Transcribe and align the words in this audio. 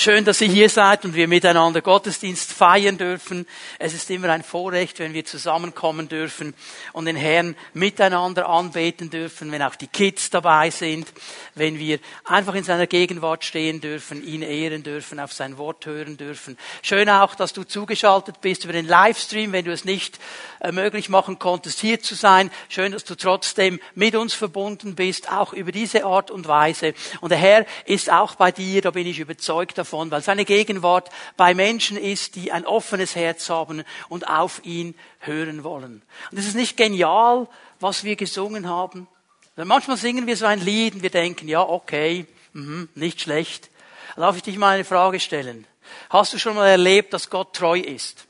Schön, 0.00 0.24
dass 0.24 0.40
ihr 0.40 0.46
hier 0.46 0.68
seid 0.68 1.04
und 1.04 1.16
wir 1.16 1.26
miteinander 1.26 1.80
Gottesdienst 1.80 2.52
feiern 2.52 2.98
dürfen. 2.98 3.48
Es 3.80 3.94
ist 3.94 4.08
immer 4.10 4.28
ein 4.28 4.44
Vorrecht, 4.44 5.00
wenn 5.00 5.12
wir 5.12 5.24
zusammenkommen 5.24 6.08
dürfen 6.08 6.54
und 6.92 7.06
den 7.06 7.16
Herrn 7.16 7.56
miteinander 7.74 8.48
anbeten 8.48 9.10
dürfen, 9.10 9.50
wenn 9.50 9.60
auch 9.60 9.74
die 9.74 9.88
Kids 9.88 10.30
dabei 10.30 10.70
sind, 10.70 11.12
wenn 11.56 11.80
wir 11.80 11.98
einfach 12.24 12.54
in 12.54 12.62
seiner 12.62 12.86
Gegenwart 12.86 13.44
stehen 13.44 13.80
dürfen, 13.80 14.24
ihn 14.24 14.42
ehren 14.42 14.84
dürfen, 14.84 15.18
auf 15.18 15.32
sein 15.32 15.58
Wort 15.58 15.84
hören 15.84 16.16
dürfen. 16.16 16.56
Schön 16.82 17.10
auch, 17.10 17.34
dass 17.34 17.52
du 17.52 17.64
zugeschaltet 17.64 18.40
bist 18.40 18.62
über 18.62 18.74
den 18.74 18.86
Livestream, 18.86 19.50
wenn 19.50 19.64
du 19.64 19.72
es 19.72 19.84
nicht 19.84 20.20
äh, 20.60 20.70
möglich 20.70 21.08
machen 21.08 21.40
konntest, 21.40 21.80
hier 21.80 22.00
zu 22.00 22.14
sein. 22.14 22.52
Schön, 22.68 22.92
dass 22.92 23.02
du 23.02 23.16
trotzdem 23.16 23.80
mit 23.96 24.14
uns 24.14 24.32
verbunden 24.32 24.94
bist, 24.94 25.28
auch 25.32 25.52
über 25.52 25.72
diese 25.72 26.04
Art 26.04 26.30
und 26.30 26.46
Weise. 26.46 26.94
Und 27.20 27.30
der 27.30 27.38
Herr 27.38 27.66
ist 27.84 28.12
auch 28.12 28.36
bei 28.36 28.52
dir, 28.52 28.80
da 28.80 28.92
bin 28.92 29.04
ich 29.04 29.18
überzeugt 29.18 29.76
davon, 29.76 29.87
weil 29.92 30.22
seine 30.22 30.44
Gegenwart 30.44 31.10
bei 31.36 31.54
Menschen 31.54 31.96
ist, 31.96 32.36
die 32.36 32.52
ein 32.52 32.66
offenes 32.66 33.14
Herz 33.14 33.48
haben 33.50 33.84
und 34.08 34.28
auf 34.28 34.64
ihn 34.64 34.94
hören 35.20 35.64
wollen. 35.64 36.02
Und 36.30 36.38
es 36.38 36.46
ist 36.46 36.56
nicht 36.56 36.76
genial, 36.76 37.48
was 37.80 38.04
wir 38.04 38.16
gesungen 38.16 38.68
haben. 38.68 39.08
Manchmal 39.56 39.96
singen 39.96 40.26
wir 40.26 40.36
so 40.36 40.46
ein 40.46 40.60
Lied 40.60 40.94
und 40.94 41.02
wir 41.02 41.10
denken, 41.10 41.48
ja, 41.48 41.62
okay, 41.62 42.26
mh, 42.52 42.88
nicht 42.94 43.20
schlecht. 43.20 43.70
Darf 44.16 44.36
ich 44.36 44.42
dich 44.42 44.56
mal 44.56 44.74
eine 44.74 44.84
Frage 44.84 45.20
stellen? 45.20 45.66
Hast 46.10 46.32
du 46.32 46.38
schon 46.38 46.54
mal 46.54 46.68
erlebt, 46.68 47.12
dass 47.12 47.30
Gott 47.30 47.54
treu 47.54 47.78
ist? 47.78 48.26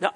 ja. 0.00 0.12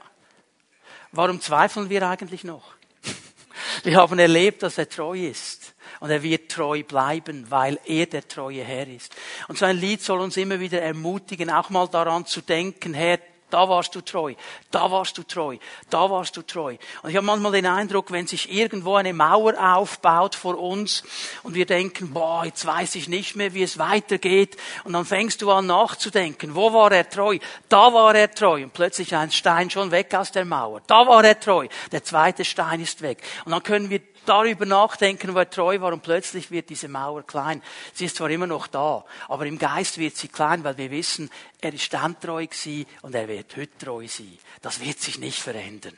Warum 1.12 1.40
zweifeln 1.40 1.88
wir 1.88 2.08
eigentlich 2.08 2.44
noch? 2.44 2.74
Wir 3.84 3.96
haben 3.96 4.18
erlebt, 4.18 4.62
dass 4.62 4.78
er 4.78 4.88
treu 4.88 5.18
ist. 5.18 5.74
Und 6.00 6.10
er 6.10 6.22
wird 6.22 6.50
treu 6.50 6.82
bleiben, 6.82 7.46
weil 7.50 7.78
er 7.84 8.06
der 8.06 8.26
treue 8.26 8.62
Herr 8.62 8.86
ist. 8.86 9.14
Und 9.48 9.58
so 9.58 9.64
ein 9.64 9.76
Lied 9.76 10.02
soll 10.02 10.20
uns 10.20 10.36
immer 10.36 10.60
wieder 10.60 10.82
ermutigen, 10.82 11.50
auch 11.50 11.70
mal 11.70 11.88
daran 11.88 12.26
zu 12.26 12.40
denken, 12.40 12.94
Herr, 12.94 13.18
da 13.50 13.68
warst 13.68 13.94
du 13.94 14.00
treu, 14.00 14.34
da 14.72 14.90
warst 14.90 15.16
du 15.18 15.22
treu, 15.22 15.56
da 15.88 16.10
warst 16.10 16.36
du 16.36 16.42
treu. 16.42 16.76
Und 17.02 17.10
ich 17.10 17.16
habe 17.16 17.26
manchmal 17.26 17.52
den 17.52 17.66
Eindruck, 17.66 18.10
wenn 18.10 18.26
sich 18.26 18.52
irgendwo 18.52 18.96
eine 18.96 19.12
Mauer 19.12 19.54
aufbaut 19.58 20.34
vor 20.34 20.58
uns 20.58 21.04
und 21.44 21.54
wir 21.54 21.64
denken, 21.64 22.12
boah, 22.12 22.44
jetzt 22.44 22.66
weiß 22.66 22.96
ich 22.96 23.08
nicht 23.08 23.36
mehr, 23.36 23.54
wie 23.54 23.62
es 23.62 23.78
weitergeht. 23.78 24.56
Und 24.82 24.94
dann 24.94 25.04
fängst 25.04 25.42
du 25.42 25.50
an 25.52 25.66
nachzudenken, 25.66 26.56
wo 26.56 26.72
war 26.72 26.90
er 26.90 27.08
treu? 27.08 27.38
Da 27.68 27.92
war 27.92 28.14
er 28.16 28.32
treu. 28.32 28.64
Und 28.64 28.72
plötzlich 28.72 29.14
ein 29.14 29.30
Stein 29.30 29.70
schon 29.70 29.92
weg 29.92 30.12
aus 30.14 30.32
der 30.32 30.44
Mauer. 30.44 30.82
Da 30.88 31.06
war 31.06 31.24
er 31.24 31.38
treu. 31.38 31.68
Der 31.92 32.02
zweite 32.02 32.44
Stein 32.44 32.80
ist 32.80 33.00
weg. 33.00 33.22
Und 33.44 33.52
dann 33.52 33.62
können 33.62 33.90
wir 33.90 34.00
darüber 34.28 34.66
nachdenken, 34.66 35.34
wo 35.34 35.38
er 35.38 35.50
treu 35.50 35.80
war 35.80 35.92
und 35.92 36.02
plötzlich 36.02 36.50
wird 36.50 36.70
diese 36.70 36.88
Mauer 36.88 37.22
klein. 37.22 37.62
Sie 37.94 38.04
ist 38.04 38.16
zwar 38.16 38.30
immer 38.30 38.46
noch 38.46 38.66
da, 38.66 39.04
aber 39.28 39.46
im 39.46 39.58
Geist 39.58 39.98
wird 39.98 40.16
sie 40.16 40.28
klein, 40.28 40.64
weil 40.64 40.76
wir 40.76 40.90
wissen, 40.90 41.30
er 41.60 41.72
ist 41.72 41.84
standtreu 41.84 42.46
gewesen 42.46 42.86
und 43.02 43.14
er 43.14 43.28
wird 43.28 43.56
heute 43.56 43.78
treu 43.78 44.06
sein. 44.08 44.38
Das 44.62 44.80
wird 44.80 45.00
sich 45.00 45.18
nicht 45.18 45.40
verändern. 45.40 45.96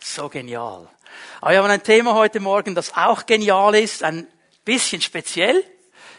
So 0.00 0.28
genial. 0.28 0.88
Aber 1.40 1.52
wir 1.52 1.62
haben 1.62 1.70
ein 1.70 1.82
Thema 1.82 2.14
heute 2.14 2.40
Morgen, 2.40 2.74
das 2.74 2.94
auch 2.96 3.26
genial 3.26 3.74
ist, 3.74 4.02
ein 4.02 4.26
bisschen 4.64 5.00
speziell. 5.00 5.64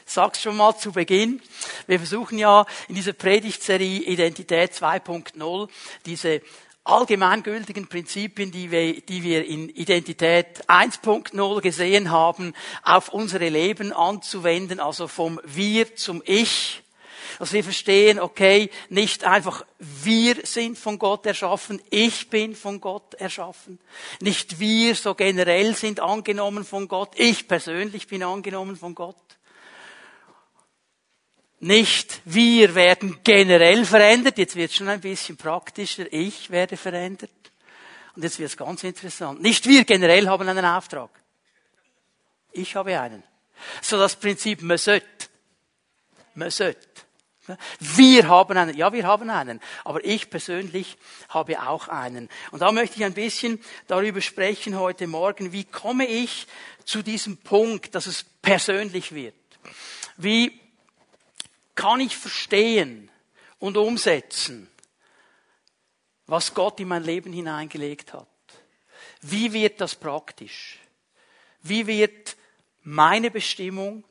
Sag's 0.06 0.42
schon 0.42 0.58
mal 0.58 0.78
zu 0.78 0.92
Beginn. 0.92 1.42
Wir 1.88 1.98
versuchen 1.98 2.38
ja 2.38 2.66
in 2.88 2.96
dieser 2.96 3.14
Predigtserie 3.14 4.02
Identität 4.02 4.74
2.0 4.74 5.70
diese 6.06 6.42
allgemeingültigen 6.84 7.88
Prinzipien, 7.88 8.52
die 8.52 8.70
wir, 8.72 9.02
die 9.02 9.24
wir 9.24 9.46
in 9.46 9.70
Identität 9.70 10.68
1.0 10.68 11.62
gesehen 11.62 12.12
haben, 12.12 12.54
auf 12.84 13.10
unsere 13.10 13.50
Leben 13.50 13.94
anzuwenden, 13.94 14.80
also 14.80 15.08
vom 15.08 15.40
Wir 15.46 15.96
zum 15.96 16.22
Ich. 16.26 16.82
Dass 17.40 17.54
wir 17.54 17.64
verstehen, 17.64 18.20
okay, 18.20 18.70
nicht 18.90 19.24
einfach 19.24 19.66
wir 19.80 20.46
sind 20.46 20.78
von 20.78 21.00
Gott 21.00 21.26
erschaffen, 21.26 21.82
ich 21.90 22.30
bin 22.30 22.56
von 22.56 22.80
Gott 22.80 23.16
erschaffen. 23.16 23.80
Nicht 24.20 24.60
wir 24.60 24.94
so 24.94 25.16
generell 25.16 25.76
sind 25.76 26.00
angenommen 26.00 26.64
von 26.64 26.88
Gott, 26.88 27.14
ich 27.16 27.48
persönlich 27.48 28.08
bin 28.08 28.24
angenommen 28.24 28.76
von 28.76 28.94
Gott 28.94 29.16
nicht 31.64 32.22
wir 32.26 32.76
werden 32.76 33.20
generell 33.24 33.86
verändert, 33.86 34.38
jetzt 34.38 34.56
wird 34.56 34.72
es 34.72 34.78
schon 34.78 34.90
ein 34.90 35.02
bisschen 35.02 35.38
praktischer, 35.38 36.12
ich 36.12 36.50
werde 36.50 36.78
verändert. 36.78 37.32
Und 38.16 38.24
jetzt 38.24 38.38
wird 38.38 38.50
es 38.50 38.58
ganz 38.58 38.84
interessant. 38.84 39.42
Nicht 39.42 39.68
wir 39.68 39.86
generell 39.86 40.28
haben 40.28 40.48
einen 40.48 40.66
Auftrag. 40.66 41.10
Ich 42.52 42.76
habe 42.76 43.00
einen. 43.00 43.24
So 43.82 43.98
das 43.98 44.16
Prinzip 44.16 44.62
me 44.62 44.78
sollte. 44.78 45.08
Me 46.36 46.52
sollte. 46.52 46.80
Wir 47.80 48.28
haben 48.28 48.58
einen, 48.58 48.78
ja, 48.78 48.94
wir 48.94 49.06
haben 49.06 49.30
einen, 49.30 49.60
aber 49.84 50.04
ich 50.06 50.30
persönlich 50.30 50.98
habe 51.30 51.62
auch 51.62 51.88
einen. 51.90 52.30
Und 52.52 52.62
da 52.62 52.72
möchte 52.72 52.98
ich 52.98 53.04
ein 53.04 53.14
bisschen 53.14 53.62
darüber 53.88 54.22
sprechen 54.22 54.80
heute 54.80 55.08
Morgen, 55.08 55.52
wie 55.52 55.66
komme 55.66 56.08
ich 56.08 56.48
zu 56.86 57.02
diesem 57.02 57.38
Punkt, 57.38 57.96
dass 57.96 58.06
es 58.06 58.24
persönlich 58.42 59.14
wird? 59.14 59.36
Wie 60.16 60.63
kann 61.76 62.00
ich 62.00 62.16
verstehen 62.16 63.10
und 63.60 63.78
umsetzen, 63.78 64.70
was 66.28 66.54
Gott 66.54 66.80
in 66.80 66.88
mein 66.88 67.04
Leben 67.04 67.34
hineingelegt 67.34 68.14
hat? 68.14 68.28
Wie 69.22 69.54
wird 69.54 69.82
das 69.82 69.96
praktisch? 69.96 70.80
Wie 71.62 71.88
wird 71.88 72.36
meine 72.82 73.32
Bestimmung, 73.32 74.04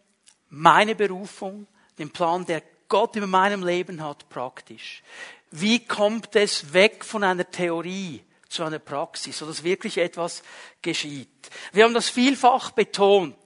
meine 0.49 0.95
Berufung, 0.95 1.67
den 1.99 2.11
Plan, 2.11 2.47
der 2.47 2.63
Gott 2.89 3.17
in 3.17 3.29
meinem 3.29 3.65
Leben 3.65 4.03
hat, 4.03 4.29
praktisch? 4.29 5.03
Wie 5.51 5.85
kommt 5.85 6.35
es 6.35 6.73
weg 6.73 7.05
von 7.05 7.25
einer 7.25 7.51
Theorie 7.51 8.23
zu 8.49 8.65
einer 8.65 8.79
Praxis, 8.79 9.39
sodass 9.39 9.65
wirklich 9.65 9.99
etwas 9.99 10.43
geschieht? 10.81 11.51
Wir 11.73 11.85
haben 11.85 11.95
das 11.95 12.09
vielfach 12.09 12.71
betont 12.71 13.37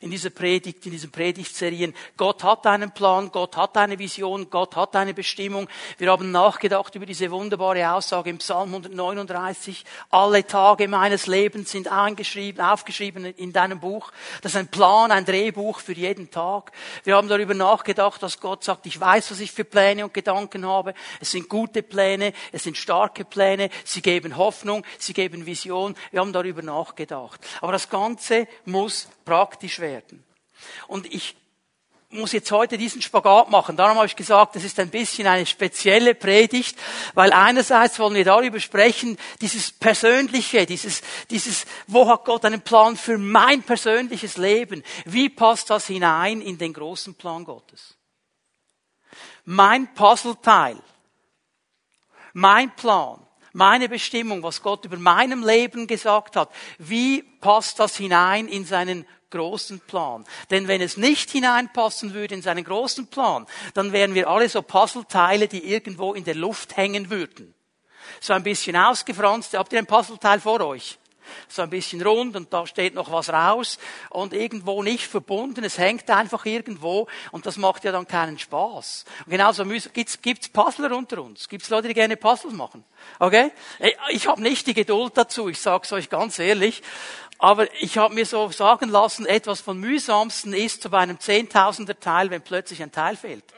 in 0.00 0.10
dieser 0.10 0.30
Predigt, 0.30 0.84
in 0.86 0.92
diesen 0.92 1.10
Predigtserien. 1.10 1.94
Gott 2.16 2.42
hat 2.44 2.66
einen 2.66 2.92
Plan, 2.92 3.30
Gott 3.32 3.56
hat 3.56 3.76
eine 3.76 3.98
Vision, 3.98 4.50
Gott 4.50 4.76
hat 4.76 4.96
eine 4.96 5.14
Bestimmung. 5.14 5.68
Wir 5.98 6.10
haben 6.10 6.30
nachgedacht 6.30 6.94
über 6.94 7.06
diese 7.06 7.30
wunderbare 7.30 7.92
Aussage 7.92 8.30
im 8.30 8.38
Psalm 8.38 8.74
139. 8.74 9.84
Alle 10.10 10.46
Tage 10.46 10.88
meines 10.88 11.26
Lebens 11.26 11.70
sind 11.70 11.88
eingeschrieben, 11.88 12.64
aufgeschrieben 12.64 13.24
in 13.24 13.52
deinem 13.52 13.80
Buch. 13.80 14.12
Das 14.42 14.52
ist 14.52 14.58
ein 14.58 14.68
Plan, 14.68 15.10
ein 15.10 15.24
Drehbuch 15.24 15.80
für 15.80 15.92
jeden 15.92 16.30
Tag. 16.30 16.72
Wir 17.04 17.16
haben 17.16 17.28
darüber 17.28 17.54
nachgedacht, 17.54 18.22
dass 18.22 18.40
Gott 18.40 18.64
sagt, 18.64 18.86
ich 18.86 19.00
weiß, 19.00 19.30
was 19.30 19.40
ich 19.40 19.52
für 19.52 19.64
Pläne 19.64 20.04
und 20.04 20.14
Gedanken 20.14 20.66
habe. 20.66 20.94
Es 21.20 21.30
sind 21.30 21.48
gute 21.48 21.82
Pläne, 21.82 22.32
es 22.52 22.64
sind 22.64 22.76
starke 22.76 23.24
Pläne, 23.24 23.70
sie 23.84 24.02
geben 24.02 24.36
Hoffnung, 24.36 24.84
sie 24.98 25.12
geben 25.12 25.46
Vision. 25.46 25.94
Wir 26.10 26.20
haben 26.20 26.32
darüber 26.32 26.62
nachgedacht. 26.62 27.40
Aber 27.60 27.72
das 27.72 27.88
Ganze 27.88 28.46
muss 28.64 29.08
praktisch 29.24 29.80
werden. 29.80 29.85
Und 30.88 31.12
ich 31.12 31.36
muss 32.10 32.32
jetzt 32.32 32.50
heute 32.52 32.78
diesen 32.78 33.02
Spagat 33.02 33.50
machen. 33.50 33.76
Darum 33.76 33.96
habe 33.96 34.06
ich 34.06 34.16
gesagt, 34.16 34.56
das 34.56 34.64
ist 34.64 34.78
ein 34.78 34.90
bisschen 34.90 35.26
eine 35.26 35.44
spezielle 35.44 36.14
Predigt, 36.14 36.78
weil 37.14 37.32
einerseits 37.32 37.98
wollen 37.98 38.14
wir 38.14 38.24
darüber 38.24 38.60
sprechen, 38.60 39.18
dieses 39.40 39.72
Persönliche, 39.72 40.66
dieses, 40.66 41.02
dieses, 41.30 41.66
wo 41.86 42.08
hat 42.08 42.24
Gott 42.24 42.44
einen 42.44 42.60
Plan 42.60 42.96
für 42.96 43.18
mein 43.18 43.62
persönliches 43.62 44.36
Leben? 44.36 44.82
Wie 45.04 45.28
passt 45.28 45.70
das 45.70 45.86
hinein 45.86 46.40
in 46.40 46.58
den 46.58 46.72
großen 46.72 47.14
Plan 47.14 47.44
Gottes? 47.44 47.96
Mein 49.44 49.92
Puzzleteil, 49.94 50.76
mein 52.32 52.74
Plan, 52.76 53.26
meine 53.52 53.88
Bestimmung, 53.88 54.42
was 54.42 54.62
Gott 54.62 54.84
über 54.84 54.98
meinem 54.98 55.42
Leben 55.44 55.86
gesagt 55.86 56.36
hat, 56.36 56.50
wie 56.78 57.22
passt 57.22 57.78
das 57.78 57.96
hinein 57.96 58.48
in 58.48 58.64
seinen 58.64 59.06
großen 59.30 59.80
Plan. 59.80 60.24
Denn 60.50 60.68
wenn 60.68 60.80
es 60.80 60.96
nicht 60.96 61.30
hineinpassen 61.30 62.14
würde 62.14 62.34
in 62.34 62.42
seinen 62.42 62.64
großen 62.64 63.08
Plan, 63.08 63.46
dann 63.74 63.92
wären 63.92 64.14
wir 64.14 64.28
alle 64.28 64.48
so 64.48 64.62
Puzzleteile, 64.62 65.48
die 65.48 65.70
irgendwo 65.70 66.14
in 66.14 66.24
der 66.24 66.34
Luft 66.34 66.76
hängen 66.76 67.10
würden. 67.10 67.54
So 68.20 68.32
ein 68.32 68.42
bisschen 68.42 68.76
ausgefranst. 68.76 69.54
Habt 69.54 69.72
ihr 69.72 69.78
ein 69.78 69.86
Puzzleteil 69.86 70.40
vor 70.40 70.60
euch? 70.60 70.98
so 71.48 71.62
ein 71.62 71.70
bisschen 71.70 72.02
rund 72.02 72.36
und 72.36 72.52
da 72.52 72.66
steht 72.66 72.94
noch 72.94 73.10
was 73.10 73.30
raus 73.30 73.78
und 74.10 74.32
irgendwo 74.32 74.82
nicht 74.82 75.06
verbunden. 75.06 75.64
Es 75.64 75.78
hängt 75.78 76.08
einfach 76.10 76.44
irgendwo 76.46 77.06
und 77.32 77.46
das 77.46 77.56
macht 77.56 77.84
ja 77.84 77.92
dann 77.92 78.06
keinen 78.06 78.38
Spaß. 78.38 79.04
Und 79.24 79.30
genauso 79.30 79.64
gibt's, 79.64 80.20
gibt's 80.20 80.48
Puzzler 80.48 80.96
unter 80.96 81.22
uns. 81.22 81.48
Gibt's 81.48 81.70
Leute, 81.70 81.88
die 81.88 81.94
gerne 81.94 82.16
Puzzles 82.16 82.54
machen? 82.54 82.84
Okay? 83.18 83.52
Ich 84.10 84.26
habe 84.26 84.42
nicht 84.42 84.66
die 84.66 84.74
Geduld 84.74 85.16
dazu. 85.16 85.48
Ich 85.48 85.60
sag's 85.60 85.92
euch 85.92 86.08
ganz 86.08 86.38
ehrlich. 86.38 86.82
Aber 87.38 87.72
ich 87.82 87.98
habe 87.98 88.14
mir 88.14 88.24
so 88.24 88.50
sagen 88.50 88.88
lassen, 88.88 89.26
etwas 89.26 89.60
von 89.60 89.78
mühsamsten 89.78 90.52
ist 90.52 90.90
bei 90.90 90.98
einem 90.98 91.20
Zehntausender 91.20 91.98
Teil, 91.98 92.30
wenn 92.30 92.42
plötzlich 92.42 92.82
ein 92.82 92.92
Teil 92.92 93.16
fehlt 93.16 93.44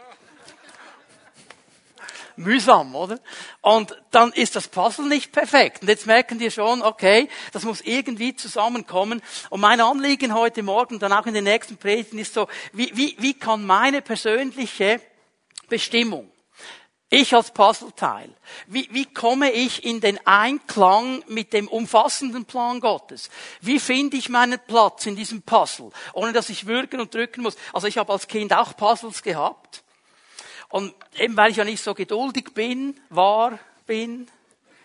mühsam, 2.36 2.94
oder? 2.96 3.20
Und 3.60 3.96
dann 4.10 4.32
ist 4.32 4.56
das 4.56 4.68
Puzzle 4.68 5.06
nicht 5.06 5.32
perfekt. 5.32 5.82
Und 5.82 5.88
jetzt 5.88 6.06
merken 6.06 6.38
die 6.38 6.50
schon, 6.50 6.82
okay, 6.82 7.28
das 7.52 7.64
muss 7.64 7.80
irgendwie 7.80 8.34
zusammenkommen. 8.34 9.22
Und 9.50 9.60
mein 9.60 9.80
Anliegen 9.80 10.34
heute 10.34 10.62
Morgen, 10.62 10.98
dann 10.98 11.12
auch 11.12 11.26
in 11.26 11.34
den 11.34 11.44
nächsten 11.44 11.76
Predigten 11.76 12.18
ist 12.18 12.34
so, 12.34 12.48
wie, 12.72 12.90
wie, 12.96 13.16
wie 13.18 13.34
kann 13.34 13.64
meine 13.64 14.02
persönliche 14.02 15.00
Bestimmung. 15.68 16.30
Ich 17.10 17.34
als 17.34 17.52
Puzzleteil. 17.52 18.28
Wie, 18.66 18.86
wie 18.92 19.06
komme 19.06 19.50
ich 19.50 19.82
in 19.84 20.00
den 20.00 20.18
Einklang 20.26 21.24
mit 21.26 21.54
dem 21.54 21.66
umfassenden 21.66 22.44
Plan 22.44 22.80
Gottes? 22.80 23.30
Wie 23.62 23.80
finde 23.80 24.18
ich 24.18 24.28
meinen 24.28 24.58
Platz 24.66 25.06
in 25.06 25.16
diesem 25.16 25.40
Puzzle, 25.40 25.90
ohne 26.12 26.34
dass 26.34 26.50
ich 26.50 26.66
würgen 26.66 27.00
und 27.00 27.14
drücken 27.14 27.42
muss? 27.42 27.56
Also 27.72 27.86
ich 27.86 27.96
habe 27.96 28.12
als 28.12 28.28
Kind 28.28 28.52
auch 28.52 28.76
Puzzles 28.76 29.22
gehabt. 29.22 29.82
Und 30.68 30.94
eben 31.16 31.34
weil 31.34 31.50
ich 31.50 31.56
ja 31.56 31.64
nicht 31.64 31.82
so 31.82 31.94
geduldig 31.94 32.52
bin, 32.52 33.00
war, 33.08 33.58
bin, 33.86 34.28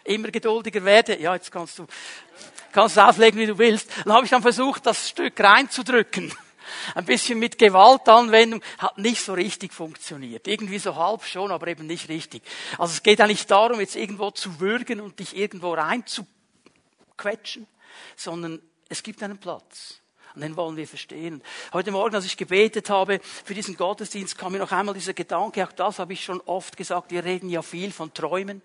immer 0.05 0.29
geduldiger 0.29 0.85
werde, 0.85 1.19
ja, 1.19 1.35
jetzt 1.35 1.51
kannst 1.51 1.77
du, 1.77 1.87
kannst 2.71 2.95
du 2.95 3.05
auflegen, 3.05 3.37
wie 3.37 3.47
du 3.47 3.57
willst, 3.57 3.89
dann 4.05 4.13
habe 4.13 4.23
ich 4.23 4.31
dann 4.31 4.41
versucht, 4.41 4.85
das 4.85 5.09
Stück 5.09 5.37
reinzudrücken 5.41 6.33
ein 6.95 7.05
bisschen 7.05 7.39
mit 7.39 7.57
Gewaltanwendung, 7.57 8.61
hat 8.77 8.97
nicht 8.97 9.21
so 9.21 9.33
richtig 9.33 9.73
funktioniert. 9.73 10.47
Irgendwie 10.47 10.79
so 10.79 10.95
halb 10.95 11.23
schon, 11.23 11.51
aber 11.51 11.67
eben 11.67 11.87
nicht 11.87 12.09
richtig. 12.09 12.43
Also 12.77 12.93
es 12.93 13.03
geht 13.03 13.19
ja 13.19 13.27
nicht 13.27 13.49
darum, 13.49 13.79
jetzt 13.79 13.95
irgendwo 13.95 14.31
zu 14.31 14.59
würgen 14.59 15.01
und 15.01 15.19
dich 15.19 15.35
irgendwo 15.35 15.73
reinzuquetschen, 15.73 17.67
sondern 18.15 18.61
es 18.89 19.03
gibt 19.03 19.23
einen 19.23 19.37
Platz. 19.37 19.99
Und 20.35 20.41
den 20.41 20.57
wollen 20.57 20.75
wir 20.75 20.87
verstehen. 20.87 21.43
Heute 21.73 21.91
Morgen, 21.91 22.15
als 22.15 22.25
ich 22.25 22.37
gebetet 22.37 22.89
habe 22.89 23.19
für 23.21 23.53
diesen 23.53 23.77
Gottesdienst, 23.77 24.37
kam 24.37 24.53
mir 24.53 24.59
noch 24.59 24.71
einmal 24.71 24.95
dieser 24.95 25.13
Gedanke, 25.13 25.63
auch 25.63 25.71
das 25.71 25.99
habe 25.99 26.13
ich 26.13 26.23
schon 26.23 26.41
oft 26.41 26.75
gesagt, 26.75 27.11
wir 27.11 27.23
reden 27.23 27.49
ja 27.49 27.61
viel 27.61 27.91
von 27.91 28.13
Träumen. 28.13 28.63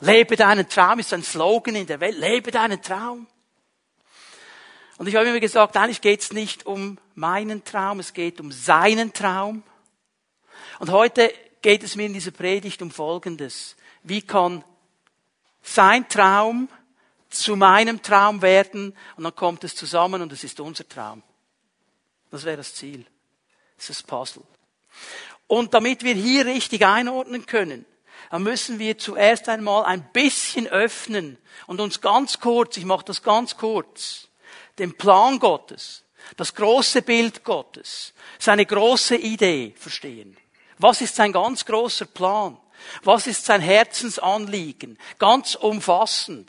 Lebe 0.00 0.36
deinen 0.36 0.68
Traum 0.68 0.98
ist 0.98 1.12
ein 1.14 1.22
Slogan 1.22 1.76
in 1.76 1.86
der 1.86 2.00
Welt. 2.00 2.18
Lebe 2.18 2.50
deinen 2.50 2.82
Traum. 2.82 3.26
Und 5.02 5.08
ich 5.08 5.16
habe 5.16 5.26
immer 5.26 5.40
gesagt, 5.40 5.76
eigentlich 5.76 6.00
geht 6.00 6.20
es 6.20 6.32
nicht 6.32 6.64
um 6.64 6.96
meinen 7.16 7.64
Traum, 7.64 7.98
es 7.98 8.12
geht 8.12 8.40
um 8.40 8.52
seinen 8.52 9.12
Traum. 9.12 9.64
Und 10.78 10.92
heute 10.92 11.34
geht 11.60 11.82
es 11.82 11.96
mir 11.96 12.06
in 12.06 12.12
dieser 12.12 12.30
Predigt 12.30 12.80
um 12.82 12.92
Folgendes. 12.92 13.74
Wie 14.04 14.22
kann 14.22 14.62
sein 15.60 16.08
Traum 16.08 16.68
zu 17.30 17.56
meinem 17.56 18.00
Traum 18.00 18.42
werden 18.42 18.96
und 19.16 19.24
dann 19.24 19.34
kommt 19.34 19.64
es 19.64 19.74
zusammen 19.74 20.22
und 20.22 20.30
es 20.30 20.44
ist 20.44 20.60
unser 20.60 20.88
Traum. 20.88 21.24
Das 22.30 22.44
wäre 22.44 22.58
das 22.58 22.72
Ziel. 22.72 23.04
Das 23.78 23.90
ist 23.90 24.02
das 24.02 24.06
Puzzle. 24.06 24.44
Und 25.48 25.74
damit 25.74 26.04
wir 26.04 26.14
hier 26.14 26.46
richtig 26.46 26.86
einordnen 26.86 27.44
können, 27.46 27.86
dann 28.30 28.44
müssen 28.44 28.78
wir 28.78 28.96
zuerst 28.98 29.48
einmal 29.48 29.84
ein 29.84 30.08
bisschen 30.12 30.68
öffnen 30.68 31.38
und 31.66 31.80
uns 31.80 32.00
ganz 32.00 32.38
kurz, 32.38 32.76
ich 32.76 32.84
mache 32.84 33.06
das 33.06 33.24
ganz 33.24 33.56
kurz, 33.56 34.28
den 34.78 34.96
Plan 34.96 35.38
Gottes, 35.38 36.04
das 36.36 36.54
große 36.54 37.02
Bild 37.02 37.44
Gottes, 37.44 38.14
seine 38.38 38.66
große 38.66 39.16
Idee 39.16 39.74
verstehen. 39.76 40.36
Was 40.78 41.00
ist 41.00 41.16
sein 41.16 41.32
ganz 41.32 41.64
großer 41.64 42.06
Plan? 42.06 42.56
Was 43.04 43.26
ist 43.26 43.44
sein 43.44 43.60
Herzensanliegen? 43.60 44.98
Ganz 45.18 45.54
umfassend. 45.54 46.48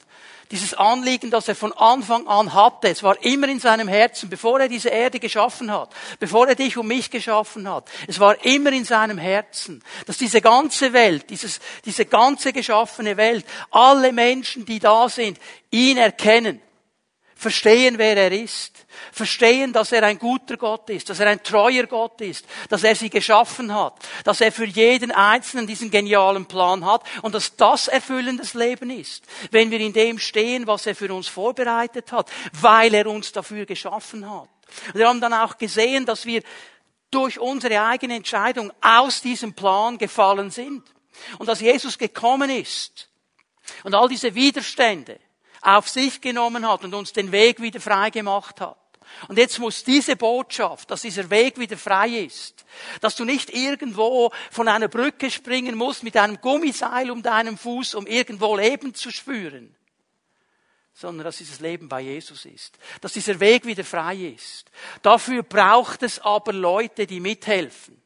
Dieses 0.52 0.74
Anliegen, 0.76 1.32
das 1.32 1.48
er 1.48 1.56
von 1.56 1.74
Anfang 1.74 2.28
an 2.28 2.54
hatte, 2.54 2.90
es 2.90 3.02
war 3.02 3.24
immer 3.24 3.48
in 3.48 3.60
seinem 3.60 3.88
Herzen, 3.88 4.30
bevor 4.30 4.60
er 4.60 4.68
diese 4.68 4.90
Erde 4.90 5.20
geschaffen 5.20 5.72
hat, 5.72 5.92
bevor 6.20 6.48
er 6.48 6.54
dich 6.54 6.78
und 6.78 6.88
mich 6.88 7.10
geschaffen 7.10 7.68
hat. 7.68 7.90
Es 8.08 8.20
war 8.20 8.44
immer 8.46 8.72
in 8.72 8.86
seinem 8.86 9.18
Herzen, 9.18 9.84
dass 10.06 10.18
diese 10.18 10.42
ganze 10.42 10.94
Welt, 10.94 11.30
dieses, 11.32 11.60
diese 11.86 12.06
ganze 12.06 12.54
geschaffene 12.54 13.18
Welt, 13.18 13.46
alle 13.72 14.12
Menschen, 14.14 14.66
die 14.66 14.80
da 14.80 15.10
sind, 15.10 15.40
ihn 15.72 15.98
erkennen 15.98 16.62
verstehen, 17.44 17.98
wer 18.00 18.18
er 18.18 18.32
ist, 18.32 18.86
verstehen, 19.12 19.72
dass 19.72 19.92
er 19.92 20.02
ein 20.04 20.18
guter 20.18 20.58
Gott 20.58 20.90
ist, 20.90 21.10
dass 21.10 21.20
er 21.20 21.28
ein 21.28 21.44
treuer 21.44 21.86
Gott 21.86 22.20
ist, 22.22 22.46
dass 22.70 22.84
er 22.84 22.96
sie 22.96 23.10
geschaffen 23.10 23.74
hat, 23.74 23.94
dass 24.24 24.42
er 24.42 24.52
für 24.52 24.66
jeden 24.66 25.12
Einzelnen 25.12 25.68
diesen 25.68 25.92
genialen 25.92 26.48
Plan 26.48 26.84
hat 26.86 27.04
und 27.22 27.36
dass 27.36 27.56
das 27.56 27.88
erfüllendes 27.88 28.56
Leben 28.56 28.90
ist, 28.90 29.26
wenn 29.52 29.70
wir 29.70 29.80
in 29.80 29.94
dem 29.94 30.18
stehen, 30.18 30.66
was 30.66 30.88
er 30.88 30.96
für 30.96 31.14
uns 31.14 31.28
vorbereitet 31.28 32.12
hat, 32.12 32.32
weil 32.54 32.94
er 32.96 33.08
uns 33.08 33.32
dafür 33.32 33.66
geschaffen 33.66 34.28
hat. 34.30 34.50
Wir 34.94 35.08
haben 35.08 35.22
dann 35.22 35.34
auch 35.34 35.58
gesehen, 35.58 36.06
dass 36.06 36.26
wir 36.26 36.42
durch 37.12 37.38
unsere 37.40 37.86
eigene 37.86 38.16
Entscheidung 38.16 38.72
aus 38.82 39.22
diesem 39.22 39.54
Plan 39.54 40.00
gefallen 40.00 40.50
sind 40.50 40.84
und 41.38 41.48
dass 41.48 41.60
Jesus 41.60 41.98
gekommen 41.98 42.50
ist. 42.50 43.10
Und 43.84 43.94
all 43.94 44.10
diese 44.10 44.34
Widerstände, 44.34 45.20
auf 45.64 45.90
sich 45.90 46.22
genommen 46.22 46.68
hat 46.68 46.84
und 46.84 46.94
uns 46.94 47.14
den 47.14 47.32
Weg 47.32 47.62
wieder 47.62 47.80
frei 47.80 48.10
gemacht 48.10 48.62
hat. 48.62 48.78
Und 49.28 49.38
jetzt 49.38 49.60
muss 49.60 49.84
diese 49.84 50.16
Botschaft, 50.16 50.90
dass 50.90 51.02
dieser 51.02 51.30
Weg 51.30 51.60
wieder 51.60 51.78
frei 51.78 52.10
ist, 52.10 52.66
dass 53.02 53.16
du 53.16 53.26
nicht 53.26 53.54
irgendwo 53.54 54.32
von 54.52 54.68
einer 54.68 54.88
Brücke 54.88 55.30
springen 55.30 55.76
musst 55.76 56.04
mit 56.04 56.18
einem 56.18 56.42
Gummiseil 56.42 57.12
um 57.12 57.22
deinen 57.22 57.58
Fuß, 57.58 57.96
um 57.96 58.08
irgendwo 58.08 58.56
Leben 58.56 58.94
zu 58.94 59.12
spüren, 59.12 59.76
sondern 60.94 61.26
dass 61.26 61.38
dieses 61.38 61.60
Leben 61.60 61.88
bei 61.88 62.02
Jesus 62.02 62.46
ist, 62.46 62.78
dass 63.02 63.14
dieser 63.14 63.40
Weg 63.40 63.66
wieder 63.66 63.84
frei 63.84 64.16
ist. 64.36 64.70
Dafür 65.02 65.44
braucht 65.44 66.04
es 66.04 66.20
aber 66.20 66.54
Leute, 66.54 67.06
die 67.06 67.20
mithelfen. 67.20 68.02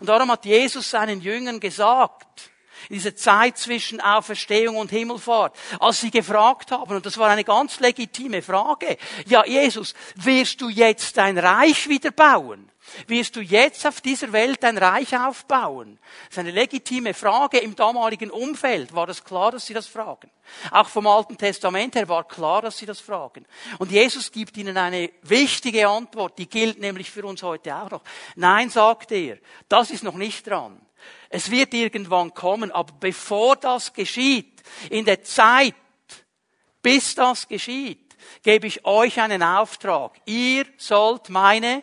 Und 0.00 0.06
darum 0.06 0.30
hat 0.30 0.44
Jesus 0.44 0.90
seinen 0.90 1.20
Jüngern 1.20 1.58
gesagt, 1.58 2.51
in 2.88 2.96
dieser 2.96 3.16
Zeit 3.16 3.58
zwischen 3.58 4.00
Auferstehung 4.00 4.76
und 4.76 4.90
Himmelfahrt, 4.90 5.56
als 5.80 6.00
sie 6.00 6.10
gefragt 6.10 6.70
haben, 6.70 6.96
und 6.96 7.06
das 7.06 7.18
war 7.18 7.28
eine 7.28 7.44
ganz 7.44 7.80
legitime 7.80 8.42
Frage, 8.42 8.96
ja 9.26 9.44
Jesus, 9.44 9.94
wirst 10.16 10.60
du 10.60 10.68
jetzt 10.68 11.16
dein 11.16 11.38
Reich 11.38 11.88
wieder 11.88 12.10
bauen? 12.10 12.68
Wirst 13.06 13.36
du 13.36 13.40
jetzt 13.40 13.86
auf 13.86 14.00
dieser 14.00 14.32
Welt 14.32 14.62
dein 14.62 14.76
Reich 14.76 15.16
aufbauen? 15.16 15.98
Das 16.24 16.32
ist 16.32 16.38
eine 16.38 16.50
legitime 16.50 17.14
Frage. 17.14 17.58
Im 17.58 17.74
damaligen 17.74 18.30
Umfeld 18.30 18.94
war 18.94 19.08
es 19.08 19.24
klar, 19.24 19.52
dass 19.52 19.66
sie 19.66 19.74
das 19.74 19.86
fragen. 19.86 20.30
Auch 20.70 20.88
vom 20.88 21.06
Alten 21.06 21.38
Testament 21.38 21.94
her 21.94 22.08
war 22.08 22.24
klar, 22.24 22.62
dass 22.62 22.78
sie 22.78 22.86
das 22.86 23.00
fragen. 23.00 23.46
Und 23.78 23.90
Jesus 23.90 24.30
gibt 24.30 24.56
ihnen 24.56 24.76
eine 24.76 25.10
wichtige 25.22 25.88
Antwort, 25.88 26.38
die 26.38 26.48
gilt 26.48 26.80
nämlich 26.80 27.10
für 27.10 27.24
uns 27.24 27.42
heute 27.42 27.74
auch 27.74 27.90
noch. 27.90 28.02
Nein, 28.36 28.68
sagt 28.68 29.12
er, 29.12 29.38
das 29.68 29.90
ist 29.90 30.02
noch 30.04 30.16
nicht 30.16 30.46
dran. 30.46 30.80
Es 31.28 31.50
wird 31.50 31.74
irgendwann 31.74 32.34
kommen, 32.34 32.70
aber 32.70 32.92
bevor 33.00 33.56
das 33.56 33.92
geschieht, 33.92 34.62
in 34.90 35.04
der 35.04 35.22
Zeit, 35.22 35.74
bis 36.82 37.14
das 37.14 37.48
geschieht, 37.48 38.16
gebe 38.42 38.66
ich 38.66 38.84
euch 38.84 39.20
einen 39.20 39.42
Auftrag. 39.42 40.20
Ihr 40.26 40.66
sollt 40.76 41.28
meine 41.28 41.82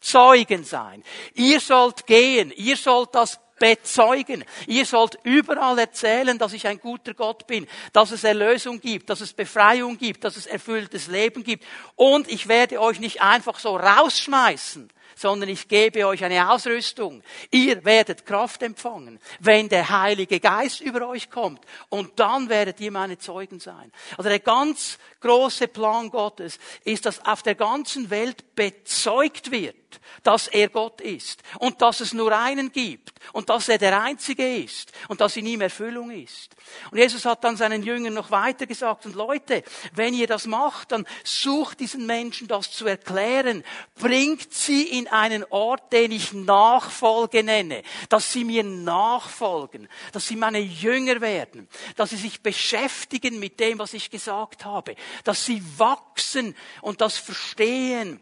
Zeugen 0.00 0.64
sein. 0.64 1.04
Ihr 1.34 1.60
sollt 1.60 2.06
gehen. 2.06 2.52
Ihr 2.56 2.76
sollt 2.76 3.14
das 3.14 3.38
bezeugen. 3.60 4.44
Ihr 4.66 4.86
sollt 4.86 5.18
überall 5.22 5.78
erzählen, 5.78 6.36
dass 6.38 6.54
ich 6.54 6.66
ein 6.66 6.80
guter 6.80 7.14
Gott 7.14 7.46
bin, 7.46 7.68
dass 7.92 8.10
es 8.10 8.24
Erlösung 8.24 8.80
gibt, 8.80 9.10
dass 9.10 9.20
es 9.20 9.32
Befreiung 9.32 9.98
gibt, 9.98 10.24
dass 10.24 10.36
es 10.36 10.46
erfülltes 10.46 11.06
Leben 11.06 11.44
gibt. 11.44 11.64
Und 11.94 12.28
ich 12.28 12.48
werde 12.48 12.80
euch 12.80 12.98
nicht 12.98 13.22
einfach 13.22 13.58
so 13.58 13.76
rausschmeißen, 13.76 14.90
sondern 15.16 15.48
ich 15.48 15.68
gebe 15.68 16.06
euch 16.06 16.24
eine 16.24 16.50
Ausrüstung. 16.50 17.22
Ihr 17.50 17.84
werdet 17.84 18.26
Kraft 18.26 18.62
empfangen, 18.62 19.20
wenn 19.40 19.68
der 19.68 19.88
Heilige 19.88 20.40
Geist 20.40 20.80
über 20.80 21.08
euch 21.08 21.30
kommt. 21.30 21.64
Und 21.88 22.18
dann 22.18 22.48
werdet 22.48 22.80
ihr 22.80 22.90
meine 22.90 23.18
Zeugen 23.18 23.60
sein. 23.60 23.92
Also 24.16 24.28
der 24.28 24.40
ganz 24.40 24.98
große 25.20 25.68
Plan 25.68 26.10
Gottes 26.10 26.58
ist, 26.84 27.06
dass 27.06 27.24
auf 27.24 27.42
der 27.42 27.54
ganzen 27.54 28.10
Welt 28.10 28.54
bezeugt 28.54 29.50
wird, 29.50 29.76
dass 30.22 30.48
er 30.48 30.68
Gott 30.68 31.00
ist 31.00 31.42
und 31.58 31.80
dass 31.82 32.00
es 32.00 32.12
nur 32.12 32.36
einen 32.36 32.72
gibt 32.72 33.12
und 33.32 33.48
dass 33.48 33.68
er 33.68 33.78
der 33.78 34.00
Einzige 34.02 34.56
ist 34.56 34.92
und 35.08 35.20
dass 35.20 35.36
in 35.36 35.46
ihm 35.46 35.60
Erfüllung 35.60 36.10
ist. 36.10 36.54
Und 36.90 36.98
Jesus 36.98 37.24
hat 37.24 37.44
dann 37.44 37.56
seinen 37.56 37.82
Jüngern 37.82 38.14
noch 38.14 38.30
weiter 38.30 38.66
gesagt, 38.66 39.06
und 39.06 39.14
Leute, 39.14 39.62
wenn 39.94 40.14
ihr 40.14 40.26
das 40.26 40.46
macht, 40.46 40.92
dann 40.92 41.06
sucht 41.24 41.80
diesen 41.80 42.06
Menschen 42.06 42.48
das 42.48 42.70
zu 42.70 42.86
erklären, 42.86 43.64
bringt 43.96 44.52
sie 44.52 44.82
in 44.82 44.99
einen 45.08 45.44
Ort, 45.50 45.92
den 45.92 46.12
ich 46.12 46.32
Nachfolge 46.32 47.42
nenne, 47.42 47.82
dass 48.08 48.32
sie 48.32 48.44
mir 48.44 48.64
nachfolgen, 48.64 49.88
dass 50.12 50.26
sie 50.26 50.36
meine 50.36 50.58
Jünger 50.58 51.20
werden, 51.20 51.68
dass 51.96 52.10
sie 52.10 52.16
sich 52.16 52.42
beschäftigen 52.42 53.38
mit 53.38 53.60
dem, 53.60 53.78
was 53.78 53.94
ich 53.94 54.10
gesagt 54.10 54.64
habe, 54.64 54.96
dass 55.24 55.44
sie 55.44 55.62
wachsen 55.78 56.56
und 56.82 57.00
das 57.00 57.18
verstehen 57.18 58.20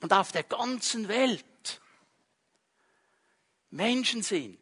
und 0.00 0.12
auf 0.12 0.32
der 0.32 0.44
ganzen 0.44 1.08
Welt 1.08 1.44
Menschen 3.70 4.22
sind, 4.22 4.58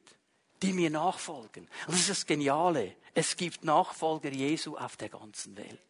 die 0.63 0.73
mir 0.73 0.91
nachfolgen. 0.91 1.69
Das 1.87 1.97
ist 1.97 2.09
das 2.09 2.27
Geniale. 2.27 2.97
Es 3.15 3.37
gibt 3.37 3.65
Nachfolger 3.65 4.31
Jesu 4.31 4.77
auf 4.77 4.97
der 4.97 5.11
ganzen 5.11 5.57
Welt. 5.57 5.81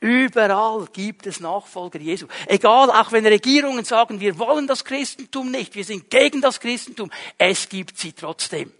Überall 0.00 0.88
gibt 0.92 1.26
es 1.26 1.38
Nachfolger 1.38 2.00
Jesu. 2.00 2.26
Egal, 2.46 2.90
auch 2.90 3.12
wenn 3.12 3.24
Regierungen 3.24 3.84
sagen, 3.84 4.20
wir 4.20 4.38
wollen 4.38 4.66
das 4.66 4.84
Christentum 4.84 5.50
nicht, 5.50 5.74
wir 5.74 5.84
sind 5.84 6.10
gegen 6.10 6.40
das 6.40 6.58
Christentum, 6.58 7.10
es 7.38 7.68
gibt 7.68 7.98
sie 7.98 8.12
trotzdem. 8.12 8.72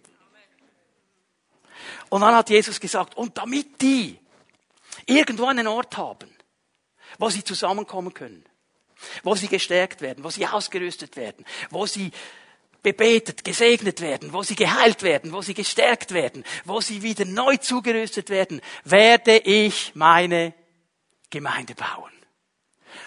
Und 2.08 2.22
dann 2.22 2.34
hat 2.34 2.50
Jesus 2.50 2.80
gesagt, 2.80 3.16
und 3.16 3.38
damit 3.38 3.80
die 3.80 4.18
irgendwo 5.06 5.46
einen 5.46 5.66
Ort 5.66 5.96
haben, 5.96 6.30
wo 7.18 7.30
sie 7.30 7.44
zusammenkommen 7.44 8.12
können, 8.12 8.44
wo 9.22 9.34
sie 9.34 9.48
gestärkt 9.48 10.00
werden, 10.00 10.24
wo 10.24 10.30
sie 10.30 10.46
ausgerüstet 10.46 11.16
werden, 11.16 11.44
wo 11.70 11.86
sie 11.86 12.10
bebetet, 12.82 13.44
gesegnet 13.44 14.00
werden, 14.00 14.32
wo 14.32 14.42
sie 14.42 14.56
geheilt 14.56 15.02
werden, 15.02 15.32
wo 15.32 15.40
sie 15.40 15.54
gestärkt 15.54 16.12
werden, 16.12 16.44
wo 16.64 16.80
sie 16.80 17.02
wieder 17.02 17.24
neu 17.24 17.56
zugerüstet 17.58 18.28
werden, 18.28 18.60
werde 18.84 19.38
ich 19.38 19.92
meine 19.94 20.52
Gemeinde 21.32 21.74
bauen. 21.74 22.12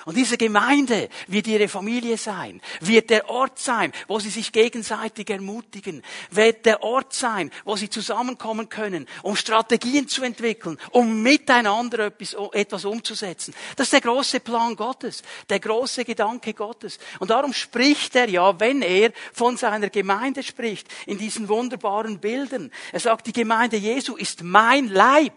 Und 0.05 0.17
diese 0.17 0.37
Gemeinde 0.37 1.09
wird 1.27 1.47
ihre 1.47 1.67
Familie 1.67 2.17
sein, 2.17 2.61
wird 2.81 3.09
der 3.09 3.29
Ort 3.29 3.59
sein, 3.59 3.91
wo 4.07 4.19
sie 4.19 4.29
sich 4.29 4.51
gegenseitig 4.51 5.29
ermutigen, 5.29 6.03
wird 6.31 6.65
der 6.65 6.83
Ort 6.83 7.13
sein, 7.13 7.51
wo 7.65 7.75
sie 7.75 7.89
zusammenkommen 7.89 8.69
können, 8.69 9.07
um 9.23 9.35
Strategien 9.35 10.07
zu 10.07 10.23
entwickeln, 10.23 10.77
um 10.91 11.21
miteinander 11.21 12.11
etwas, 12.53 12.85
umzusetzen. 12.85 13.53
Das 13.75 13.87
ist 13.87 13.93
der 13.93 14.01
große 14.01 14.39
Plan 14.39 14.75
Gottes, 14.75 15.23
der 15.49 15.59
große 15.59 16.05
Gedanke 16.05 16.53
Gottes. 16.53 16.99
Und 17.19 17.29
darum 17.29 17.53
spricht 17.53 18.15
er 18.15 18.29
ja, 18.29 18.59
wenn 18.59 18.81
er 18.81 19.11
von 19.33 19.57
seiner 19.57 19.89
Gemeinde 19.89 20.43
spricht, 20.43 20.87
in 21.05 21.17
diesen 21.17 21.47
wunderbaren 21.47 22.19
Bildern. 22.19 22.71
Er 22.91 22.99
sagt, 22.99 23.27
die 23.27 23.33
Gemeinde 23.33 23.77
Jesu 23.77 24.15
ist 24.15 24.43
mein 24.43 24.87
Leib. 24.87 25.33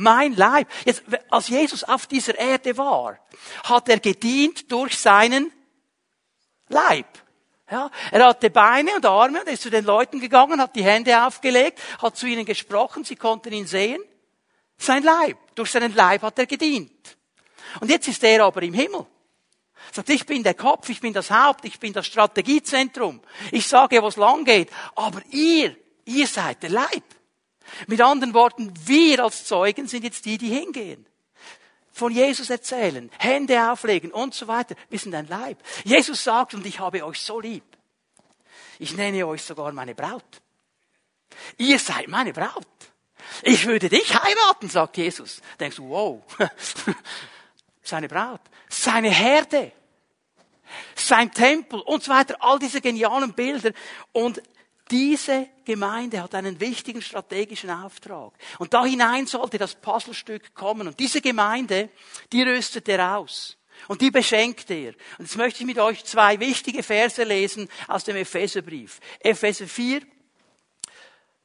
Mein 0.00 0.36
Leib. 0.36 0.68
Jetzt, 0.84 1.02
als 1.28 1.48
Jesus 1.48 1.82
auf 1.82 2.06
dieser 2.06 2.38
Erde 2.38 2.76
war, 2.78 3.18
hat 3.64 3.88
er 3.88 3.98
gedient 3.98 4.70
durch 4.70 4.96
seinen 4.96 5.50
Leib. 6.68 7.06
Ja, 7.68 7.90
er 8.12 8.26
hatte 8.26 8.48
Beine 8.48 8.94
und 8.94 9.04
Arme 9.04 9.40
und 9.40 9.48
ist 9.48 9.62
zu 9.62 9.70
den 9.70 9.84
Leuten 9.84 10.20
gegangen, 10.20 10.60
hat 10.60 10.76
die 10.76 10.84
Hände 10.84 11.26
aufgelegt, 11.26 11.80
hat 12.00 12.16
zu 12.16 12.26
ihnen 12.26 12.44
gesprochen, 12.44 13.02
sie 13.02 13.16
konnten 13.16 13.52
ihn 13.52 13.66
sehen. 13.66 14.00
Sein 14.78 15.02
Leib. 15.02 15.36
Durch 15.56 15.72
seinen 15.72 15.92
Leib 15.92 16.22
hat 16.22 16.38
er 16.38 16.46
gedient. 16.46 17.16
Und 17.80 17.90
jetzt 17.90 18.06
ist 18.06 18.22
er 18.22 18.44
aber 18.44 18.62
im 18.62 18.74
Himmel. 18.74 19.04
Sagt, 19.92 20.10
ich 20.10 20.24
bin 20.24 20.44
der 20.44 20.54
Kopf, 20.54 20.88
ich 20.90 21.00
bin 21.00 21.12
das 21.12 21.32
Haupt, 21.32 21.64
ich 21.64 21.80
bin 21.80 21.92
das 21.92 22.06
Strategiezentrum. 22.06 23.20
Ich 23.50 23.66
sage, 23.66 24.00
wo 24.00 24.06
es 24.06 24.16
lang 24.16 24.44
geht. 24.44 24.70
Aber 24.94 25.20
ihr, 25.30 25.74
ihr 26.04 26.26
seid 26.28 26.62
der 26.62 26.70
Leib. 26.70 27.17
Mit 27.86 28.00
anderen 28.00 28.34
Worten, 28.34 28.72
wir 28.84 29.24
als 29.24 29.44
Zeugen 29.44 29.86
sind 29.86 30.04
jetzt 30.04 30.24
die, 30.24 30.38
die 30.38 30.48
hingehen. 30.48 31.06
Von 31.92 32.12
Jesus 32.12 32.48
erzählen, 32.48 33.10
Hände 33.18 33.70
auflegen 33.70 34.12
und 34.12 34.32
so 34.32 34.46
weiter. 34.46 34.76
Wir 34.88 34.98
sind 34.98 35.14
ein 35.14 35.26
Leib. 35.26 35.58
Jesus 35.84 36.22
sagt, 36.22 36.54
und 36.54 36.64
ich 36.64 36.78
habe 36.78 37.04
euch 37.04 37.20
so 37.20 37.40
lieb. 37.40 37.64
Ich 38.78 38.96
nenne 38.96 39.26
euch 39.26 39.42
sogar 39.42 39.72
meine 39.72 39.94
Braut. 39.94 40.40
Ihr 41.56 41.78
seid 41.78 42.06
meine 42.08 42.32
Braut. 42.32 42.66
Ich 43.42 43.66
würde 43.66 43.88
dich 43.88 44.14
heiraten, 44.14 44.68
sagt 44.68 44.96
Jesus. 44.96 45.40
Denkst 45.58 45.76
du, 45.76 45.88
wow. 45.88 46.22
Seine 47.82 48.08
Braut. 48.08 48.40
Seine 48.68 49.10
Herde. 49.10 49.72
Sein 50.94 51.32
Tempel 51.32 51.80
und 51.80 52.02
so 52.02 52.12
weiter. 52.12 52.36
All 52.40 52.58
diese 52.58 52.80
genialen 52.80 53.32
Bilder. 53.32 53.72
Und 54.12 54.42
diese 54.90 55.48
Gemeinde 55.64 56.22
hat 56.22 56.34
einen 56.34 56.60
wichtigen 56.60 57.02
strategischen 57.02 57.70
Auftrag. 57.70 58.32
Und 58.58 58.74
da 58.74 58.84
hinein 58.84 59.26
sollte 59.26 59.58
das 59.58 59.74
Puzzlestück 59.74 60.54
kommen. 60.54 60.88
Und 60.88 60.98
diese 60.98 61.20
Gemeinde, 61.20 61.90
die 62.32 62.42
rüstet 62.42 62.88
er 62.88 63.16
aus. 63.16 63.56
Und 63.86 64.00
die 64.00 64.10
beschenkt 64.10 64.70
er. 64.70 64.94
Und 65.18 65.26
jetzt 65.26 65.36
möchte 65.36 65.60
ich 65.60 65.66
mit 65.66 65.78
euch 65.78 66.04
zwei 66.04 66.38
wichtige 66.40 66.82
Verse 66.82 67.22
lesen 67.22 67.68
aus 67.86 68.04
dem 68.04 68.16
Epheserbrief. 68.16 69.00
Epheser 69.20 69.68
4, 69.68 70.02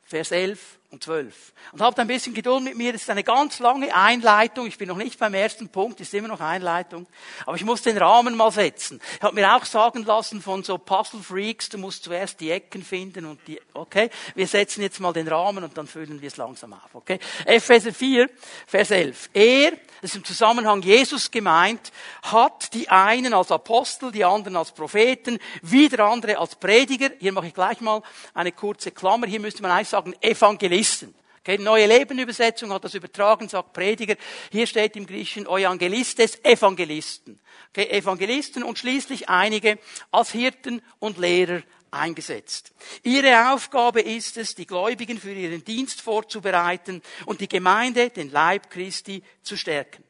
Vers 0.03 0.31
11 0.31 0.79
und 0.93 1.03
12. 1.03 1.53
Und 1.71 1.81
habt 1.81 1.99
ein 1.99 2.05
bisschen 2.05 2.35
Geduld 2.35 2.63
mit 2.63 2.77
mir. 2.77 2.93
Das 2.93 3.01
ist 3.01 3.09
eine 3.09 3.23
ganz 3.23 3.57
lange 3.57 3.93
Einleitung. 3.95 4.67
Ich 4.67 4.77
bin 4.77 4.87
noch 4.87 4.95
nicht 4.95 5.17
beim 5.17 5.33
ersten 5.33 5.67
Punkt, 5.67 5.99
ist 5.99 6.13
immer 6.13 6.27
noch 6.27 6.39
Einleitung. 6.39 7.07
Aber 7.47 7.55
ich 7.55 7.65
muss 7.65 7.81
den 7.81 7.97
Rahmen 7.97 8.37
mal 8.37 8.51
setzen. 8.51 9.01
Ich 9.15 9.21
habe 9.23 9.33
mir 9.33 9.55
auch 9.55 9.65
sagen 9.65 10.05
lassen 10.05 10.41
von 10.41 10.63
so 10.63 10.77
Puzzle 10.77 11.21
Freaks, 11.21 11.69
du 11.69 11.79
musst 11.79 12.03
zuerst 12.03 12.39
die 12.39 12.51
Ecken 12.51 12.83
finden 12.83 13.25
und 13.25 13.39
die, 13.47 13.59
okay? 13.73 14.11
Wir 14.35 14.45
setzen 14.45 14.83
jetzt 14.83 14.99
mal 14.99 15.13
den 15.13 15.27
Rahmen 15.27 15.63
und 15.63 15.75
dann 15.75 15.87
füllen 15.87 16.21
wir 16.21 16.27
es 16.27 16.37
langsam 16.37 16.73
auf, 16.73 16.93
okay? 16.93 17.17
Epheser 17.45 17.91
4, 17.91 18.29
Vers 18.67 18.91
11. 18.91 19.29
Er, 19.33 19.71
das 20.01 20.11
ist 20.11 20.17
im 20.17 20.23
Zusammenhang 20.23 20.83
Jesus 20.83 21.31
gemeint, 21.31 21.91
hat 22.21 22.71
die 22.73 22.87
einen 22.89 23.33
als 23.33 23.51
Apostel, 23.51 24.11
die 24.11 24.25
anderen 24.25 24.57
als 24.57 24.71
Propheten, 24.71 25.39
wieder 25.63 26.05
andere 26.05 26.37
als 26.37 26.55
Prediger. 26.55 27.09
Hier 27.19 27.31
mache 27.31 27.47
ich 27.47 27.53
gleich 27.55 27.81
mal 27.81 28.03
eine 28.35 28.51
kurze 28.51 28.91
Klammer. 28.91 29.25
Hier 29.25 29.39
müsste 29.39 29.63
man 29.63 29.71
eigentlich 29.71 29.89
sagen 29.89 30.13
Evangelisten. 30.21 30.82
Evangelisten. 30.83 31.15
Okay, 31.39 31.57
neue 31.57 31.87
Lebenübersetzung 31.87 32.71
hat 32.71 32.85
das 32.85 32.93
übertragen, 32.93 33.49
sagt 33.49 33.73
Prediger. 33.73 34.15
Hier 34.49 34.65
steht 34.65 34.95
im 34.95 35.05
Griechischen 35.05 35.45
Evangelistes, 35.45 36.39
Evangelisten. 36.43 37.39
Okay, 37.69 37.89
Evangelisten 37.89 38.63
und 38.63 38.79
schließlich 38.79 39.27
einige 39.27 39.77
als 40.11 40.31
Hirten 40.31 40.81
und 40.99 41.17
Lehrer 41.17 41.61
eingesetzt. 41.91 42.71
Ihre 43.03 43.51
Aufgabe 43.53 44.01
ist 44.01 44.37
es, 44.37 44.55
die 44.55 44.65
Gläubigen 44.65 45.19
für 45.19 45.33
ihren 45.33 45.65
Dienst 45.65 46.01
vorzubereiten 46.01 47.01
und 47.25 47.41
die 47.41 47.49
Gemeinde, 47.49 48.09
den 48.09 48.31
Leib 48.31 48.69
Christi, 48.69 49.21
zu 49.41 49.57
stärken. 49.57 50.03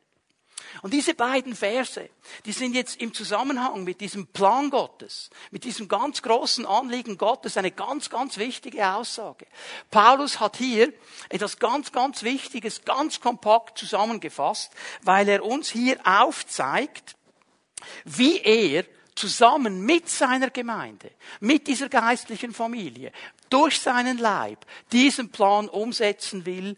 Und 0.83 0.93
diese 0.93 1.13
beiden 1.13 1.55
Verse, 1.55 2.09
die 2.45 2.51
sind 2.51 2.75
jetzt 2.75 3.01
im 3.01 3.13
Zusammenhang 3.13 3.85
mit 3.85 4.01
diesem 4.01 4.27
Plan 4.27 4.69
Gottes, 4.69 5.29
mit 5.49 5.63
diesem 5.63 5.87
ganz 5.87 6.21
großen 6.21 6.65
Anliegen 6.65 7.17
Gottes 7.17 7.55
eine 7.55 7.71
ganz, 7.71 8.09
ganz 8.09 8.37
wichtige 8.37 8.85
Aussage. 8.85 9.47
Paulus 9.89 10.41
hat 10.41 10.57
hier 10.57 10.91
etwas 11.29 11.57
ganz, 11.57 11.93
ganz 11.93 12.21
Wichtiges, 12.23 12.83
ganz 12.83 13.21
kompakt 13.21 13.77
zusammengefasst, 13.77 14.73
weil 15.03 15.29
er 15.29 15.45
uns 15.45 15.69
hier 15.69 15.97
aufzeigt, 16.03 17.15
wie 18.03 18.39
er 18.41 18.83
zusammen 19.15 19.85
mit 19.85 20.09
seiner 20.09 20.49
Gemeinde, 20.49 21.11
mit 21.39 21.67
dieser 21.67 21.87
geistlichen 21.87 22.53
Familie, 22.53 23.13
durch 23.49 23.79
seinen 23.79 24.17
Leib 24.17 24.65
diesen 24.91 25.29
Plan 25.29 25.69
umsetzen 25.69 26.45
will 26.45 26.75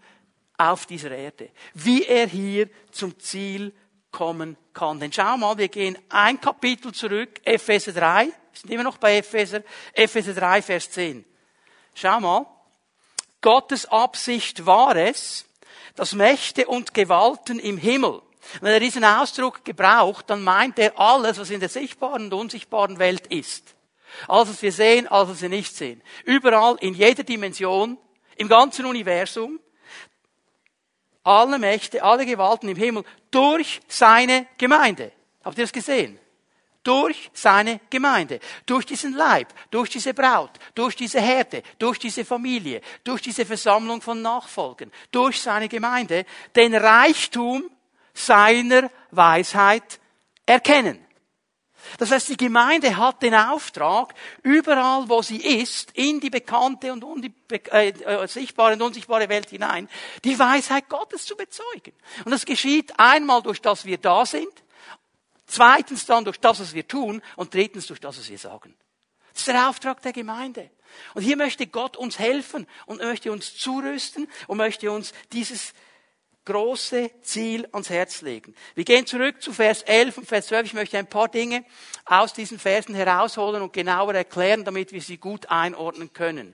auf 0.59 0.85
dieser 0.85 1.09
Erde. 1.09 1.50
Wie 1.74 2.03
er 2.03 2.27
hier 2.27 2.69
zum 2.91 3.17
Ziel 3.17 3.74
kommen 4.15 4.55
kann. 4.74 5.00
Denn 5.00 5.12
schau 5.12 5.36
mal, 5.36 5.57
wir 5.57 5.67
gehen 5.67 5.98
ein 6.10 6.39
Kapitel 6.39 6.93
zurück, 6.93 7.41
Epheser 7.43 7.91
3, 7.91 8.27
wir 8.27 8.34
sind 8.53 8.72
immer 8.72 8.84
noch 8.84 8.98
bei 8.98 9.17
Epheser, 9.17 9.62
Epheser 9.93 10.34
3, 10.34 10.62
Vers 10.62 10.89
10. 10.91 11.25
Schau 11.93 12.19
mal, 12.22 12.45
Gottes 13.41 13.86
Absicht 13.86 14.65
war 14.65 14.95
es, 14.95 15.45
dass 15.95 16.13
Mächte 16.13 16.65
und 16.65 16.93
Gewalten 16.93 17.60
im 17.60 17.77
Himmel, 17.77 18.22
wenn 18.62 18.72
er 18.72 18.79
diesen 18.79 19.03
Ausdruck 19.03 19.65
gebraucht, 19.65 20.29
dann 20.29 20.41
meint 20.41 20.79
er 20.79 20.98
alles, 20.98 21.38
was 21.38 21.50
in 21.50 21.60
der 21.60 21.69
sichtbaren 21.69 22.25
und 22.25 22.34
unsichtbaren 22.34 23.00
Welt 23.00 23.27
ist. 23.27 23.75
Alles, 24.29 24.50
was 24.50 24.62
wir 24.62 24.72
sehen, 24.72 25.07
alles, 25.07 25.29
was 25.29 25.41
wir 25.41 25.50
nicht 25.50 25.75
sehen. 25.75 26.01
Überall, 26.24 26.77
in 26.79 26.93
jeder 26.93 27.24
Dimension, 27.24 27.98
im 28.38 28.48
ganzen 28.48 28.86
Universum, 28.86 29.60
alle 31.25 31.60
Mächte, 31.60 32.01
alle 32.03 32.25
Gewalten 32.25 32.70
im 32.70 32.77
Himmel 32.77 33.03
durch 33.32 33.82
seine 33.88 34.48
Gemeinde. 34.58 35.12
Habt 35.44 35.58
ihr 35.58 35.63
das 35.63 35.74
gesehen? 35.74 36.20
Durch 36.84 37.32
seine 37.34 37.82
Gemeinde, 37.89 38.39
durch 38.67 38.86
diesen 38.86 39.13
Leib, 39.13 39.48
durch 39.72 39.89
diese 39.89 40.13
Braut, 40.13 40.51
durch 40.75 40.96
diese 40.96 41.20
Herde, 41.20 41.63
durch 41.79 41.98
diese 41.98 42.24
Familie, 42.24 42.79
durch 43.03 43.24
diese 43.24 43.44
Versammlung 43.44 44.01
von 44.01 44.22
Nachfolgen, 44.22 44.91
durch 45.12 45.41
seine 45.41 45.67
Gemeinde, 45.67 46.25
den 46.55 46.75
Reichtum 46.75 47.72
seiner 48.13 48.91
Weisheit 49.10 50.00
erkennen. 50.46 51.04
Das 51.98 52.12
heißt, 52.12 52.30
die 52.30 52.38
Gemeinde 52.38 52.98
hat 52.98 53.22
den 53.22 53.36
Auftrag, 53.36 54.13
überall, 54.44 55.08
wo 55.08 55.22
sie 55.22 55.38
ist, 55.38 55.92
in 55.92 56.20
die 56.20 56.30
bekannte 56.30 56.92
und 56.92 57.04
äh, 57.51 57.89
äh, 57.89 58.27
sichtbare 58.27 58.74
und 58.74 58.82
unsichtbare 58.82 59.30
Welt 59.30 59.50
hinein, 59.50 59.89
die 60.24 60.38
Weisheit 60.38 60.89
Gottes 60.89 61.25
zu 61.25 61.36
bezeugen. 61.36 61.94
Und 62.25 62.32
das 62.32 62.46
geschieht 62.46 62.94
einmal 63.00 63.42
durch 63.42 63.62
das 63.62 63.86
wir 63.86 63.98
da 63.98 64.25
sind, 64.25 64.51
zweitens 65.46 66.06
dann 66.06 66.25
durch 66.25 66.39
das, 66.39 66.60
was 66.60 66.74
wir 66.74 66.88
tun 66.88 67.22
und 67.36 67.54
drittens 67.54 67.88
durch 67.88 68.00
das, 68.00 68.18
was 68.18 68.30
wir 68.30 68.39
sagen. 68.39 68.75
Das 69.32 69.42
ist 69.42 69.48
der 69.48 69.70
Auftrag 69.70 70.01
der 70.01 70.13
Gemeinde. 70.13 70.70
Und 71.13 71.24
hier 71.24 71.36
möchte 71.36 71.68
Gott 71.68 71.98
uns 71.98 72.20
helfen 72.20 72.68
und 72.86 73.01
möchte 73.01 73.32
uns 73.32 73.58
zurüsten 73.58 74.30
und 74.48 74.58
möchte 74.58 74.92
uns 74.92 75.13
dieses 75.34 75.74
große 76.46 77.12
Ziel 77.22 77.68
ans 77.72 77.90
Herz 77.90 78.22
legen. 78.22 78.56
Wir 78.75 78.86
gehen 78.86 79.06
zurück 79.06 79.42
zu 79.42 79.52
Vers 79.52 79.82
11 79.82 80.20
und 80.20 80.28
Vers 80.28 80.48
12. 80.48 80.68
Ich 80.68 80.74
möchte 80.74 80.98
ein 80.98 81.08
paar 81.08 81.28
Dinge 81.28 81.66
aus 82.06 82.34
diesen 82.34 82.60
Versen 82.60 82.96
herausholen 82.96 83.62
und 83.62 83.74
genauer 83.74 84.14
erklären, 84.14 84.64
damit 84.64 84.92
wir 84.92 85.02
sie 85.02 85.18
gut 85.18 85.50
einordnen 85.50 86.14
können. 86.14 86.54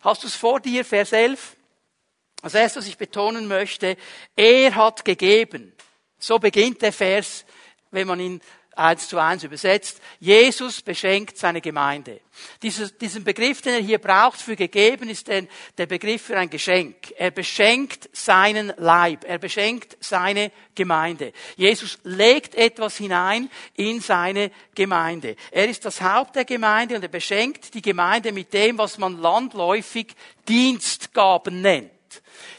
Hast 0.00 0.22
du 0.22 0.28
es 0.28 0.36
vor 0.36 0.60
dir, 0.60 0.84
Vers 0.84 1.12
11? 1.12 1.56
Als 2.42 2.54
erstes, 2.54 2.84
was 2.84 2.88
ich 2.88 2.98
betonen 2.98 3.48
möchte, 3.48 3.96
er 4.36 4.74
hat 4.76 5.04
gegeben. 5.04 5.74
So 6.18 6.38
beginnt 6.38 6.82
der 6.82 6.92
Vers, 6.92 7.44
wenn 7.90 8.06
man 8.06 8.20
ihn 8.20 8.40
eins 8.78 9.08
zu 9.08 9.18
eins 9.18 9.44
übersetzt. 9.44 10.00
Jesus 10.20 10.80
beschenkt 10.80 11.36
seine 11.36 11.60
Gemeinde. 11.60 12.20
Dieser, 12.62 12.88
diesen 12.88 13.24
Begriff, 13.24 13.60
den 13.62 13.74
er 13.74 13.80
hier 13.80 13.98
braucht 13.98 14.40
für 14.40 14.56
gegeben, 14.56 15.08
ist 15.08 15.28
denn 15.28 15.48
der 15.76 15.86
Begriff 15.86 16.22
für 16.22 16.38
ein 16.38 16.50
Geschenk. 16.50 17.12
Er 17.16 17.30
beschenkt 17.30 18.08
seinen 18.12 18.72
Leib. 18.76 19.24
Er 19.24 19.38
beschenkt 19.38 19.96
seine 20.00 20.52
Gemeinde. 20.74 21.32
Jesus 21.56 21.98
legt 22.04 22.54
etwas 22.54 22.96
hinein 22.96 23.50
in 23.74 24.00
seine 24.00 24.50
Gemeinde. 24.74 25.36
Er 25.50 25.68
ist 25.68 25.84
das 25.84 26.00
Haupt 26.00 26.36
der 26.36 26.44
Gemeinde 26.44 26.94
und 26.94 27.02
er 27.02 27.08
beschenkt 27.08 27.74
die 27.74 27.82
Gemeinde 27.82 28.32
mit 28.32 28.52
dem, 28.52 28.78
was 28.78 28.98
man 28.98 29.20
landläufig 29.20 30.14
Dienstgaben 30.46 31.60
nennt. 31.60 31.90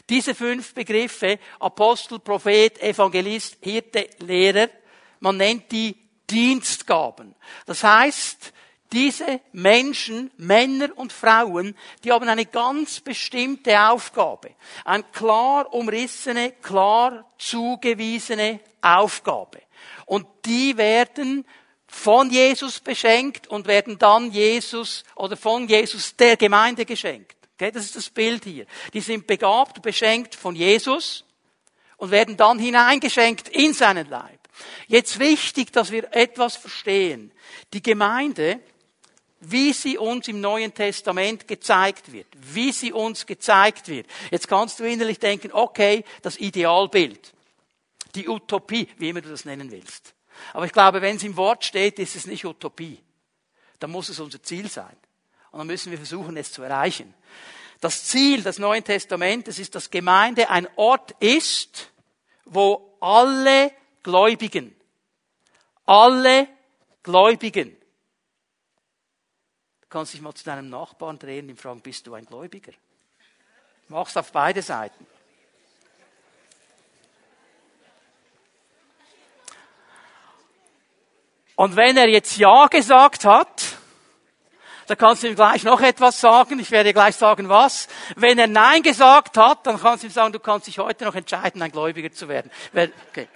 Diese 0.08 0.34
fünf 0.34 0.74
Begriffe, 0.74 1.38
Apostel, 1.58 2.18
Prophet, 2.18 2.80
Evangelist, 2.82 3.56
Hirte, 3.60 4.08
Lehrer, 4.18 4.68
man 5.20 5.36
nennt 5.36 5.70
die 5.70 5.96
Dienstgaben. 6.30 7.34
Das 7.66 7.82
heißt, 7.82 8.52
diese 8.92 9.40
Menschen, 9.52 10.30
Männer 10.36 10.90
und 10.96 11.12
Frauen, 11.12 11.76
die 12.02 12.10
haben 12.10 12.28
eine 12.28 12.46
ganz 12.46 13.00
bestimmte 13.00 13.80
Aufgabe. 13.80 14.50
Eine 14.84 15.04
klar 15.04 15.72
umrissene, 15.72 16.52
klar 16.52 17.24
zugewiesene 17.38 18.60
Aufgabe. 18.82 19.60
Und 20.06 20.26
die 20.44 20.76
werden 20.76 21.44
von 21.86 22.30
Jesus 22.30 22.80
beschenkt 22.80 23.46
und 23.48 23.66
werden 23.66 23.98
dann 23.98 24.30
Jesus 24.30 25.04
oder 25.14 25.36
von 25.36 25.68
Jesus 25.68 26.16
der 26.16 26.36
Gemeinde 26.36 26.84
geschenkt. 26.84 27.36
Okay, 27.54 27.70
das 27.70 27.84
ist 27.84 27.96
das 27.96 28.10
Bild 28.10 28.44
hier. 28.44 28.66
Die 28.92 29.00
sind 29.00 29.26
begabt, 29.26 29.82
beschenkt 29.82 30.34
von 30.34 30.56
Jesus 30.56 31.24
und 31.96 32.10
werden 32.10 32.36
dann 32.36 32.58
hineingeschenkt 32.58 33.48
in 33.50 33.74
seinen 33.74 34.08
Leib. 34.08 34.39
Jetzt 34.86 35.18
wichtig, 35.18 35.72
dass 35.72 35.90
wir 35.90 36.14
etwas 36.14 36.56
verstehen. 36.56 37.32
Die 37.72 37.82
Gemeinde, 37.82 38.60
wie 39.40 39.72
sie 39.72 39.96
uns 39.96 40.28
im 40.28 40.40
Neuen 40.40 40.74
Testament 40.74 41.48
gezeigt 41.48 42.12
wird, 42.12 42.26
wie 42.34 42.72
sie 42.72 42.92
uns 42.92 43.26
gezeigt 43.26 43.88
wird. 43.88 44.06
Jetzt 44.30 44.48
kannst 44.48 44.78
du 44.78 44.84
innerlich 44.84 45.18
denken, 45.18 45.50
okay, 45.52 46.04
das 46.22 46.38
Idealbild, 46.38 47.32
die 48.14 48.28
Utopie, 48.28 48.88
wie 48.98 49.08
immer 49.08 49.22
du 49.22 49.30
das 49.30 49.44
nennen 49.44 49.70
willst. 49.70 50.14
Aber 50.52 50.66
ich 50.66 50.72
glaube, 50.72 51.02
wenn 51.02 51.16
es 51.16 51.22
im 51.22 51.36
Wort 51.36 51.64
steht, 51.64 51.98
ist 51.98 52.16
es 52.16 52.26
nicht 52.26 52.44
Utopie. 52.44 52.98
Dann 53.78 53.90
muss 53.90 54.08
es 54.08 54.20
unser 54.20 54.42
Ziel 54.42 54.68
sein. 54.68 54.96
Und 55.50 55.58
dann 55.58 55.66
müssen 55.66 55.90
wir 55.90 55.98
versuchen, 55.98 56.36
es 56.36 56.52
zu 56.52 56.62
erreichen. 56.62 57.14
Das 57.80 58.04
Ziel 58.04 58.42
des 58.42 58.58
Neuen 58.58 58.84
Testamentes 58.84 59.58
ist, 59.58 59.74
dass 59.74 59.90
Gemeinde 59.90 60.50
ein 60.50 60.68
Ort 60.76 61.12
ist, 61.18 61.90
wo 62.44 62.96
alle 63.00 63.72
Gläubigen, 64.02 64.74
alle 65.86 66.48
Gläubigen, 67.02 67.70
du 69.80 69.88
kannst 69.88 70.14
dich 70.14 70.20
mal 70.20 70.34
zu 70.34 70.44
deinem 70.44 70.68
Nachbarn 70.70 71.18
drehen 71.18 71.50
und 71.50 71.60
fragen, 71.60 71.80
bist 71.80 72.06
du 72.06 72.14
ein 72.14 72.24
Gläubiger? 72.24 72.72
Mach's 73.88 74.16
auf 74.16 74.30
beide 74.32 74.62
Seiten. 74.62 75.06
Und 81.56 81.76
wenn 81.76 81.96
er 81.96 82.08
jetzt 82.08 82.38
Ja 82.38 82.68
gesagt 82.68 83.26
hat, 83.26 83.76
da 84.86 84.96
kannst 84.96 85.22
du 85.22 85.28
ihm 85.28 85.36
gleich 85.36 85.62
noch 85.62 85.80
etwas 85.82 86.20
sagen. 86.20 86.58
Ich 86.58 86.70
werde 86.70 86.92
gleich 86.92 87.14
sagen, 87.14 87.48
was. 87.48 87.86
Wenn 88.16 88.38
er 88.38 88.46
Nein 88.46 88.82
gesagt 88.82 89.36
hat, 89.36 89.66
dann 89.66 89.78
kannst 89.78 90.02
du 90.02 90.08
ihm 90.08 90.12
sagen, 90.12 90.32
du 90.32 90.40
kannst 90.40 90.66
dich 90.66 90.78
heute 90.78 91.04
noch 91.04 91.14
entscheiden, 91.14 91.60
ein 91.60 91.70
Gläubiger 91.70 92.10
zu 92.10 92.28
werden. 92.28 92.50
Okay. 93.10 93.28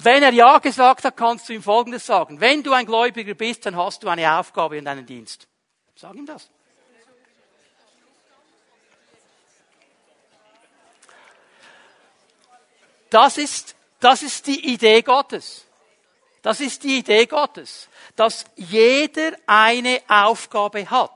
Wenn 0.00 0.22
er 0.22 0.32
Ja 0.32 0.58
gesagt 0.58 1.04
hat, 1.04 1.16
kannst 1.16 1.48
du 1.48 1.52
ihm 1.54 1.62
Folgendes 1.62 2.06
sagen. 2.06 2.40
Wenn 2.40 2.62
du 2.62 2.72
ein 2.72 2.86
Gläubiger 2.86 3.34
bist, 3.34 3.66
dann 3.66 3.76
hast 3.76 4.02
du 4.02 4.08
eine 4.08 4.38
Aufgabe 4.38 4.78
und 4.78 4.86
einen 4.86 5.04
Dienst. 5.04 5.48
Sag 5.96 6.14
ihm 6.14 6.24
das. 6.24 6.48
Das 13.10 13.38
ist, 13.38 13.74
das 13.98 14.22
ist 14.22 14.46
die 14.46 14.72
Idee 14.72 15.02
Gottes. 15.02 15.66
Das 16.42 16.60
ist 16.60 16.84
die 16.84 16.98
Idee 16.98 17.26
Gottes, 17.26 17.88
dass 18.14 18.44
jeder 18.54 19.32
eine 19.46 20.00
Aufgabe 20.06 20.88
hat. 20.88 21.10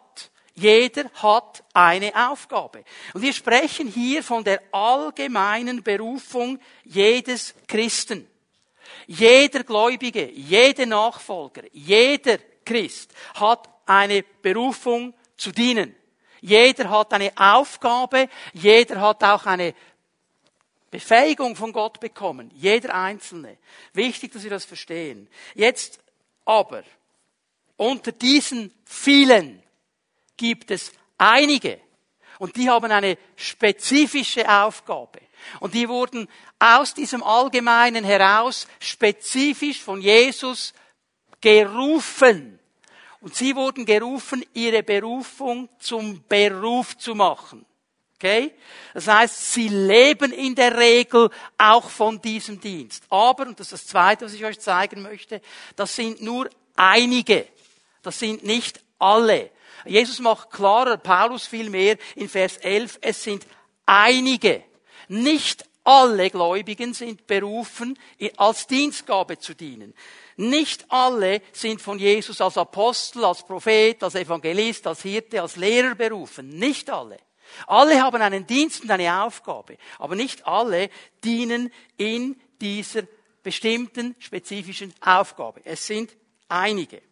Jeder 0.55 1.05
hat 1.15 1.63
eine 1.73 2.13
Aufgabe. 2.31 2.85
Und 3.15 3.23
wir 3.23 3.33
sprechen 3.33 3.87
hier 3.87 4.25
von 4.25 4.43
der 4.43 4.61
allgemeinen 4.73 5.85
Berufung 5.85 6.59
jedes 6.85 7.55
Christen. 7.69 8.29
Jeder 9.07 9.65
Gläubige, 9.65 10.31
jeder 10.31 10.87
Nachfolger, 10.87 11.63
jeder 11.73 12.39
Christ 12.65 13.13
hat 13.35 13.69
eine 13.87 14.23
Berufung 14.23 15.15
zu 15.37 15.53
dienen. 15.53 15.95
Jeder 16.41 16.91
hat 16.91 17.13
eine 17.13 17.33
Aufgabe, 17.37 18.29
jeder 18.53 19.01
hat 19.01 19.23
auch 19.23 19.47
eine 19.47 19.75
Befähigung 20.91 21.57
von 21.57 21.73
Gott 21.73 22.01
bekommen. 22.01 22.51
Jeder 22.55 22.95
Einzelne. 22.95 23.57
Wichtig, 23.95 24.33
dass 24.33 24.43
wir 24.43 24.51
das 24.51 24.65
verstehen. 24.65 25.29
Jetzt 25.55 25.99
aber, 26.45 26.83
unter 27.77 28.13
diesen 28.13 28.75
vielen 28.85 29.63
gibt 30.37 30.71
es 30.71 30.93
einige. 31.17 31.81
Und 32.39 32.57
die 32.57 32.69
haben 32.69 32.91
eine 32.91 33.17
spezifische 33.37 34.49
Aufgabe. 34.49 35.21
Und 35.61 35.75
die 35.75 35.89
wurden 35.89 36.29
aus 36.59 36.95
diesem 36.95 37.23
Allgemeinen 37.23 38.05
heraus 38.05 38.67
spezifisch 38.81 39.81
von 39.83 40.01
Jesus 40.01 40.73
gerufen. 41.41 42.59
Und 43.21 43.35
sie 43.35 43.55
wurden 43.55 43.85
gerufen, 43.85 44.45
ihre 44.53 44.83
Berufung 44.83 45.69
zum 45.79 46.25
Beruf 46.29 46.97
zu 46.99 47.15
machen. 47.15 47.65
Okay? 48.17 48.53
Das 48.95 49.09
heißt, 49.09 49.53
sie 49.53 49.69
leben 49.69 50.33
in 50.33 50.55
der 50.55 50.77
Regel 50.77 51.29
auch 51.59 51.91
von 51.91 52.21
diesem 52.21 52.61
Dienst. 52.61 53.05
Aber, 53.11 53.47
und 53.47 53.59
das 53.59 53.73
ist 53.73 53.73
das 53.73 53.87
Zweite, 53.87 54.25
was 54.25 54.33
ich 54.33 54.45
euch 54.45 54.61
zeigen 54.61 55.03
möchte, 55.03 55.41
das 55.75 55.97
sind 55.97 56.23
nur 56.23 56.49
einige. 56.77 57.47
Das 58.03 58.19
sind 58.19 58.45
nicht 58.45 58.81
alle. 58.99 59.51
Jesus 59.85 60.21
macht 60.21 60.51
klarer, 60.51 60.97
Paulus 60.97 61.47
vielmehr 61.47 61.97
in 62.15 62.29
Vers 62.29 62.59
11, 62.59 62.99
es 63.01 63.23
sind 63.23 63.47
einige. 63.87 64.63
Nicht 65.13 65.69
alle 65.85 66.31
Gläubigen 66.31 66.95
sind 66.95 67.27
berufen, 67.27 67.99
als 68.39 68.67
Dienstgabe 68.67 69.39
zu 69.39 69.55
dienen. 69.55 69.93
Nicht 70.37 70.91
alle 70.91 71.43
sind 71.53 71.83
von 71.83 71.99
Jesus 71.99 72.41
als 72.41 72.57
Apostel, 72.57 73.23
als 73.27 73.43
Prophet, 73.43 74.03
als 74.03 74.15
Evangelist, 74.15 74.87
als 74.87 75.03
Hirte, 75.03 75.43
als 75.43 75.57
Lehrer 75.57 75.95
berufen. 75.95 76.49
Nicht 76.49 76.89
alle. 76.89 77.19
Alle 77.67 78.01
haben 78.01 78.23
einen 78.23 78.47
Dienst 78.47 78.85
und 78.85 78.91
eine 78.91 79.23
Aufgabe, 79.23 79.77
aber 79.99 80.15
nicht 80.15 80.47
alle 80.47 80.89
dienen 81.23 81.71
in 81.99 82.41
dieser 82.59 83.03
bestimmten 83.43 84.17
spezifischen 84.19 84.95
Aufgabe. 85.03 85.61
Es 85.65 85.87
sind 85.87 86.17
einige. 86.49 87.03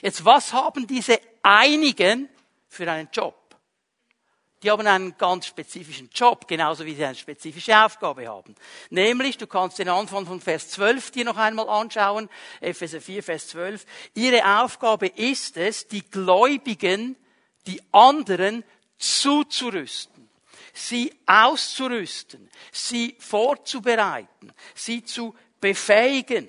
Jetzt, 0.00 0.24
was 0.24 0.54
haben 0.54 0.86
diese 0.86 1.20
einigen 1.42 2.30
für 2.68 2.90
einen 2.90 3.10
Job? 3.12 3.43
Die 4.64 4.70
haben 4.70 4.86
einen 4.86 5.18
ganz 5.18 5.46
spezifischen 5.46 6.08
Job, 6.14 6.48
genauso 6.48 6.86
wie 6.86 6.94
sie 6.94 7.04
eine 7.04 7.14
spezifische 7.14 7.78
Aufgabe 7.84 8.26
haben. 8.26 8.54
Nämlich, 8.88 9.36
du 9.36 9.46
kannst 9.46 9.78
den 9.78 9.90
Anfang 9.90 10.24
von 10.24 10.40
Vers 10.40 10.70
12 10.70 11.10
dir 11.10 11.26
noch 11.26 11.36
einmal 11.36 11.68
anschauen, 11.68 12.30
Epheser 12.62 13.02
4, 13.02 13.22
Vers 13.22 13.48
12. 13.48 13.84
Ihre 14.14 14.62
Aufgabe 14.62 15.08
ist 15.08 15.58
es, 15.58 15.86
die 15.86 16.00
Gläubigen, 16.00 17.14
die 17.66 17.82
anderen 17.92 18.64
zuzurüsten, 18.96 20.30
sie 20.72 21.12
auszurüsten, 21.26 22.48
sie 22.72 23.16
vorzubereiten, 23.18 24.50
sie 24.74 25.04
zu 25.04 25.34
befähigen, 25.60 26.48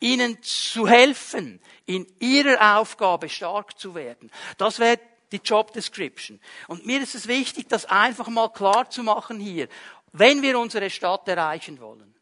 ihnen 0.00 0.42
zu 0.42 0.88
helfen, 0.88 1.60
in 1.84 2.06
ihrer 2.20 2.78
Aufgabe 2.78 3.28
stark 3.28 3.78
zu 3.78 3.94
werden. 3.94 4.30
Das 4.56 4.78
wäre 4.78 4.98
die 5.32 5.40
Job 5.42 5.72
Description. 5.72 6.40
Und 6.68 6.86
mir 6.86 7.00
ist 7.00 7.14
es 7.14 7.28
wichtig, 7.28 7.68
das 7.68 7.84
einfach 7.86 8.28
mal 8.28 8.48
klar 8.48 8.90
zu 8.90 9.02
machen 9.02 9.40
hier. 9.40 9.68
Wenn 10.12 10.42
wir 10.42 10.58
unsere 10.58 10.90
Stadt 10.90 11.28
erreichen 11.28 11.80
wollen, 11.80 12.14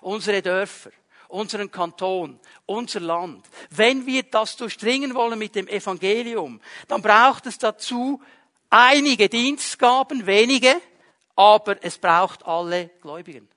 unsere 0.00 0.40
Dörfer, 0.42 0.90
unseren 1.28 1.70
Kanton, 1.70 2.40
unser 2.66 3.00
Land, 3.00 3.46
wenn 3.70 4.06
wir 4.06 4.22
das 4.22 4.56
durchdringen 4.56 5.14
wollen 5.14 5.38
mit 5.38 5.54
dem 5.54 5.68
Evangelium, 5.68 6.60
dann 6.88 7.02
braucht 7.02 7.46
es 7.46 7.58
dazu 7.58 8.22
einige 8.70 9.28
Dienstgaben, 9.28 10.26
wenige, 10.26 10.80
aber 11.36 11.82
es 11.82 11.98
braucht 11.98 12.46
alle 12.46 12.90
Gläubigen. 13.00 13.48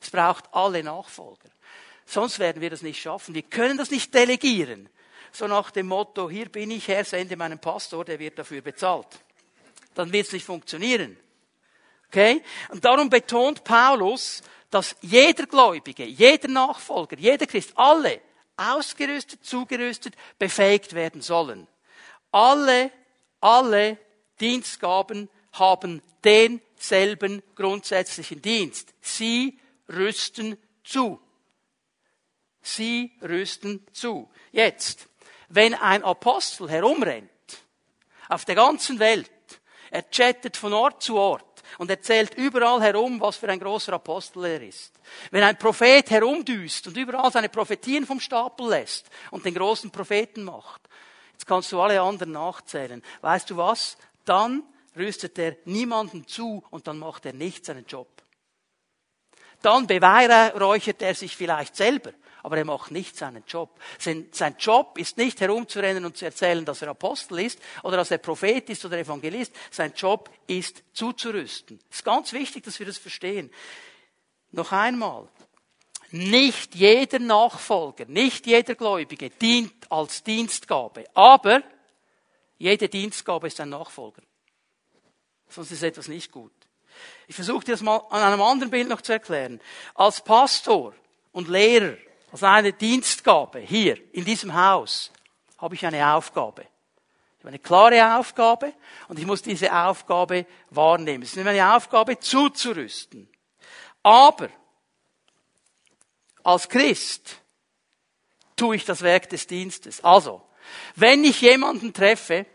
Es 0.00 0.10
braucht 0.10 0.44
alle 0.52 0.82
Nachfolger. 0.82 1.48
Sonst 2.06 2.38
werden 2.38 2.62
wir 2.62 2.70
das 2.70 2.82
nicht 2.82 3.00
schaffen. 3.00 3.34
Wir 3.34 3.42
können 3.42 3.76
das 3.76 3.90
nicht 3.90 4.14
delegieren. 4.14 4.88
So 5.32 5.46
nach 5.46 5.70
dem 5.70 5.88
Motto, 5.88 6.28
hier 6.30 6.48
bin 6.48 6.70
ich 6.70 6.88
Herr, 6.88 7.04
sende 7.04 7.36
meinen 7.36 7.58
Pastor, 7.58 8.04
der 8.04 8.18
wird 8.18 8.38
dafür 8.38 8.60
bezahlt. 8.60 9.08
Dann 9.94 10.12
wird 10.12 10.26
es 10.26 10.32
nicht 10.32 10.44
funktionieren. 10.44 11.16
Okay? 12.08 12.42
Und 12.70 12.84
darum 12.84 13.10
betont 13.10 13.64
Paulus, 13.64 14.42
dass 14.70 14.96
jeder 15.00 15.46
Gläubige, 15.46 16.04
jeder 16.04 16.48
Nachfolger, 16.48 17.16
jeder 17.18 17.46
Christ, 17.46 17.72
alle 17.74 18.20
ausgerüstet, 18.56 19.44
zugerüstet, 19.44 20.14
befähigt 20.38 20.94
werden 20.94 21.22
sollen. 21.22 21.68
Alle, 22.30 22.90
alle 23.40 23.98
Dienstgaben 24.40 25.28
haben 25.52 26.02
denselben 26.24 27.42
grundsätzlichen 27.54 28.42
Dienst. 28.42 28.92
Sie 29.00 29.58
rüsten 29.88 30.58
zu. 30.84 31.20
Sie 32.60 33.12
rüsten 33.22 33.86
zu. 33.92 34.30
Jetzt, 34.52 35.07
wenn 35.48 35.74
ein 35.74 36.04
Apostel 36.04 36.68
herumrennt, 36.68 37.30
auf 38.28 38.44
der 38.44 38.54
ganzen 38.54 38.98
Welt, 38.98 39.30
er 39.90 40.02
chattet 40.10 40.56
von 40.56 40.72
Ort 40.72 41.02
zu 41.02 41.16
Ort 41.16 41.44
und 41.78 41.90
erzählt 41.90 42.34
überall 42.34 42.82
herum, 42.82 43.20
was 43.20 43.36
für 43.36 43.48
ein 43.48 43.60
großer 43.60 43.92
Apostel 43.94 44.44
er 44.44 44.62
ist. 44.62 44.92
Wenn 45.30 45.42
ein 45.42 45.58
Prophet 45.58 46.10
herumdüst 46.10 46.86
und 46.86 46.96
überall 46.96 47.32
seine 47.32 47.48
Prophetien 47.48 48.06
vom 48.06 48.20
Stapel 48.20 48.68
lässt 48.68 49.06
und 49.30 49.44
den 49.44 49.54
großen 49.54 49.90
Propheten 49.90 50.44
macht, 50.44 50.82
jetzt 51.32 51.46
kannst 51.46 51.72
du 51.72 51.80
alle 51.80 52.00
anderen 52.00 52.32
nachzählen. 52.32 53.02
Weißt 53.22 53.48
du 53.50 53.56
was? 53.56 53.96
Dann 54.24 54.62
rüstet 54.96 55.38
er 55.38 55.56
niemanden 55.64 56.26
zu 56.26 56.62
und 56.70 56.86
dann 56.86 56.98
macht 56.98 57.24
er 57.24 57.32
nicht 57.32 57.64
seinen 57.64 57.86
Job. 57.86 58.08
Dann 59.62 59.86
beweihräuchert 59.86 61.02
er 61.02 61.14
sich 61.14 61.36
vielleicht 61.36 61.74
selber, 61.74 62.12
aber 62.42 62.58
er 62.58 62.64
macht 62.64 62.90
nicht 62.90 63.16
seinen 63.16 63.44
Job. 63.46 63.78
Sein, 63.98 64.28
sein, 64.32 64.56
Job 64.58 64.98
ist 64.98 65.16
nicht 65.16 65.40
herumzurennen 65.40 66.04
und 66.04 66.16
zu 66.16 66.24
erzählen, 66.24 66.64
dass 66.64 66.82
er 66.82 66.88
Apostel 66.88 67.40
ist 67.40 67.58
oder 67.82 67.96
dass 67.96 68.10
er 68.10 68.18
Prophet 68.18 68.68
ist 68.70 68.84
oder 68.84 68.98
Evangelist. 68.98 69.52
Sein 69.70 69.92
Job 69.96 70.30
ist 70.46 70.82
zuzurüsten. 70.92 71.80
Es 71.90 71.98
ist 71.98 72.04
ganz 72.04 72.32
wichtig, 72.32 72.64
dass 72.64 72.78
wir 72.78 72.86
das 72.86 72.98
verstehen. 72.98 73.50
Noch 74.52 74.72
einmal. 74.72 75.28
Nicht 76.10 76.74
jeder 76.74 77.18
Nachfolger, 77.18 78.06
nicht 78.06 78.46
jeder 78.46 78.74
Gläubige 78.74 79.28
dient 79.28 79.90
als 79.90 80.22
Dienstgabe, 80.22 81.04
aber 81.12 81.62
jede 82.56 82.88
Dienstgabe 82.88 83.46
ist 83.46 83.60
ein 83.60 83.68
Nachfolger. 83.68 84.22
Sonst 85.48 85.70
ist 85.70 85.82
etwas 85.82 86.08
nicht 86.08 86.32
gut. 86.32 86.52
Ich 87.26 87.34
versuche 87.34 87.64
dir 87.64 87.72
das 87.72 87.82
mal 87.82 87.98
an 88.10 88.22
einem 88.22 88.42
anderen 88.42 88.70
Bild 88.70 88.88
noch 88.88 89.02
zu 89.02 89.12
erklären. 89.12 89.60
Als 89.94 90.22
Pastor 90.22 90.94
und 91.32 91.48
Lehrer, 91.48 91.96
als 92.30 92.42
eine 92.42 92.72
Dienstgabe 92.72 93.60
hier 93.60 93.98
in 94.12 94.24
diesem 94.24 94.54
Haus, 94.54 95.12
habe 95.58 95.74
ich 95.74 95.84
eine 95.84 96.14
Aufgabe. 96.14 96.62
Ich 96.62 97.40
habe 97.40 97.48
eine 97.48 97.58
klare 97.58 98.18
Aufgabe 98.18 98.72
und 99.08 99.18
ich 99.18 99.26
muss 99.26 99.42
diese 99.42 99.72
Aufgabe 99.74 100.46
wahrnehmen. 100.70 101.22
Es 101.22 101.36
ist 101.36 101.44
meine 101.44 101.74
Aufgabe, 101.74 102.18
zuzurüsten. 102.18 103.28
Aber 104.02 104.48
als 106.42 106.68
Christ 106.68 107.40
tue 108.56 108.76
ich 108.76 108.84
das 108.84 109.02
Werk 109.02 109.28
des 109.30 109.46
Dienstes. 109.46 110.02
Also, 110.04 110.42
wenn 110.96 111.24
ich 111.24 111.40
jemanden 111.40 111.92
treffe 111.92 112.46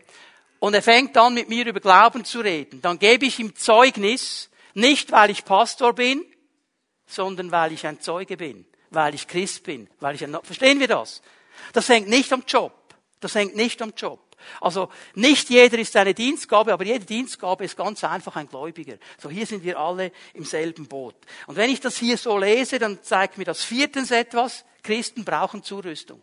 und 0.60 0.74
er 0.74 0.82
fängt 0.82 1.16
an 1.16 1.34
mit 1.34 1.48
mir 1.48 1.66
über 1.66 1.80
Glauben 1.80 2.24
zu 2.24 2.40
reden, 2.40 2.80
dann 2.80 2.98
gebe 2.98 3.26
ich 3.26 3.38
ihm 3.38 3.56
Zeugnis, 3.56 4.50
nicht 4.74 5.12
weil 5.12 5.30
ich 5.30 5.44
Pastor 5.44 5.94
bin, 5.94 6.24
sondern 7.06 7.50
weil 7.50 7.72
ich 7.72 7.86
ein 7.86 8.00
Zeuge 8.00 8.36
bin, 8.36 8.66
weil 8.94 9.14
ich 9.14 9.26
Christ 9.26 9.64
bin, 9.64 9.88
weil 10.00 10.14
ich 10.14 10.24
ein, 10.24 10.36
verstehen 10.42 10.80
wir 10.80 10.88
das? 10.88 11.22
Das 11.72 11.88
hängt 11.88 12.08
nicht 12.08 12.32
am 12.32 12.44
Job. 12.46 12.72
Das 13.20 13.34
hängt 13.34 13.56
nicht 13.56 13.80
am 13.80 13.92
Job. 13.96 14.20
Also 14.60 14.90
nicht 15.14 15.48
jeder 15.48 15.78
ist 15.78 15.96
eine 15.96 16.12
Dienstgabe, 16.12 16.72
aber 16.72 16.84
jede 16.84 17.04
Dienstgabe 17.04 17.64
ist 17.64 17.76
ganz 17.76 18.04
einfach 18.04 18.36
ein 18.36 18.48
Gläubiger. 18.48 18.98
So 19.18 19.30
hier 19.30 19.46
sind 19.46 19.64
wir 19.64 19.78
alle 19.78 20.12
im 20.34 20.44
selben 20.44 20.86
Boot. 20.86 21.16
Und 21.46 21.56
wenn 21.56 21.70
ich 21.70 21.80
das 21.80 21.96
hier 21.96 22.18
so 22.18 22.36
lese, 22.36 22.78
dann 22.78 23.02
zeigt 23.02 23.38
mir 23.38 23.44
das 23.44 23.64
viertens 23.64 24.10
etwas. 24.10 24.64
Christen 24.82 25.24
brauchen 25.24 25.62
Zurüstung. 25.62 26.22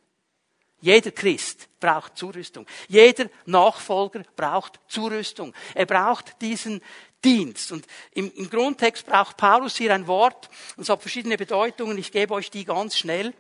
Jeder 0.81 1.11
Christ 1.11 1.69
braucht 1.79 2.17
Zurüstung. 2.17 2.65
Jeder 2.87 3.29
Nachfolger 3.45 4.23
braucht 4.35 4.79
Zurüstung. 4.87 5.53
Er 5.75 5.85
braucht 5.85 6.41
diesen 6.41 6.81
Dienst. 7.23 7.71
Und 7.71 7.85
im, 8.13 8.31
im 8.35 8.49
Grundtext 8.49 9.05
braucht 9.05 9.37
Paulus 9.37 9.77
hier 9.77 9.93
ein 9.93 10.07
Wort, 10.07 10.49
und 10.75 10.83
es 10.83 10.89
hat 10.89 11.01
verschiedene 11.01 11.37
Bedeutungen. 11.37 11.97
Ich 11.97 12.11
gebe 12.11 12.33
euch 12.33 12.51
die 12.51 12.65
ganz 12.65 12.97
schnell. 12.97 13.33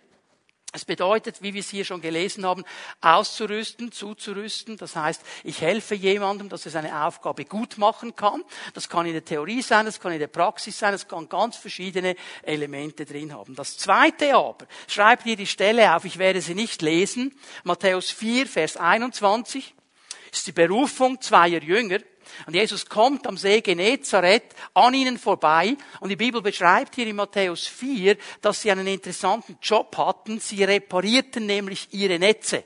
Es 0.73 0.85
bedeutet, 0.85 1.41
wie 1.41 1.53
wir 1.53 1.59
es 1.59 1.69
hier 1.69 1.83
schon 1.83 1.99
gelesen 1.99 2.45
haben, 2.45 2.63
auszurüsten, 3.01 3.91
zuzurüsten. 3.91 4.77
Das 4.77 4.95
heißt, 4.95 5.21
ich 5.43 5.59
helfe 5.59 5.95
jemandem, 5.95 6.47
dass 6.47 6.65
er 6.65 6.71
seine 6.71 7.03
Aufgabe 7.03 7.43
gut 7.43 7.77
machen 7.77 8.15
kann. 8.15 8.41
Das 8.73 8.87
kann 8.87 9.05
in 9.05 9.11
der 9.11 9.25
Theorie 9.25 9.61
sein, 9.61 9.85
das 9.85 9.99
kann 9.99 10.13
in 10.13 10.19
der 10.19 10.27
Praxis 10.27 10.79
sein, 10.79 10.93
das 10.93 11.09
kann 11.09 11.27
ganz 11.27 11.57
verschiedene 11.57 12.15
Elemente 12.43 13.03
drin 13.03 13.33
haben. 13.33 13.53
Das 13.53 13.77
zweite 13.77 14.33
aber, 14.33 14.65
schreibt 14.87 15.25
ihr 15.25 15.35
die 15.35 15.47
Stelle 15.47 15.93
auf, 15.93 16.05
ich 16.05 16.17
werde 16.17 16.39
sie 16.39 16.55
nicht 16.55 16.81
lesen. 16.81 17.37
Matthäus 17.65 18.09
4, 18.09 18.47
Vers 18.47 18.77
21 18.77 19.75
ist 20.31 20.47
die 20.47 20.53
Berufung 20.53 21.19
zweier 21.19 21.61
Jünger. 21.61 21.99
Und 22.45 22.53
Jesus 22.55 22.87
kommt 22.87 23.27
am 23.27 23.37
See 23.37 23.61
Genezareth 23.61 24.55
an 24.73 24.93
ihnen 24.93 25.17
vorbei. 25.17 25.75
Und 25.99 26.09
die 26.09 26.15
Bibel 26.15 26.41
beschreibt 26.41 26.95
hier 26.95 27.07
in 27.07 27.15
Matthäus 27.15 27.67
4, 27.67 28.17
dass 28.41 28.61
sie 28.61 28.71
einen 28.71 28.87
interessanten 28.87 29.57
Job 29.61 29.97
hatten. 29.97 30.39
Sie 30.39 30.63
reparierten 30.63 31.45
nämlich 31.45 31.87
ihre 31.91 32.19
Netze. 32.19 32.63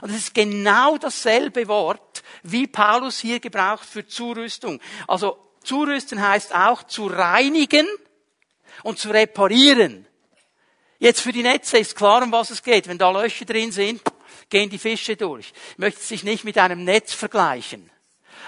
Und 0.00 0.10
es 0.10 0.16
ist 0.16 0.34
genau 0.34 0.98
dasselbe 0.98 1.66
Wort, 1.68 2.22
wie 2.42 2.66
Paulus 2.66 3.18
hier 3.18 3.40
gebraucht 3.40 3.84
für 3.84 4.06
Zurüstung. 4.06 4.80
Also 5.06 5.38
zurüsten 5.62 6.26
heißt 6.26 6.54
auch 6.54 6.84
zu 6.84 7.06
reinigen 7.06 7.86
und 8.82 8.98
zu 8.98 9.10
reparieren. 9.10 10.06
Jetzt 10.98 11.20
für 11.20 11.32
die 11.32 11.42
Netze 11.42 11.78
ist 11.78 11.96
klar, 11.96 12.22
um 12.22 12.32
was 12.32 12.50
es 12.50 12.62
geht. 12.62 12.88
Wenn 12.88 12.98
da 12.98 13.10
Löcher 13.10 13.44
drin 13.44 13.72
sind, 13.72 14.00
gehen 14.48 14.70
die 14.70 14.78
Fische 14.78 15.16
durch. 15.16 15.52
Ich 15.72 15.78
möchte 15.78 16.00
sich 16.00 16.22
nicht 16.22 16.44
mit 16.44 16.56
einem 16.58 16.84
Netz 16.84 17.12
vergleichen. 17.12 17.90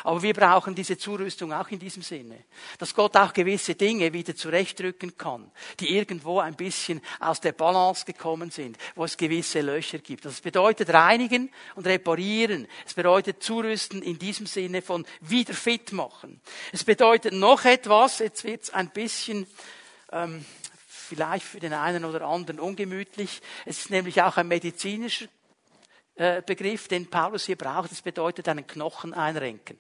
Aber 0.05 0.23
wir 0.23 0.35
brauchen 0.35 0.75
diese 0.75 0.99
Zurüstung 0.99 1.53
auch 1.53 1.69
in 1.69 1.79
diesem 1.79 2.03
Sinne. 2.03 2.45
Dass 2.79 2.95
Gott 2.95 3.17
auch 3.17 3.33
gewisse 3.33 3.75
Dinge 3.75 4.13
wieder 4.13 4.35
zurechtrücken 4.35 5.17
kann, 5.17 5.51
die 5.81 5.97
irgendwo 5.97 6.41
ein 6.41 6.55
bisschen 6.55 7.01
aus 7.21 7.41
der 7.41 7.53
Balance 7.53 8.05
gekommen 8.05 8.51
sind, 8.51 8.77
wo 8.95 9.05
es 9.05 9.17
gewisse 9.17 9.61
Löcher 9.61 9.99
gibt. 9.99 10.25
Das 10.25 10.41
bedeutet 10.41 10.91
reinigen 10.91 11.51
und 11.75 11.87
reparieren. 11.87 12.67
Es 12.87 12.95
bedeutet 12.95 13.43
zurüsten 13.43 14.03
in 14.03 14.19
diesem 14.19 14.47
Sinne 14.47 14.83
von 14.83 15.07
wieder 15.21 15.55
fit 15.55 15.93
machen. 15.93 16.41
Es 16.73 16.85
bedeutet 16.85 17.33
noch 17.33 17.65
etwas, 17.65 18.19
jetzt 18.19 18.45
wird 18.45 18.65
es 18.65 18.71
ein 18.71 18.91
bisschen 18.91 19.47
ähm, 20.13 20.45
vielleicht 20.87 21.47
für 21.47 21.61
den 21.61 21.73
einen 21.73 22.05
oder 22.05 22.23
anderen 22.27 22.61
ungemütlich. 22.61 23.41
Es 23.65 23.79
ist 23.79 23.91
nämlich 23.91 24.23
auch 24.23 24.37
ein 24.37 24.49
medizinischer 24.49 25.27
Begriff, 26.17 26.89
den 26.89 27.09
Paulus 27.09 27.45
hier 27.45 27.57
braucht. 27.57 27.93
Es 27.93 28.03
bedeutet 28.03 28.49
einen 28.49 28.67
Knochen 28.67 29.13
einrenken. 29.13 29.79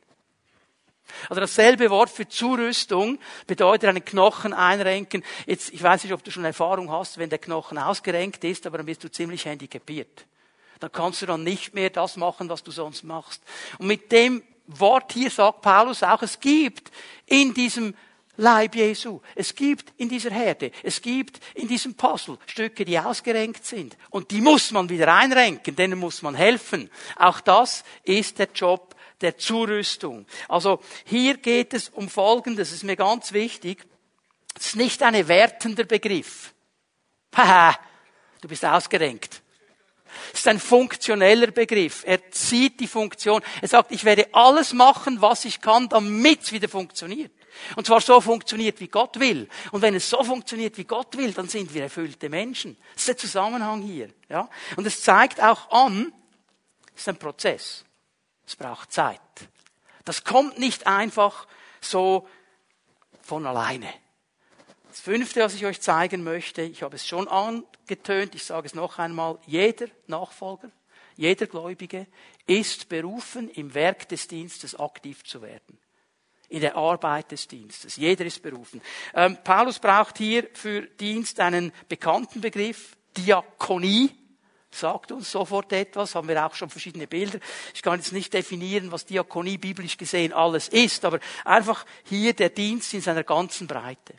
Also 1.28 1.40
dasselbe 1.40 1.88
Wort 1.90 2.10
für 2.10 2.28
Zurüstung 2.28 3.18
bedeutet 3.46 3.88
einen 3.88 4.04
Knochen 4.04 4.52
einrenken. 4.52 5.24
Jetzt, 5.46 5.72
ich 5.72 5.82
weiß 5.82 6.04
nicht, 6.04 6.12
ob 6.12 6.22
du 6.24 6.30
schon 6.30 6.44
Erfahrung 6.44 6.90
hast, 6.90 7.18
wenn 7.18 7.30
der 7.30 7.38
Knochen 7.38 7.78
ausgerenkt 7.78 8.42
ist, 8.44 8.66
aber 8.66 8.78
dann 8.78 8.86
bist 8.86 9.04
du 9.04 9.10
ziemlich 9.10 9.44
handicapiert. 9.44 10.26
Dann 10.80 10.92
kannst 10.92 11.22
du 11.22 11.26
dann 11.26 11.42
nicht 11.42 11.74
mehr 11.74 11.90
das 11.90 12.16
machen, 12.16 12.48
was 12.48 12.62
du 12.62 12.70
sonst 12.70 13.02
machst. 13.04 13.42
Und 13.78 13.86
mit 13.86 14.12
dem 14.12 14.42
Wort 14.66 15.12
hier 15.12 15.30
sagt 15.30 15.62
Paulus 15.62 16.02
auch, 16.02 16.22
es 16.22 16.40
gibt 16.40 16.90
in 17.26 17.54
diesem 17.54 17.94
Leib 18.36 18.74
Jesu. 18.74 19.20
Es 19.34 19.54
gibt 19.54 19.92
in 19.96 20.08
dieser 20.08 20.30
Herde, 20.30 20.70
es 20.82 21.00
gibt 21.00 21.40
in 21.54 21.68
diesem 21.68 21.94
Puzzle 21.94 22.38
Stücke, 22.46 22.84
die 22.84 22.98
ausgerenkt 22.98 23.64
sind. 23.64 23.96
Und 24.10 24.30
die 24.30 24.40
muss 24.40 24.70
man 24.70 24.88
wieder 24.88 25.14
einrenken, 25.14 25.74
denen 25.74 25.98
muss 25.98 26.22
man 26.22 26.34
helfen. 26.34 26.90
Auch 27.16 27.40
das 27.40 27.84
ist 28.04 28.38
der 28.38 28.48
Job 28.54 28.94
der 29.20 29.38
Zurüstung. 29.38 30.26
Also 30.48 30.80
hier 31.04 31.38
geht 31.38 31.74
es 31.74 31.88
um 31.88 32.08
Folgendes, 32.08 32.72
ist 32.72 32.84
mir 32.84 32.96
ganz 32.96 33.32
wichtig. 33.32 33.86
Es 34.54 34.68
ist 34.68 34.76
nicht 34.76 35.02
ein 35.02 35.28
wertender 35.28 35.84
Begriff. 35.84 36.52
Haha, 37.34 37.78
du 38.40 38.48
bist 38.48 38.64
ausgerenkt. 38.64 39.42
Es 40.32 40.40
ist 40.40 40.48
ein 40.48 40.58
funktioneller 40.58 41.48
Begriff. 41.48 42.04
Er 42.06 42.30
zieht 42.30 42.80
die 42.80 42.86
Funktion. 42.86 43.42
Er 43.60 43.68
sagt, 43.68 43.92
ich 43.92 44.04
werde 44.04 44.28
alles 44.32 44.72
machen, 44.72 45.20
was 45.20 45.44
ich 45.44 45.60
kann, 45.60 45.88
damit 45.88 46.42
es 46.42 46.52
wieder 46.52 46.68
funktioniert. 46.68 47.32
Und 47.74 47.86
zwar 47.86 48.00
so 48.00 48.20
funktioniert, 48.20 48.80
wie 48.80 48.88
Gott 48.88 49.18
will. 49.18 49.48
Und 49.72 49.82
wenn 49.82 49.94
es 49.94 50.08
so 50.08 50.22
funktioniert, 50.22 50.76
wie 50.76 50.84
Gott 50.84 51.16
will, 51.16 51.32
dann 51.32 51.48
sind 51.48 51.72
wir 51.72 51.84
erfüllte 51.84 52.28
Menschen. 52.28 52.76
Das 52.94 53.02
ist 53.02 53.08
der 53.08 53.16
Zusammenhang 53.16 53.82
hier. 53.82 54.10
Ja? 54.28 54.48
Und 54.76 54.86
es 54.86 55.02
zeigt 55.02 55.42
auch 55.42 55.70
an, 55.70 56.12
es 56.94 57.02
ist 57.02 57.08
ein 57.08 57.18
Prozess. 57.18 57.84
Es 58.46 58.56
braucht 58.56 58.92
Zeit. 58.92 59.20
Das 60.04 60.22
kommt 60.22 60.58
nicht 60.58 60.86
einfach 60.86 61.46
so 61.80 62.28
von 63.22 63.46
alleine. 63.46 63.92
Das 64.96 65.02
fünfte, 65.02 65.40
was 65.40 65.54
ich 65.54 65.66
euch 65.66 65.82
zeigen 65.82 66.24
möchte, 66.24 66.62
ich 66.62 66.82
habe 66.82 66.96
es 66.96 67.06
schon 67.06 67.28
angetönt, 67.28 68.34
ich 68.34 68.44
sage 68.44 68.66
es 68.66 68.74
noch 68.74 68.98
einmal, 68.98 69.38
jeder 69.46 69.88
Nachfolger, 70.06 70.70
jeder 71.16 71.46
Gläubige 71.46 72.06
ist 72.46 72.88
berufen, 72.88 73.50
im 73.50 73.74
Werk 73.74 74.08
des 74.08 74.26
Dienstes 74.26 74.74
aktiv 74.74 75.22
zu 75.22 75.42
werden. 75.42 75.78
In 76.48 76.62
der 76.62 76.76
Arbeit 76.76 77.30
des 77.30 77.46
Dienstes. 77.46 77.96
Jeder 77.96 78.24
ist 78.24 78.42
berufen. 78.42 78.80
Ähm, 79.12 79.36
Paulus 79.44 79.78
braucht 79.78 80.16
hier 80.16 80.48
für 80.54 80.80
Dienst 80.80 81.40
einen 81.40 81.72
bekannten 81.90 82.40
Begriff, 82.40 82.96
Diakonie. 83.18 84.16
sagt 84.70 85.12
uns 85.12 85.30
sofort 85.30 85.74
etwas, 85.74 86.14
haben 86.14 86.28
wir 86.28 86.46
auch 86.46 86.54
schon 86.54 86.70
verschiedene 86.70 87.06
Bilder. 87.06 87.38
Ich 87.74 87.82
kann 87.82 87.98
jetzt 87.98 88.14
nicht 88.14 88.32
definieren, 88.32 88.90
was 88.90 89.04
Diakonie 89.04 89.58
biblisch 89.58 89.98
gesehen 89.98 90.32
alles 90.32 90.68
ist, 90.68 91.04
aber 91.04 91.20
einfach 91.44 91.84
hier 92.04 92.32
der 92.32 92.48
Dienst 92.48 92.94
in 92.94 93.02
seiner 93.02 93.24
ganzen 93.24 93.66
Breite. 93.66 94.14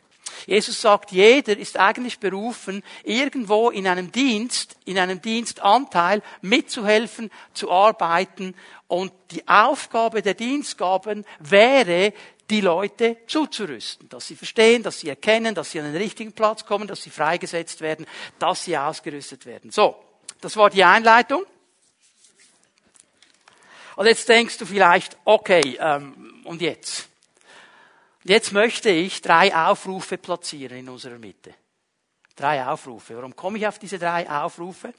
Jesus 0.46 0.80
sagt, 0.80 1.12
jeder 1.12 1.56
ist 1.56 1.78
eigentlich 1.78 2.18
berufen, 2.18 2.82
irgendwo 3.04 3.70
in 3.70 3.86
einem 3.86 4.12
Dienst, 4.12 4.76
in 4.84 4.98
einem 4.98 5.20
Dienstanteil 5.20 6.22
mitzuhelfen, 6.42 7.30
zu 7.54 7.70
arbeiten. 7.70 8.54
Und 8.86 9.12
die 9.30 9.46
Aufgabe 9.46 10.22
der 10.22 10.34
Dienstgaben 10.34 11.24
wäre, 11.38 12.12
die 12.50 12.60
Leute 12.62 13.18
zuzurüsten, 13.26 14.08
dass 14.08 14.26
sie 14.26 14.36
verstehen, 14.36 14.82
dass 14.82 15.00
sie 15.00 15.10
erkennen, 15.10 15.54
dass 15.54 15.70
sie 15.70 15.80
an 15.80 15.92
den 15.92 16.00
richtigen 16.00 16.32
Platz 16.32 16.64
kommen, 16.64 16.88
dass 16.88 17.02
sie 17.02 17.10
freigesetzt 17.10 17.80
werden, 17.80 18.06
dass 18.38 18.64
sie 18.64 18.76
ausgerüstet 18.76 19.44
werden. 19.44 19.70
So, 19.70 19.96
das 20.40 20.56
war 20.56 20.70
die 20.70 20.84
Einleitung. 20.84 21.44
Und 23.96 24.06
jetzt 24.06 24.28
denkst 24.28 24.58
du 24.58 24.64
vielleicht, 24.64 25.16
okay, 25.24 25.76
ähm, 25.80 26.42
und 26.44 26.62
jetzt? 26.62 27.07
Jetzt 28.24 28.52
möchte 28.52 28.90
ich 28.90 29.20
drei 29.20 29.54
Aufrufe 29.54 30.18
platzieren 30.18 30.78
in 30.78 30.88
unserer 30.88 31.18
Mitte. 31.18 31.54
Drei 32.34 32.64
Aufrufe. 32.64 33.16
Warum 33.16 33.34
komme 33.34 33.58
ich 33.58 33.66
auf 33.66 33.78
diese 33.78 33.98
drei 33.98 34.28
Aufrufe? 34.28 34.92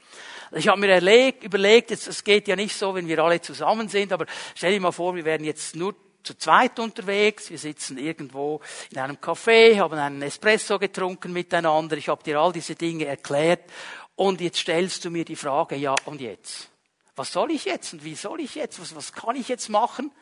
Ich 0.52 0.68
habe 0.68 0.80
mir 0.80 0.90
erlegt, 0.90 1.44
überlegt, 1.44 1.90
es 1.90 2.24
geht 2.24 2.48
ja 2.48 2.56
nicht 2.56 2.76
so, 2.76 2.94
wenn 2.94 3.08
wir 3.08 3.18
alle 3.20 3.40
zusammen 3.40 3.88
sind, 3.88 4.12
aber 4.12 4.26
stell 4.54 4.72
dir 4.72 4.80
mal 4.80 4.92
vor, 4.92 5.14
wir 5.14 5.24
wären 5.24 5.44
jetzt 5.44 5.74
nur 5.74 5.94
zu 6.22 6.36
zweit 6.36 6.78
unterwegs. 6.78 7.50
Wir 7.50 7.58
sitzen 7.58 7.98
irgendwo 7.98 8.60
in 8.90 8.98
einem 8.98 9.16
Café, 9.16 9.78
haben 9.78 9.98
einen 9.98 10.22
Espresso 10.22 10.78
getrunken 10.78 11.32
miteinander. 11.32 11.96
Ich 11.96 12.08
habe 12.08 12.22
dir 12.22 12.38
all 12.38 12.52
diese 12.52 12.74
Dinge 12.74 13.06
erklärt. 13.06 13.70
Und 14.16 14.40
jetzt 14.40 14.58
stellst 14.58 15.04
du 15.04 15.10
mir 15.10 15.24
die 15.24 15.36
Frage, 15.36 15.76
ja, 15.76 15.94
und 16.04 16.20
jetzt? 16.20 16.68
Was 17.16 17.32
soll 17.32 17.50
ich 17.52 17.64
jetzt? 17.64 17.94
Und 17.94 18.04
wie 18.04 18.14
soll 18.14 18.40
ich 18.40 18.54
jetzt? 18.54 18.80
Was, 18.80 18.94
was 18.94 19.12
kann 19.12 19.36
ich 19.36 19.48
jetzt 19.48 19.68
machen? 19.68 20.12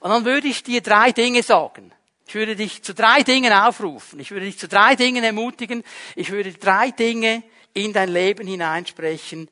Und 0.00 0.10
dann 0.10 0.24
würde 0.24 0.48
ich 0.48 0.62
dir 0.62 0.82
drei 0.82 1.12
Dinge 1.12 1.42
sagen. 1.42 1.92
Ich 2.26 2.34
würde 2.34 2.56
dich 2.56 2.82
zu 2.82 2.94
drei 2.94 3.22
Dingen 3.22 3.52
aufrufen. 3.52 4.18
Ich 4.18 4.30
würde 4.30 4.46
dich 4.46 4.58
zu 4.58 4.68
drei 4.68 4.96
Dingen 4.96 5.22
ermutigen. 5.24 5.84
Ich 6.16 6.30
würde 6.30 6.52
drei 6.52 6.90
Dinge 6.90 7.42
in 7.74 7.92
dein 7.92 8.08
Leben 8.08 8.46
hineinsprechen, 8.46 9.48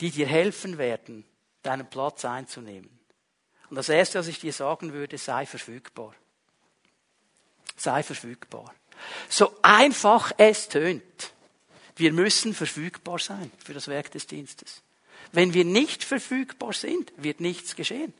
die 0.00 0.10
dir 0.10 0.26
helfen 0.26 0.78
werden, 0.78 1.24
deinen 1.62 1.88
Platz 1.88 2.24
einzunehmen. 2.24 2.90
Und 3.68 3.76
das 3.76 3.88
Erste, 3.88 4.18
was 4.18 4.28
ich 4.28 4.40
dir 4.40 4.52
sagen 4.52 4.92
würde, 4.92 5.18
sei 5.18 5.46
verfügbar. 5.46 6.14
Sei 7.76 8.02
verfügbar. 8.02 8.74
So 9.28 9.56
einfach 9.62 10.32
es 10.36 10.68
tönt. 10.68 11.32
Wir 11.96 12.12
müssen 12.12 12.54
verfügbar 12.54 13.18
sein 13.18 13.50
für 13.62 13.74
das 13.74 13.88
Werk 13.88 14.10
des 14.10 14.26
Dienstes. 14.26 14.82
Wenn 15.32 15.54
wir 15.54 15.64
nicht 15.64 16.04
verfügbar 16.04 16.72
sind, 16.72 17.12
wird 17.16 17.40
nichts 17.40 17.76
geschehen. 17.76 18.12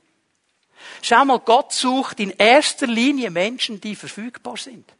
Schau 1.03 1.25
mal, 1.25 1.39
Gott 1.39 1.73
sucht 1.73 2.21
in 2.21 2.31
erster 2.31 2.87
Linie 2.87 3.31
Menschen, 3.31 3.81
die 3.81 3.97
verfügbar 3.97 4.57
sind. 4.57 4.93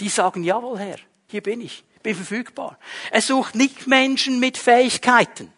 Die 0.00 0.08
sagen, 0.08 0.44
jawohl 0.44 0.78
Herr, 0.78 0.98
hier 1.28 1.42
bin 1.42 1.60
ich, 1.60 1.84
bin 2.02 2.14
verfügbar. 2.14 2.78
Er 3.10 3.22
sucht 3.22 3.54
nicht 3.54 3.86
Menschen 3.86 4.38
mit 4.38 4.56
Fähigkeiten. 4.56 5.52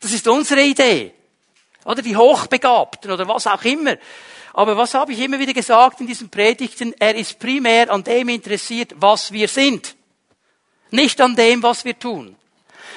Das 0.00 0.12
ist 0.12 0.26
unsere 0.28 0.62
Idee. 0.62 1.14
Oder 1.84 2.02
die 2.02 2.16
Hochbegabten 2.16 3.10
oder 3.10 3.26
was 3.26 3.46
auch 3.46 3.64
immer. 3.64 3.96
Aber 4.52 4.76
was 4.76 4.94
habe 4.94 5.12
ich 5.12 5.18
immer 5.20 5.38
wieder 5.38 5.54
gesagt 5.54 6.00
in 6.00 6.06
diesen 6.06 6.28
Predigten? 6.28 6.94
Er 6.98 7.14
ist 7.14 7.38
primär 7.38 7.90
an 7.90 8.04
dem 8.04 8.28
interessiert, 8.28 8.92
was 8.96 9.32
wir 9.32 9.48
sind. 9.48 9.96
Nicht 10.90 11.20
an 11.20 11.34
dem, 11.34 11.62
was 11.62 11.84
wir 11.84 11.98
tun. 11.98 12.36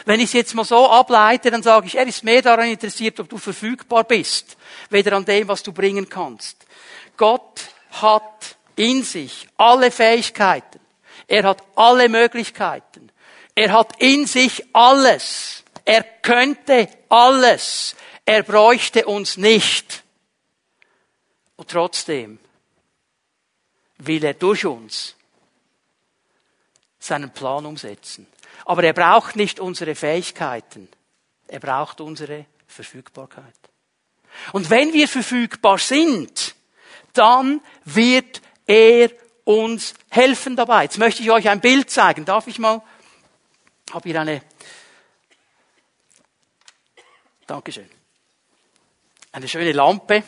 Wenn 0.06 0.20
ich 0.20 0.28
es 0.28 0.34
jetzt 0.34 0.54
mal 0.54 0.64
so 0.64 0.90
ableite, 0.90 1.50
dann 1.50 1.64
sage 1.64 1.88
ich, 1.88 1.96
er 1.96 2.06
ist 2.06 2.24
mehr 2.24 2.42
daran 2.42 2.70
interessiert, 2.70 3.20
ob 3.20 3.28
du 3.28 3.38
verfügbar 3.38 4.04
bist, 4.04 4.56
weder 4.90 5.14
an 5.14 5.26
dem, 5.26 5.48
was 5.48 5.64
du 5.64 5.74
bringen 5.74 6.08
kannst. 6.08 6.66
Gott 7.18 7.62
hat 7.92 8.56
in 8.76 9.04
sich 9.04 9.48
alle 9.58 9.90
Fähigkeiten. 9.90 10.80
Er 11.28 11.44
hat 11.44 11.64
alle 11.76 12.08
Möglichkeiten. 12.08 13.12
Er 13.56 13.72
hat 13.72 14.00
in 14.02 14.28
sich 14.28 14.64
alles. 14.74 15.64
Er 15.86 16.04
könnte 16.04 16.88
alles. 17.10 17.96
Er 18.26 18.44
bräuchte 18.44 19.06
uns 19.06 19.38
nicht. 19.38 20.04
Und 21.56 21.70
trotzdem 21.70 22.38
will 23.98 24.24
er 24.24 24.34
durch 24.34 24.66
uns 24.66 25.16
seinen 27.00 27.32
Plan 27.32 27.66
umsetzen. 27.66 28.28
Aber 28.66 28.84
er 28.84 28.94
braucht 28.94 29.36
nicht 29.36 29.60
unsere 29.60 29.96
Fähigkeiten. 29.96 30.90
Er 31.48 31.60
braucht 31.60 32.02
unsere 32.02 32.46
Verfügbarkeit. 32.68 33.54
Und 34.52 34.70
wenn 34.70 34.92
wir 34.92 35.08
verfügbar 35.08 35.78
sind, 35.78 36.56
dann 37.14 37.62
wird 37.86 38.42
er 38.66 39.12
uns 39.44 39.94
helfen 40.10 40.56
dabei. 40.56 40.84
Jetzt 40.84 40.98
möchte 40.98 41.22
ich 41.22 41.32
euch 41.32 41.48
ein 41.48 41.62
Bild 41.62 41.90
zeigen. 41.90 42.26
Darf 42.26 42.48
ich 42.48 42.60
mal? 42.60 42.82
Habe 43.94 44.10
hier 44.10 44.20
eine. 44.20 44.42
Dankeschön. 47.46 47.90
Eine 49.32 49.48
schöne 49.48 49.72
Lampe. 49.72 50.24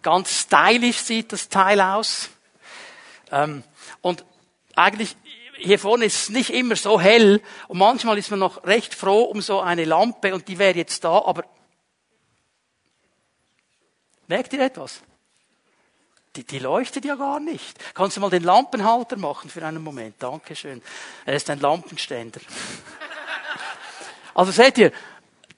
Ganz 0.00 0.40
stylisch 0.42 0.98
sieht 0.98 1.32
das 1.32 1.48
Teil 1.48 1.80
aus. 1.80 2.30
Ähm, 3.30 3.64
und 4.00 4.24
eigentlich 4.76 5.16
hier 5.56 5.78
vorne 5.78 6.04
ist 6.06 6.22
es 6.22 6.28
nicht 6.30 6.50
immer 6.50 6.76
so 6.76 7.00
hell 7.00 7.42
und 7.68 7.78
manchmal 7.78 8.18
ist 8.18 8.30
man 8.30 8.40
noch 8.40 8.64
recht 8.64 8.94
froh 8.94 9.22
um 9.24 9.40
so 9.40 9.60
eine 9.60 9.84
Lampe 9.84 10.34
und 10.34 10.48
die 10.48 10.58
wäre 10.58 10.76
jetzt 10.76 11.04
da, 11.04 11.22
aber 11.24 11.44
merkt 14.26 14.52
ihr 14.52 14.60
etwas? 14.60 15.00
Die, 16.36 16.44
die 16.44 16.60
leuchtet 16.60 17.04
ja 17.04 17.14
gar 17.14 17.40
nicht. 17.40 17.78
Kannst 17.94 18.16
du 18.16 18.20
mal 18.20 18.30
den 18.30 18.42
Lampenhalter 18.42 19.18
machen 19.18 19.50
für 19.50 19.64
einen 19.66 19.82
Moment? 19.82 20.14
Dankeschön. 20.18 20.80
Er 21.26 21.34
ist 21.34 21.50
ein 21.50 21.60
Lampenständer. 21.60 22.40
Also 24.34 24.50
seht 24.50 24.78
ihr, 24.78 24.92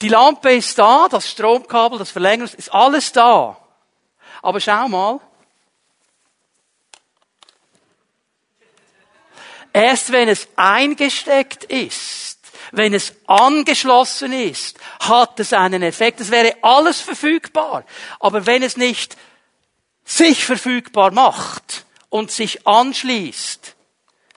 die 0.02 0.09
Lampe 0.09 0.52
ist 0.52 0.76
da, 0.76 1.07
das 1.09 1.30
Stromkabel, 1.30 1.98
das 1.98 2.11
Verlängerungs, 2.11 2.54
ist 2.54 2.72
alles 2.72 3.12
da. 3.12 3.57
Aber 4.42 4.59
schau 4.59 4.88
mal, 4.88 5.20
Erst 9.74 10.12
wenn 10.12 10.28
es 10.28 10.46
eingesteckt 10.54 11.64
ist, 11.64 12.38
wenn 12.70 12.94
es 12.94 13.12
angeschlossen 13.26 14.32
ist, 14.32 14.78
hat 15.00 15.40
es 15.40 15.52
einen 15.52 15.82
Effekt. 15.82 16.20
Es 16.20 16.30
wäre 16.30 16.56
alles 16.62 17.00
verfügbar. 17.00 17.84
Aber 18.20 18.46
wenn 18.46 18.62
es 18.62 18.76
nicht 18.76 19.16
sich 20.04 20.44
verfügbar 20.44 21.10
macht 21.10 21.87
und 22.08 22.30
sich 22.30 22.68
anschließt, 22.68 23.74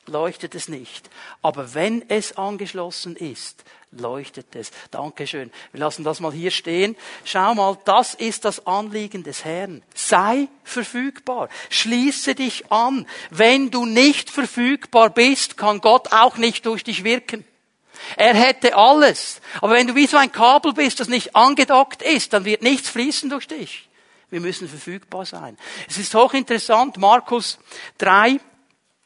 leuchtet 0.07 0.55
es 0.55 0.67
nicht. 0.69 1.06
Aber 1.47 1.73
wenn 1.73 2.03
es 2.09 2.37
angeschlossen 2.37 3.15
ist, 3.15 3.63
leuchtet 3.91 4.53
es. 4.53 4.69
Dankeschön. 4.91 5.49
Wir 5.71 5.79
lassen 5.79 6.03
das 6.03 6.19
mal 6.19 6.33
hier 6.33 6.51
stehen. 6.51 6.97
Schau 7.23 7.53
mal, 7.53 7.77
das 7.85 8.15
ist 8.15 8.43
das 8.43 8.67
Anliegen 8.67 9.23
des 9.23 9.45
Herrn. 9.45 9.81
Sei 9.95 10.49
verfügbar. 10.65 11.47
Schließe 11.69 12.35
dich 12.35 12.69
an. 12.69 13.07
Wenn 13.29 13.71
du 13.71 13.85
nicht 13.85 14.29
verfügbar 14.29 15.09
bist, 15.09 15.55
kann 15.55 15.79
Gott 15.79 16.11
auch 16.11 16.35
nicht 16.35 16.65
durch 16.65 16.83
dich 16.83 17.05
wirken. 17.05 17.45
Er 18.17 18.33
hätte 18.33 18.75
alles. 18.75 19.39
Aber 19.61 19.75
wenn 19.75 19.87
du 19.87 19.95
wie 19.95 20.07
so 20.07 20.17
ein 20.17 20.33
Kabel 20.33 20.73
bist, 20.73 20.99
das 20.99 21.07
nicht 21.07 21.33
angedockt 21.33 22.01
ist, 22.01 22.33
dann 22.33 22.43
wird 22.43 22.61
nichts 22.61 22.89
fließen 22.89 23.29
durch 23.29 23.47
dich. 23.47 23.87
Wir 24.29 24.41
müssen 24.41 24.67
verfügbar 24.67 25.25
sein. 25.25 25.57
Es 25.87 25.97
ist 25.97 26.13
hochinteressant, 26.13 26.97
Markus 26.97 27.57
3, 27.99 28.37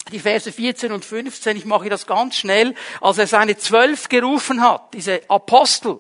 die 0.10 0.20
Verse 0.20 0.52
14 0.52 0.92
und 0.92 1.06
15, 1.06 1.58
ich 1.58 1.66
mache 1.66 1.90
das 1.90 2.08
ganz 2.08 2.36
schnell, 2.36 2.76
als 3.00 3.18
er 3.18 3.28
seine 3.28 3.58
zwölf 3.58 4.10
gerufen 4.10 4.62
hat, 4.62 4.94
diese 4.94 5.22
Apostel, 5.30 6.00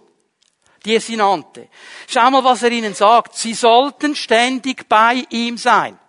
die 0.86 0.96
er 0.96 1.02
sie 1.02 1.16
nannte. 1.16 1.70
Schau 2.08 2.30
mal, 2.32 2.44
was 2.44 2.64
er 2.64 2.72
ihnen 2.72 2.96
sagt. 2.96 3.36
Sie 3.36 3.54
sollten 3.54 4.16
ständig 4.16 4.90
bei 4.90 5.26
ihm 5.30 5.58
sein. 5.58 6.00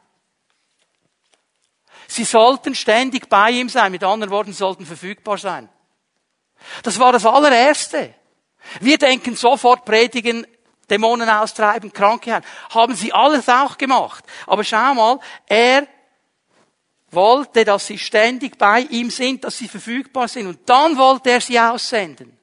Sie 2.09 2.25
sollten 2.25 2.75
ständig 2.75 3.29
bei 3.29 3.51
ihm 3.51 3.69
sein. 3.69 3.93
Mit 3.93 4.05
anderen 4.05 4.33
Worten, 4.33 4.53
sollten 4.53 4.87
verfügbar 4.87 5.39
sein. 5.39 5.69
Das 6.83 6.99
war 6.99 7.13
das 7.13 7.27
allererste. 7.27 8.15
Wir 8.81 8.99
denken 8.99 9.37
sofort 9.37 9.85
predigen, 9.85 10.47
Dämonen 10.89 11.29
austreiben, 11.29 11.93
Kranke 11.93 12.33
heilen. 12.33 12.45
Haben 12.71 12.95
sie 12.95 13.13
alles 13.13 13.49
auch 13.49 13.79
gemacht. 13.79 14.25
Aber 14.47 14.63
schau 14.65 14.95
mal, 14.95 15.21
er 15.47 15.87
wollte, 17.13 17.65
dass 17.65 17.87
sie 17.87 17.99
ständig 17.99 18.59
bei 18.59 18.81
ihm 18.81 19.11
sind, 19.11 19.45
dass 19.45 19.59
sie 19.59 19.69
verfügbar 19.69 20.29
sind. 20.29 20.47
Und 20.47 20.61
dann 20.67 20.97
wollte 20.97 21.31
er 21.31 21.41
sie 21.41 21.59
aussenden. 21.59 22.37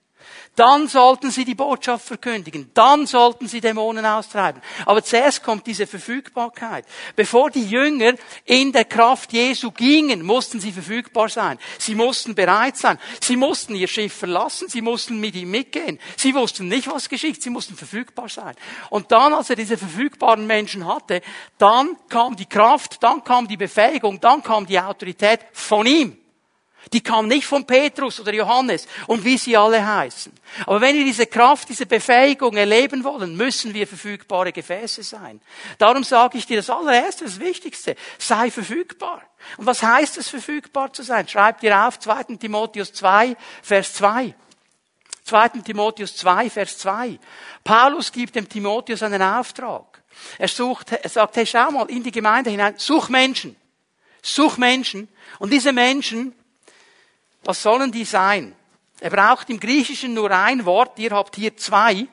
Dann 0.55 0.89
sollten 0.89 1.31
sie 1.31 1.45
die 1.45 1.55
Botschaft 1.55 2.05
verkündigen. 2.05 2.69
Dann 2.73 3.05
sollten 3.05 3.47
sie 3.47 3.61
Dämonen 3.61 4.05
austreiben. 4.05 4.61
Aber 4.85 5.01
zuerst 5.01 5.41
kommt 5.41 5.65
diese 5.65 5.87
Verfügbarkeit. 5.87 6.85
Bevor 7.15 7.49
die 7.49 7.63
Jünger 7.63 8.13
in 8.43 8.73
der 8.73 8.83
Kraft 8.83 9.31
Jesu 9.31 9.71
gingen, 9.71 10.21
mussten 10.21 10.59
sie 10.59 10.73
verfügbar 10.73 11.29
sein. 11.29 11.57
Sie 11.77 11.95
mussten 11.95 12.35
bereit 12.35 12.75
sein. 12.75 12.99
Sie 13.21 13.37
mussten 13.37 13.73
ihr 13.73 13.87
Schiff 13.87 14.13
verlassen. 14.13 14.67
Sie 14.67 14.81
mussten 14.81 15.19
mit 15.19 15.35
ihm 15.35 15.49
mitgehen. 15.49 15.97
Sie 16.17 16.35
wussten 16.35 16.67
nicht, 16.67 16.91
was 16.91 17.07
geschieht. 17.07 17.41
Sie 17.41 17.49
mussten 17.49 17.75
verfügbar 17.75 18.27
sein. 18.27 18.53
Und 18.89 19.13
dann, 19.13 19.33
als 19.33 19.49
er 19.49 19.55
diese 19.55 19.77
verfügbaren 19.77 20.45
Menschen 20.45 20.85
hatte, 20.85 21.21
dann 21.57 21.95
kam 22.09 22.35
die 22.35 22.47
Kraft, 22.47 23.01
dann 23.01 23.23
kam 23.23 23.47
die 23.47 23.57
Befähigung, 23.57 24.19
dann 24.19 24.43
kam 24.43 24.65
die 24.65 24.79
Autorität 24.79 25.39
von 25.53 25.85
ihm. 25.85 26.18
Die 26.91 27.01
kam 27.01 27.27
nicht 27.27 27.45
von 27.45 27.65
Petrus 27.65 28.19
oder 28.19 28.33
Johannes 28.33 28.87
und 29.07 29.23
wie 29.23 29.37
sie 29.37 29.55
alle 29.55 29.85
heißen. 29.85 30.31
Aber 30.65 30.81
wenn 30.81 30.95
wir 30.95 31.03
diese 31.03 31.27
Kraft, 31.27 31.69
diese 31.69 31.85
Befähigung 31.85 32.55
erleben 32.57 33.03
wollen, 33.03 33.35
müssen 33.35 33.73
wir 33.73 33.85
verfügbare 33.85 34.51
Gefäße 34.51 35.03
sein. 35.03 35.39
Darum 35.77 36.03
sage 36.03 36.37
ich 36.37 36.47
dir 36.47 36.57
das 36.57 36.69
allererste, 36.69 37.25
das 37.25 37.39
Wichtigste, 37.39 37.95
sei 38.17 38.49
verfügbar. 38.49 39.21
Und 39.57 39.65
was 39.65 39.83
heißt 39.83 40.17
es, 40.17 40.29
verfügbar 40.29 40.91
zu 40.91 41.03
sein? 41.03 41.27
Schreib 41.27 41.59
dir 41.59 41.87
auf 41.87 41.99
2. 41.99 42.35
Timotheus 42.39 42.91
2, 42.93 43.35
Vers 43.61 43.93
2. 43.93 44.33
2. 45.23 45.49
Timotheus 45.63 46.15
2, 46.15 46.49
Vers 46.49 46.77
2. 46.79 47.19
Paulus 47.63 48.11
gibt 48.11 48.35
dem 48.35 48.49
Timotheus 48.49 49.03
einen 49.03 49.21
Auftrag. 49.21 50.01
Er 50.37 50.47
sucht, 50.47 50.91
er 50.91 51.09
sagt, 51.09 51.35
hey, 51.37 51.45
schau 51.45 51.71
mal 51.71 51.89
in 51.89 52.03
die 52.03 52.11
Gemeinde 52.11 52.49
hinein, 52.49 52.73
such 52.77 53.09
Menschen. 53.09 53.55
Such 54.21 54.57
Menschen. 54.57 55.07
Und 55.37 55.53
diese 55.53 55.71
Menschen, 55.71 56.33
was 57.43 57.61
sollen 57.61 57.91
die 57.91 58.05
sein? 58.05 58.55
Er 58.99 59.09
braucht 59.09 59.49
im 59.49 59.59
Griechischen 59.59 60.13
nur 60.13 60.31
ein 60.31 60.65
Wort, 60.65 60.99
ihr 60.99 61.11
habt 61.11 61.35
hier 61.35 61.55
zwei. 61.55 62.07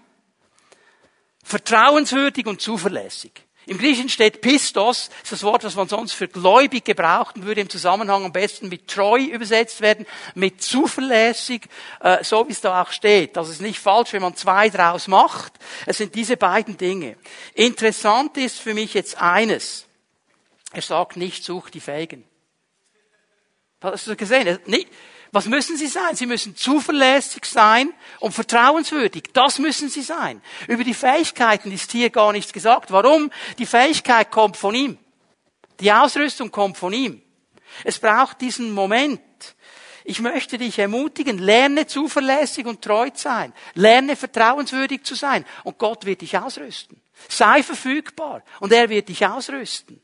Vertrauenswürdig 1.42 2.46
und 2.46 2.60
zuverlässig. 2.60 3.32
Im 3.68 3.78
Griechischen 3.78 4.08
steht 4.08 4.42
Pistos, 4.42 5.10
ist 5.24 5.32
das 5.32 5.42
Wort, 5.42 5.64
was 5.64 5.74
man 5.74 5.88
sonst 5.88 6.12
für 6.12 6.28
gläubig 6.28 6.84
gebraucht 6.84 7.34
und 7.34 7.46
würde 7.46 7.60
im 7.60 7.68
Zusammenhang 7.68 8.24
am 8.24 8.32
besten 8.32 8.68
mit 8.68 8.86
treu 8.86 9.18
übersetzt 9.18 9.80
werden, 9.80 10.06
mit 10.36 10.62
zuverlässig, 10.62 11.62
äh, 12.00 12.22
so 12.22 12.46
wie 12.46 12.52
es 12.52 12.60
da 12.60 12.80
auch 12.80 12.92
steht. 12.92 13.36
Das 13.36 13.48
ist 13.48 13.60
nicht 13.60 13.80
falsch, 13.80 14.12
wenn 14.12 14.22
man 14.22 14.36
zwei 14.36 14.68
draus 14.70 15.08
macht. 15.08 15.54
Es 15.84 15.98
sind 15.98 16.14
diese 16.14 16.36
beiden 16.36 16.76
Dinge. 16.76 17.16
Interessant 17.54 18.36
ist 18.36 18.60
für 18.60 18.72
mich 18.72 18.94
jetzt 18.94 19.20
eines. 19.20 19.86
Er 20.72 20.82
sagt 20.82 21.16
nicht, 21.16 21.42
such 21.42 21.70
die 21.70 21.80
Fähigen. 21.80 22.22
Hast 23.82 24.06
du 24.06 24.14
gesehen? 24.14 24.60
Was 25.36 25.44
müssen 25.48 25.76
sie 25.76 25.86
sein? 25.86 26.16
Sie 26.16 26.24
müssen 26.24 26.56
zuverlässig 26.56 27.44
sein 27.44 27.92
und 28.20 28.32
vertrauenswürdig. 28.32 29.24
Das 29.34 29.58
müssen 29.58 29.90
sie 29.90 30.00
sein. 30.00 30.40
Über 30.66 30.82
die 30.82 30.94
Fähigkeiten 30.94 31.70
ist 31.72 31.92
hier 31.92 32.08
gar 32.08 32.32
nichts 32.32 32.54
gesagt. 32.54 32.90
Warum? 32.90 33.30
Die 33.58 33.66
Fähigkeit 33.66 34.30
kommt 34.30 34.56
von 34.56 34.74
ihm. 34.74 34.96
Die 35.78 35.92
Ausrüstung 35.92 36.50
kommt 36.50 36.78
von 36.78 36.94
ihm. 36.94 37.20
Es 37.84 37.98
braucht 37.98 38.40
diesen 38.40 38.72
Moment. 38.72 39.20
Ich 40.04 40.20
möchte 40.20 40.56
dich 40.56 40.78
ermutigen, 40.78 41.36
lerne 41.36 41.86
zuverlässig 41.86 42.64
und 42.64 42.80
treu 42.80 43.10
zu 43.10 43.24
sein. 43.24 43.52
Lerne 43.74 44.16
vertrauenswürdig 44.16 45.02
zu 45.02 45.14
sein. 45.14 45.44
Und 45.64 45.76
Gott 45.76 46.06
wird 46.06 46.22
dich 46.22 46.38
ausrüsten. 46.38 46.98
Sei 47.28 47.62
verfügbar 47.62 48.42
und 48.60 48.72
er 48.72 48.88
wird 48.88 49.10
dich 49.10 49.26
ausrüsten. 49.26 50.00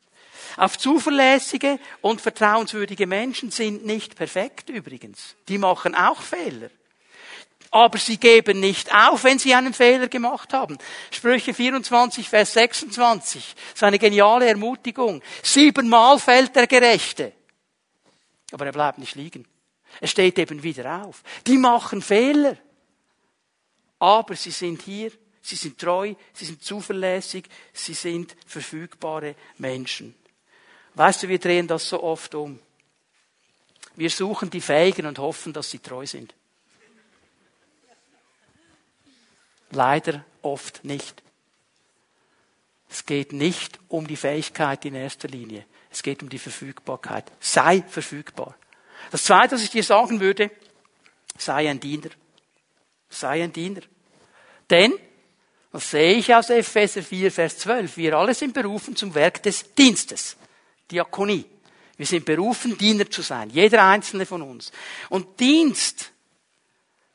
Auf 0.57 0.79
zuverlässige 0.79 1.79
und 2.01 2.21
vertrauenswürdige 2.21 3.07
Menschen 3.07 3.51
sind 3.51 3.85
nicht 3.85 4.17
perfekt 4.17 4.69
übrigens. 4.69 5.35
Die 5.49 5.59
machen 5.59 5.95
auch 5.95 6.21
Fehler. 6.21 6.71
Aber 7.71 7.97
sie 7.97 8.19
geben 8.19 8.61
nicht 8.61 8.95
auf, 8.95 9.25
wenn 9.25 9.38
sie 9.38 9.55
einen 9.55 9.73
Fehler 9.73 10.09
gemacht 10.09 10.53
haben. 10.53 10.77
Sprüche 11.11 11.55
24, 11.55 12.29
Vers 12.29 12.53
26. 12.53 13.55
Das 13.55 13.75
ist 13.75 13.83
eine 13.83 13.99
geniale 13.99 14.47
Ermutigung. 14.47 15.23
Siebenmal 15.43 16.19
fällt 16.19 16.55
der 16.55 16.67
Gerechte. 16.67 17.33
Aber 18.53 18.67
er 18.67 18.73
bleibt 18.73 18.99
nicht 18.99 19.15
liegen. 19.15 19.47
Er 20.01 20.09
steht 20.09 20.38
eben 20.38 20.62
wieder 20.62 21.03
auf. 21.03 21.23
Die 21.47 21.57
machen 21.57 22.03
Fehler. 22.03 22.59
Aber 23.99 24.37
sie 24.37 24.51
sind 24.51 24.83
hier, 24.83 25.11
sie 25.41 25.57
sind 25.57 25.79
treu, 25.79 26.15
sie 26.35 26.45
sind 26.45 26.62
zuverlässig, 26.62 27.49
sie 27.73 27.95
sind 27.95 28.37
verfügbare 28.47 29.35
Menschen. 29.59 30.15
Weißt 30.94 31.22
du, 31.22 31.28
wir 31.28 31.38
drehen 31.38 31.66
das 31.66 31.88
so 31.88 32.02
oft 32.02 32.35
um. 32.35 32.59
Wir 33.94 34.11
suchen 34.11 34.50
die 34.50 34.61
Fähigen 34.61 35.07
und 35.07 35.18
hoffen, 35.18 35.52
dass 35.52 35.70
sie 35.70 35.78
treu 35.78 36.07
sind. 36.07 36.35
Leider 39.70 40.24
oft 40.42 40.85
nicht. 40.85 41.22
Es 42.90 43.07
geht 43.07 43.33
nicht 43.33 43.78
um 43.88 44.07
die 44.07 44.16
Fähigkeit 44.16 44.85
in 44.85 44.94
erster 44.94 45.28
Linie. 45.28 45.64
Es 45.90 46.02
geht 46.02 46.22
um 46.22 46.28
die 46.28 46.38
Verfügbarkeit. 46.38 47.24
Sei 47.40 47.83
verfügbar. 47.88 48.55
Das 49.11 49.24
Zweite, 49.24 49.55
was 49.55 49.62
ich 49.62 49.70
dir 49.70 49.83
sagen 49.83 50.20
würde, 50.20 50.50
sei 51.38 51.70
ein 51.70 51.81
Diener. 51.81 52.11
Sei 53.09 53.42
ein 53.42 53.52
Diener. 53.52 53.81
Denn, 54.68 54.92
das 55.70 55.90
sehe 55.90 56.14
ich 56.14 56.35
aus 56.35 56.50
Epheser 56.50 57.02
4, 57.02 57.33
Vers 57.33 57.59
12, 57.59 57.96
wir 57.96 58.16
alle 58.16 58.35
sind 58.35 58.52
berufen 58.52 58.94
zum 58.94 59.14
Werk 59.14 59.42
des 59.42 59.74
Dienstes. 59.74 60.37
Diakonie. 60.92 61.44
Wir 61.96 62.07
sind 62.07 62.24
berufen, 62.24 62.76
Diener 62.78 63.11
zu 63.11 63.22
sein. 63.22 63.50
Jeder 63.50 63.85
einzelne 63.85 64.26
von 64.26 64.42
uns. 64.42 64.72
Und 65.09 65.40
Dienst, 65.40 66.12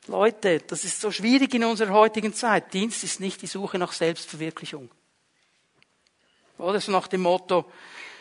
Leute, 0.06 0.60
das 0.60 0.84
ist 0.84 1.00
so 1.00 1.10
schwierig 1.10 1.54
in 1.54 1.64
unserer 1.64 1.92
heutigen 1.92 2.34
Zeit. 2.34 2.72
Dienst 2.72 3.04
ist 3.04 3.20
nicht 3.20 3.42
die 3.42 3.46
Suche 3.46 3.78
nach 3.78 3.92
Selbstverwirklichung. 3.92 4.90
Oder 6.58 6.80
so 6.80 6.90
nach 6.90 7.06
dem 7.06 7.22
Motto, 7.22 7.70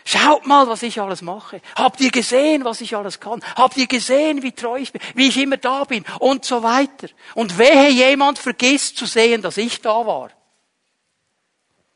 schaut 0.05 0.45
mal, 0.45 0.67
was 0.67 0.83
ich 0.83 0.99
alles 1.01 1.21
mache. 1.21 1.61
Habt 1.75 2.01
ihr 2.01 2.11
gesehen, 2.11 2.65
was 2.65 2.81
ich 2.81 2.95
alles 2.95 3.19
kann? 3.19 3.43
Habt 3.55 3.77
ihr 3.77 3.87
gesehen, 3.87 4.43
wie 4.43 4.51
treu 4.51 4.77
ich 4.77 4.91
bin, 4.91 5.01
wie 5.15 5.29
ich 5.29 5.37
immer 5.37 5.57
da 5.57 5.85
bin 5.85 6.05
und 6.19 6.45
so 6.45 6.61
weiter. 6.63 7.07
Und 7.33 7.57
wehe 7.57 7.89
jemand 7.89 8.39
vergisst 8.39 8.97
zu 8.97 9.05
sehen, 9.05 9.41
dass 9.41 9.57
ich 9.57 9.81
da 9.81 10.05
war. 10.05 10.29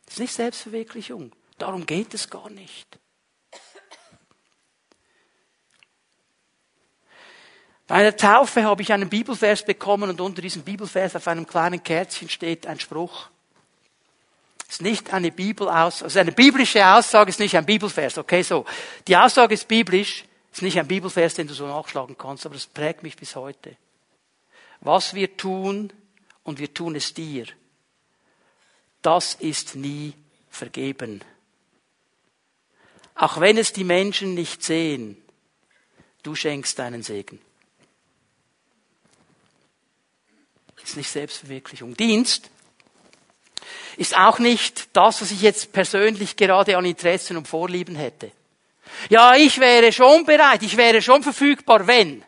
Das 0.06 0.16
ist 0.16 0.20
nicht 0.20 0.34
Selbstverwirklichung. 0.34 1.32
Darum 1.58 1.86
geht 1.86 2.14
es 2.14 2.30
gar 2.30 2.50
nicht. 2.50 3.01
Bei 7.92 8.04
der 8.04 8.16
Taufe 8.16 8.64
habe 8.64 8.82
ich 8.84 8.94
einen 8.94 9.10
Bibelvers 9.10 9.66
bekommen 9.66 10.10
und 10.10 10.22
unter 10.22 10.42
diesem 10.42 10.62
Bibelvers 10.62 11.14
auf 11.14 11.28
einem 11.28 11.46
kleinen 11.46 11.84
Kärtchen 11.84 12.30
steht 12.30 12.66
ein 12.66 12.80
Spruch. 12.80 13.28
Es 14.66 14.76
ist 14.76 14.82
nicht 14.82 15.14
eine 15.14 15.30
Bibelaussage, 15.30 16.06
also 16.06 16.20
eine 16.20 16.32
biblische 16.32 16.88
Aussage 16.88 17.32
ist 17.32 17.42
nicht 17.42 17.58
ein 17.58 17.66
Bibelvers, 17.66 18.18
okay, 18.18 18.44
so. 18.44 18.64
Die 19.10 19.18
Aussage 19.18 19.56
ist 19.56 19.68
biblisch, 19.68 20.24
ist 20.54 20.62
nicht 20.62 20.80
ein 20.80 20.88
Bibelvers, 20.88 21.34
den 21.34 21.48
du 21.48 21.54
so 21.54 21.68
nachschlagen 21.68 22.18
kannst, 22.18 22.46
aber 22.46 22.56
das 22.56 22.66
prägt 22.66 23.04
mich 23.04 23.18
bis 23.18 23.36
heute. 23.36 23.76
Was 24.80 25.14
wir 25.14 25.36
tun 25.36 25.92
und 26.44 26.60
wir 26.60 26.74
tun 26.74 26.96
es 26.96 27.14
dir, 27.14 27.46
das 29.02 29.34
ist 29.34 29.76
nie 29.76 30.14
vergeben. 30.50 31.26
Auch 33.16 33.42
wenn 33.42 33.58
es 33.58 33.74
die 33.74 33.84
Menschen 33.84 34.34
nicht 34.34 34.64
sehen, 34.64 35.22
du 36.24 36.36
schenkst 36.36 36.80
deinen 36.80 37.04
Segen. 37.04 37.42
Ist 40.92 40.98
nicht 40.98 41.10
Selbstverwirklichung. 41.10 41.96
Dienst 41.96 42.50
ist 43.98 44.18
auch 44.18 44.40
nicht 44.40 44.90
das, 44.94 45.22
was 45.22 45.32
ich 45.32 45.42
jetzt 45.42 45.72
persönlich 45.72 46.36
gerade 46.36 46.78
an 46.78 46.86
Interessen 46.86 47.38
und 47.38 47.48
Vorlieben 47.48 47.96
hätte. 47.96 48.32
Ja, 49.10 49.36
ich 49.36 49.60
wäre 49.60 49.92
schon 49.94 50.26
bereit, 50.26 50.64
ich 50.64 50.76
wäre 50.76 51.02
schon 51.02 51.24
verfügbar, 51.24 51.88
wenn 51.88 52.24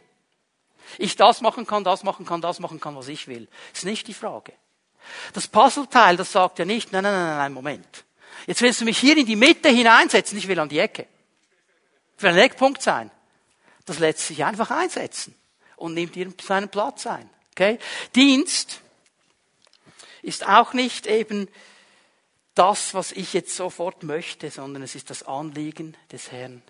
ich 0.97 1.15
das 1.15 1.41
machen 1.41 1.67
kann, 1.67 1.83
das 1.83 2.03
machen 2.03 2.25
kann, 2.25 2.41
das 2.41 2.59
machen 2.59 2.79
kann, 2.79 2.95
was 2.95 3.07
ich 3.07 3.27
will. 3.27 3.47
Ist 3.73 3.85
nicht 3.85 4.07
die 4.07 4.13
Frage. 4.13 4.53
Das 5.33 5.47
Puzzleteil, 5.47 6.15
das 6.15 6.31
sagt 6.31 6.59
ja 6.59 6.65
nicht, 6.65 6.91
nein, 6.93 7.03
nein, 7.03 7.13
nein, 7.13 7.37
nein, 7.37 7.53
Moment. 7.53 8.05
Jetzt 8.47 8.61
willst 8.61 8.79
du 8.79 8.85
mich 8.85 8.97
hier 8.97 9.17
in 9.17 9.25
die 9.25 9.35
Mitte 9.35 9.69
hineinsetzen, 9.69 10.37
ich 10.37 10.47
will 10.47 10.59
an 10.59 10.69
die 10.69 10.79
Ecke. 10.79 11.07
Für 12.15 12.29
einen 12.29 12.37
Eckpunkt 12.37 12.81
sein. 12.81 13.11
Das 13.85 13.99
lässt 13.99 14.19
sich 14.19 14.45
einfach 14.45 14.71
einsetzen 14.71 15.35
und 15.75 15.93
nimmt 15.93 16.15
dir 16.15 16.31
seinen 16.41 16.69
Platz 16.69 17.05
ein. 17.07 17.29
Okay? 17.53 17.79
Dienst 18.15 18.81
ist 20.21 20.47
auch 20.47 20.73
nicht 20.73 21.05
eben 21.05 21.47
das, 22.55 22.93
was 22.93 23.11
ich 23.11 23.33
jetzt 23.33 23.55
sofort 23.55 24.03
möchte, 24.03 24.49
sondern 24.51 24.83
es 24.83 24.95
ist 24.95 25.09
das 25.09 25.23
Anliegen 25.23 25.95
des 26.11 26.31
Herrn. 26.31 26.61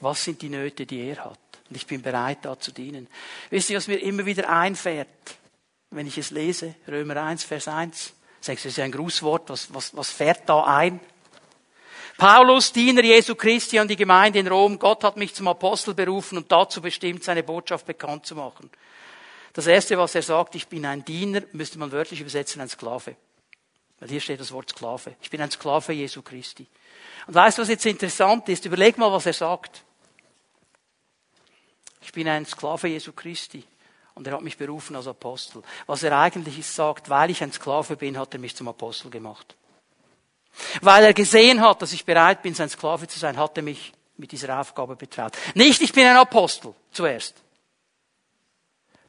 Was 0.00 0.24
sind 0.24 0.42
die 0.42 0.48
Nöte, 0.48 0.86
die 0.86 1.00
er 1.00 1.24
hat? 1.24 1.38
Und 1.68 1.76
ich 1.76 1.86
bin 1.86 2.02
bereit, 2.02 2.38
da 2.42 2.58
zu 2.58 2.72
dienen. 2.72 3.08
Wisst 3.50 3.70
ihr, 3.70 3.76
was 3.76 3.88
mir 3.88 3.96
immer 3.96 4.26
wieder 4.26 4.50
einfährt, 4.50 5.08
wenn 5.90 6.06
ich 6.06 6.18
es 6.18 6.30
lese? 6.30 6.74
Römer 6.86 7.22
1, 7.22 7.44
Vers 7.44 7.68
1. 7.68 8.12
Sagst 8.40 8.64
du, 8.64 8.68
das 8.68 8.72
ist 8.72 8.76
ja 8.76 8.84
ein 8.84 8.92
Grußwort. 8.92 9.48
Was, 9.48 9.72
was, 9.72 9.96
was 9.96 10.10
fährt 10.10 10.48
da 10.48 10.64
ein? 10.64 11.00
Paulus, 12.16 12.72
Diener 12.72 13.02
Jesu 13.02 13.34
Christi 13.34 13.78
an 13.78 13.88
die 13.88 13.96
Gemeinde 13.96 14.38
in 14.38 14.46
Rom. 14.46 14.78
Gott 14.78 15.02
hat 15.02 15.16
mich 15.16 15.34
zum 15.34 15.48
Apostel 15.48 15.94
berufen 15.94 16.38
und 16.38 16.50
dazu 16.50 16.80
bestimmt, 16.80 17.24
seine 17.24 17.42
Botschaft 17.42 17.86
bekannt 17.86 18.24
zu 18.24 18.36
machen. 18.36 18.70
Das 19.52 19.66
erste, 19.66 19.98
was 19.98 20.14
er 20.14 20.22
sagt, 20.22 20.54
ich 20.54 20.68
bin 20.68 20.86
ein 20.86 21.04
Diener, 21.04 21.42
müsste 21.52 21.78
man 21.78 21.92
wörtlich 21.92 22.20
übersetzen, 22.20 22.60
ein 22.60 22.68
Sklave. 22.68 23.16
Weil 24.00 24.08
hier 24.08 24.20
steht 24.20 24.40
das 24.40 24.52
Wort 24.52 24.70
Sklave. 24.70 25.14
Ich 25.22 25.30
bin 25.30 25.40
ein 25.40 25.50
Sklave 25.50 25.92
Jesu 25.92 26.22
Christi. 26.22 26.66
Und 27.26 27.34
weißt 27.34 27.58
du, 27.58 27.62
was 27.62 27.68
jetzt 27.68 27.86
interessant 27.86 28.48
ist? 28.48 28.64
Überleg 28.64 28.98
mal, 28.98 29.10
was 29.12 29.26
er 29.26 29.32
sagt. 29.32 29.82
Ich 32.02 32.12
bin 32.12 32.28
ein 32.28 32.46
Sklave 32.46 32.88
Jesu 32.88 33.12
Christi. 33.12 33.64
Und 34.14 34.26
er 34.26 34.34
hat 34.34 34.42
mich 34.42 34.56
berufen 34.56 34.94
als 34.94 35.08
Apostel. 35.08 35.62
Was 35.86 36.02
er 36.02 36.16
eigentlich 36.18 36.64
sagt, 36.66 37.08
weil 37.08 37.30
ich 37.30 37.42
ein 37.42 37.52
Sklave 37.52 37.96
bin, 37.96 38.18
hat 38.18 38.34
er 38.34 38.40
mich 38.40 38.54
zum 38.54 38.68
Apostel 38.68 39.10
gemacht. 39.10 39.56
Weil 40.80 41.04
er 41.04 41.14
gesehen 41.14 41.60
hat, 41.60 41.82
dass 41.82 41.92
ich 41.92 42.04
bereit 42.04 42.42
bin, 42.42 42.54
sein 42.54 42.68
Sklave 42.68 43.08
zu 43.08 43.18
sein, 43.18 43.36
hat 43.36 43.56
er 43.56 43.62
mich 43.62 43.92
mit 44.16 44.32
dieser 44.32 44.60
Aufgabe 44.60 44.96
betraut. 44.96 45.32
Nicht, 45.54 45.82
ich 45.82 45.92
bin 45.92 46.06
ein 46.06 46.16
Apostel 46.16 46.74
zuerst. 46.92 47.34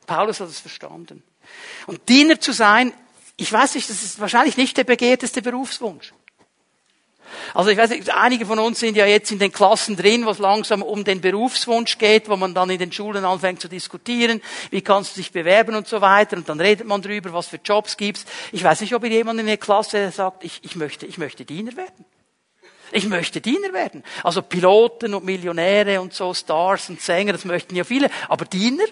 Paulus 0.06 0.39
hat 0.39 0.50
es 0.50 0.60
verstanden. 0.60 1.24
Und 1.88 2.08
Diener 2.10 2.39
zu 2.39 2.52
sein, 2.52 2.93
ich 3.38 3.52
weiß 3.52 3.76
nicht, 3.76 3.89
das 3.89 4.04
ist 4.04 4.20
wahrscheinlich 4.20 4.58
nicht 4.58 4.78
der 4.78 4.84
begehrteste 4.84 5.41
Berufswunsch. 5.41 6.14
Also 7.54 7.70
ich 7.70 7.78
weiß 7.78 7.90
nicht, 7.92 8.10
einige 8.14 8.46
von 8.46 8.60
uns 8.60 8.80
sind 8.80 8.98
ja 8.98 9.06
jetzt 9.06 9.32
in 9.32 9.40
den 9.40 9.52
Klassen 9.52 9.96
drin, 9.96 10.26
wo 10.26 10.32
es 10.32 10.40
langsam 10.40 10.82
um 10.82 11.04
den 11.04 11.22
Berufswunsch 11.22 11.98
geht, 11.98 12.30
wo 12.30 12.36
man 12.36 12.54
dann 12.54 12.70
in 12.70 12.80
den 12.80 12.92
Schulen 12.92 13.26
anfängt 13.26 13.62
zu 13.62 13.68
diskutieren, 13.68 14.42
wie 14.72 14.82
kannst 14.82 15.16
du 15.16 15.22
dich 15.22 15.32
bewerben 15.32 15.76
und 15.76 15.88
so 15.88 16.02
weiter, 16.02 16.38
und 16.38 16.48
dann 16.50 16.60
redet 16.60 16.88
man 16.88 17.02
drüber, 17.02 17.34
was 17.34 17.48
für 17.48 17.60
Jobs 17.64 17.98
gibt's. 17.98 18.26
Ich 18.52 18.64
weiß 18.64 18.82
nicht, 18.82 18.94
ob 18.94 19.06
jemand 19.06 19.40
in 19.40 19.46
der 19.46 19.58
Klasse 19.58 20.12
sagt, 20.12 20.44
ich, 20.44 20.60
ich 20.64 20.76
möchte, 20.76 21.06
ich 21.06 21.18
möchte 21.18 21.46
Diener 21.46 21.76
werden. 21.76 22.06
Ich 22.92 23.08
möchte 23.08 23.42
Diener 23.42 23.74
werden. 23.74 24.04
Also 24.24 24.42
Piloten 24.42 25.14
und 25.14 25.26
Millionäre 25.26 26.00
und 26.02 26.14
so, 26.14 26.34
Stars 26.34 26.90
und 26.90 27.02
Sänger, 27.02 27.34
das 27.34 27.46
möchten 27.46 27.76
ja 27.76 27.84
viele, 27.84 28.10
aber 28.30 28.46
Diener? 28.46 28.86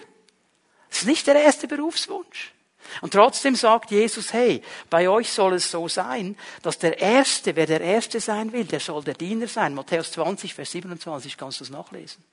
Das 0.90 0.98
ist 0.98 1.06
nicht 1.06 1.26
der 1.26 1.36
erste 1.36 1.66
Berufswunsch. 1.66 2.52
Und 3.00 3.12
trotzdem 3.12 3.56
sagt 3.56 3.90
Jesus, 3.90 4.32
hey, 4.32 4.62
bei 4.90 5.08
euch 5.08 5.30
soll 5.30 5.54
es 5.54 5.70
so 5.70 5.88
sein, 5.88 6.36
dass 6.62 6.78
der 6.78 6.98
Erste, 6.98 7.56
wer 7.56 7.66
der 7.66 7.80
Erste 7.80 8.20
sein 8.20 8.52
will, 8.52 8.64
der 8.64 8.80
soll 8.80 9.02
der 9.04 9.14
Diener 9.14 9.48
sein. 9.48 9.74
Matthäus 9.74 10.12
20, 10.12 10.54
Vers 10.54 10.72
27, 10.72 11.36
kannst 11.36 11.60
du 11.60 11.64
es 11.64 11.70
nachlesen. 11.70 12.24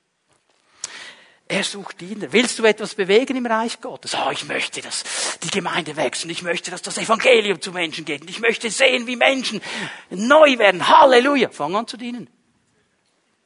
Er 1.52 1.66
sucht 1.66 2.00
Diener. 2.00 2.32
Willst 2.32 2.58
du 2.60 2.64
etwas 2.64 2.96
bewegen 2.96 3.36
im 3.36 3.46
Reich 3.46 3.82
Gottes? 3.82 4.16
Oh, 4.16 4.32
ich 4.32 4.46
möchte, 4.46 4.82
dass 4.82 5.04
die 5.44 5.50
Gemeinde 5.50 5.98
wächst 5.98 6.24
und 6.24 6.30
ich 6.30 6.44
möchte, 6.44 6.72
dass 6.72 6.82
das 6.82 6.98
Evangelium 6.98 7.60
zu 7.60 7.74
Menschen 7.74 8.06
geht 8.06 8.22
und 8.22 8.30
ich 8.30 8.40
möchte 8.40 8.70
sehen, 8.70 9.06
wie 9.06 9.18
Menschen 9.18 9.62
neu 10.10 10.58
werden. 10.58 10.88
Halleluja. 10.88 11.50
Fang 11.50 11.76
an 11.76 11.88
zu 11.88 11.98
dienen. 11.98 12.30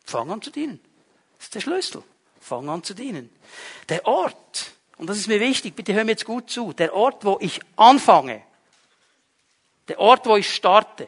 Fang 0.04 0.30
an 0.30 0.40
zu 0.44 0.52
dienen. 0.52 0.80
Das 1.38 1.48
ist 1.48 1.56
der 1.56 1.62
Schlüssel. 1.62 2.04
Fang 2.40 2.70
an 2.70 2.84
zu 2.84 2.94
dienen. 2.94 3.32
Der 3.90 4.06
Ort, 4.06 4.75
und 4.98 5.08
das 5.08 5.18
ist 5.18 5.28
mir 5.28 5.40
wichtig, 5.40 5.76
bitte 5.76 5.94
hör 5.94 6.04
mir 6.04 6.12
jetzt 6.12 6.26
gut 6.26 6.50
zu, 6.50 6.74
der 6.74 6.94
Ort, 6.94 7.26
wo 7.26 7.38
ich 7.42 7.60
anfange, 7.76 8.42
der 9.88 10.00
Ort, 10.00 10.26
wo 10.26 10.36
ich 10.38 10.54
starte, 10.54 11.08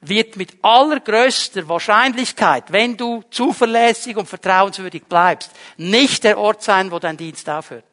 wird 0.00 0.36
mit 0.36 0.52
allergrößter 0.62 1.68
Wahrscheinlichkeit, 1.68 2.72
wenn 2.72 2.96
du 2.96 3.22
zuverlässig 3.30 4.16
und 4.16 4.26
vertrauenswürdig 4.26 5.04
bleibst, 5.04 5.50
nicht 5.76 6.24
der 6.24 6.38
Ort 6.38 6.62
sein, 6.62 6.90
wo 6.90 6.98
dein 6.98 7.16
Dienst 7.16 7.48
aufhört. 7.48 7.84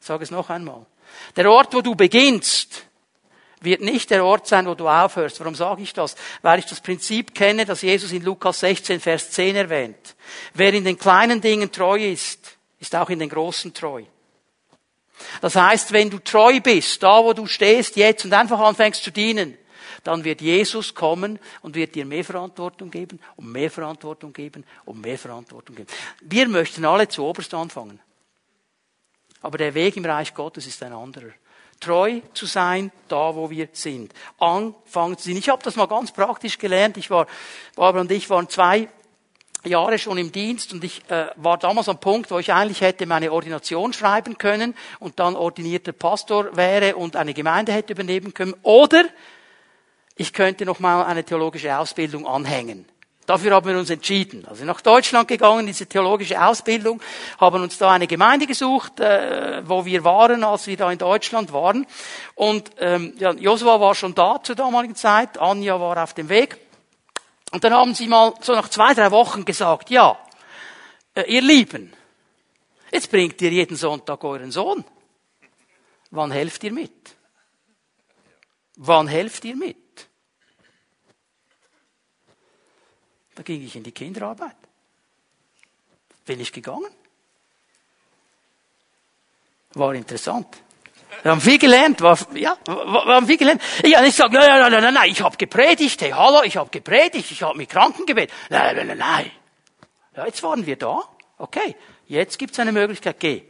Ich 0.00 0.06
sage 0.06 0.24
es 0.24 0.30
noch 0.30 0.50
einmal. 0.50 0.86
Der 1.36 1.50
Ort, 1.50 1.74
wo 1.74 1.80
du 1.80 1.94
beginnst, 1.94 2.85
wird 3.60 3.80
nicht 3.80 4.10
der 4.10 4.24
Ort 4.24 4.46
sein, 4.46 4.66
wo 4.66 4.74
du 4.74 4.88
aufhörst. 4.88 5.40
Warum 5.40 5.54
sage 5.54 5.82
ich 5.82 5.92
das? 5.92 6.14
Weil 6.42 6.58
ich 6.58 6.66
das 6.66 6.80
Prinzip 6.80 7.34
kenne, 7.34 7.64
das 7.64 7.82
Jesus 7.82 8.12
in 8.12 8.22
Lukas 8.22 8.60
16, 8.60 9.00
Vers 9.00 9.30
10 9.30 9.56
erwähnt. 9.56 10.14
Wer 10.54 10.74
in 10.74 10.84
den 10.84 10.98
kleinen 10.98 11.40
Dingen 11.40 11.72
treu 11.72 11.98
ist, 11.98 12.56
ist 12.78 12.94
auch 12.94 13.10
in 13.10 13.18
den 13.18 13.28
großen 13.28 13.72
treu. 13.72 14.02
Das 15.40 15.56
heißt, 15.56 15.92
wenn 15.92 16.10
du 16.10 16.18
treu 16.18 16.60
bist, 16.60 17.02
da 17.02 17.24
wo 17.24 17.32
du 17.32 17.46
stehst 17.46 17.96
jetzt 17.96 18.24
und 18.24 18.34
einfach 18.34 18.60
anfängst 18.60 19.02
zu 19.02 19.10
dienen, 19.10 19.56
dann 20.04 20.22
wird 20.22 20.40
Jesus 20.40 20.94
kommen 20.94 21.38
und 21.62 21.74
wird 21.74 21.94
dir 21.94 22.04
mehr 22.04 22.24
Verantwortung 22.24 22.90
geben 22.90 23.18
und 23.36 23.50
mehr 23.50 23.70
Verantwortung 23.70 24.32
geben 24.32 24.64
und 24.84 25.00
mehr 25.00 25.18
Verantwortung 25.18 25.74
geben. 25.74 25.88
Wir 26.20 26.46
möchten 26.48 26.84
alle 26.84 27.08
zu 27.08 27.24
oberst 27.24 27.54
anfangen. 27.54 27.98
Aber 29.40 29.58
der 29.58 29.74
Weg 29.74 29.96
im 29.96 30.04
Reich 30.04 30.34
Gottes 30.34 30.66
ist 30.66 30.82
ein 30.82 30.92
anderer 30.92 31.32
treu 31.80 32.20
zu 32.34 32.46
sein, 32.46 32.90
da 33.08 33.34
wo 33.34 33.50
wir 33.50 33.68
sind. 33.72 34.12
Anfangen 34.38 35.18
zu 35.18 35.28
sein. 35.28 35.36
Ich 35.36 35.48
habe 35.48 35.62
das 35.62 35.76
mal 35.76 35.86
ganz 35.86 36.12
praktisch 36.12 36.58
gelernt. 36.58 36.96
Ich 36.96 37.10
war, 37.10 37.26
Barbara 37.74 38.02
und 38.02 38.10
ich 38.10 38.28
waren 38.30 38.48
zwei 38.48 38.88
Jahre 39.64 39.98
schon 39.98 40.18
im 40.18 40.32
Dienst 40.32 40.72
und 40.72 40.84
ich 40.84 41.02
äh, 41.10 41.26
war 41.36 41.58
damals 41.58 41.88
am 41.88 41.98
Punkt, 41.98 42.30
wo 42.30 42.38
ich 42.38 42.52
eigentlich 42.52 42.80
hätte 42.80 43.06
meine 43.06 43.32
Ordination 43.32 43.92
schreiben 43.92 44.38
können 44.38 44.74
und 45.00 45.18
dann 45.18 45.36
ordinierter 45.36 45.92
Pastor 45.92 46.56
wäre 46.56 46.96
und 46.96 47.16
eine 47.16 47.34
Gemeinde 47.34 47.72
hätte 47.72 47.92
übernehmen 47.92 48.32
können. 48.32 48.54
Oder 48.62 49.04
ich 50.14 50.32
könnte 50.32 50.64
noch 50.64 50.80
mal 50.80 51.04
eine 51.04 51.24
theologische 51.24 51.76
Ausbildung 51.76 52.26
anhängen. 52.26 52.86
Dafür 53.26 53.54
haben 53.54 53.68
wir 53.68 53.76
uns 53.76 53.90
entschieden. 53.90 54.46
Also 54.46 54.64
nach 54.64 54.80
Deutschland 54.80 55.26
gegangen, 55.26 55.66
diese 55.66 55.86
theologische 55.86 56.42
Ausbildung, 56.42 57.02
haben 57.38 57.62
uns 57.62 57.76
da 57.76 57.90
eine 57.90 58.06
Gemeinde 58.06 58.46
gesucht, 58.46 59.00
äh, 59.00 59.62
wo 59.68 59.84
wir 59.84 60.04
waren, 60.04 60.44
als 60.44 60.68
wir 60.68 60.76
da 60.76 60.90
in 60.90 60.98
Deutschland 60.98 61.52
waren. 61.52 61.86
Und 62.36 62.70
ähm, 62.78 63.14
ja, 63.18 63.32
Josua 63.32 63.80
war 63.80 63.94
schon 63.96 64.14
da 64.14 64.40
zur 64.42 64.54
damaligen 64.54 64.94
Zeit, 64.94 65.38
Anja 65.38 65.80
war 65.80 66.00
auf 66.02 66.14
dem 66.14 66.28
Weg. 66.28 66.56
Und 67.50 67.64
dann 67.64 67.74
haben 67.74 67.94
sie 67.94 68.06
mal 68.06 68.32
so 68.40 68.52
nach 68.52 68.68
zwei, 68.68 68.94
drei 68.94 69.10
Wochen 69.10 69.44
gesagt, 69.44 69.90
ja, 69.90 70.18
äh, 71.14 71.22
ihr 71.22 71.42
Lieben, 71.42 71.92
jetzt 72.92 73.10
bringt 73.10 73.42
ihr 73.42 73.50
jeden 73.50 73.76
Sonntag 73.76 74.22
euren 74.22 74.52
Sohn. 74.52 74.84
Wann 76.10 76.30
helft 76.30 76.62
ihr 76.64 76.72
mit? 76.72 77.16
Wann 78.76 79.08
helft 79.08 79.44
ihr 79.44 79.56
mit? 79.56 79.85
Da 83.36 83.42
ging 83.42 83.62
ich 83.62 83.76
in 83.76 83.84
die 83.84 83.92
Kinderarbeit. 83.92 84.56
Bin 86.24 86.40
ich 86.40 86.52
gegangen. 86.52 86.90
War 89.74 89.94
interessant. 89.94 90.48
Wir 91.22 91.30
haben 91.30 91.40
viel 91.40 91.58
gelernt, 91.58 92.00
war, 92.00 92.18
ja, 92.34 92.56
wir 92.66 93.14
haben 93.14 93.26
viel 93.26 93.36
gelernt. 93.36 93.62
Ich 93.82 93.94
habe 93.94 94.04
nicht 94.04 94.16
gesagt, 94.16 94.32
nein, 94.32 94.48
nein, 94.48 94.72
nein, 94.72 94.82
nein, 94.82 94.94
nein, 94.94 95.10
ich 95.10 95.22
habe 95.22 95.36
gepredigt, 95.36 96.00
hey, 96.00 96.10
hallo, 96.10 96.42
ich 96.42 96.56
habe 96.56 96.70
gepredigt, 96.70 97.30
ich 97.30 97.42
habe 97.42 97.56
mit 97.56 97.68
Kranken 97.68 98.06
gebetet. 98.06 98.34
Nein, 98.48 98.76
nein, 98.76 98.86
nein, 98.88 98.98
nein. 98.98 99.30
Ja, 100.16 100.26
jetzt 100.26 100.42
waren 100.42 100.64
wir 100.66 100.76
da. 100.76 101.02
Okay, 101.38 101.76
jetzt 102.06 102.38
gibt's 102.38 102.58
eine 102.58 102.72
Möglichkeit, 102.72 103.20
geh. 103.20 103.42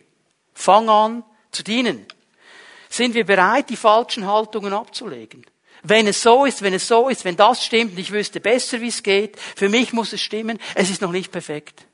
Fang 0.52 0.88
an 0.88 1.24
zu 1.52 1.62
dienen. 1.62 2.06
Sind 2.88 3.14
wir 3.14 3.24
bereit, 3.24 3.70
die 3.70 3.76
falschen 3.76 4.26
Haltungen 4.26 4.72
abzulegen? 4.72 5.46
Wenn 5.88 6.06
es 6.06 6.22
so 6.22 6.44
ist, 6.44 6.62
wenn 6.62 6.74
es 6.74 6.88
so 6.88 7.08
ist, 7.08 7.24
wenn 7.24 7.36
das 7.36 7.64
stimmt 7.64 7.92
und 7.92 7.98
ich 7.98 8.10
wüsste 8.10 8.40
besser, 8.40 8.80
wie 8.80 8.88
es 8.88 9.02
geht, 9.02 9.38
für 9.54 9.68
mich 9.68 9.92
muss 9.92 10.12
es 10.12 10.20
stimmen, 10.20 10.58
es 10.74 10.90
ist 10.90 11.00
noch 11.00 11.12
nicht 11.12 11.30
perfekt. 11.30 11.86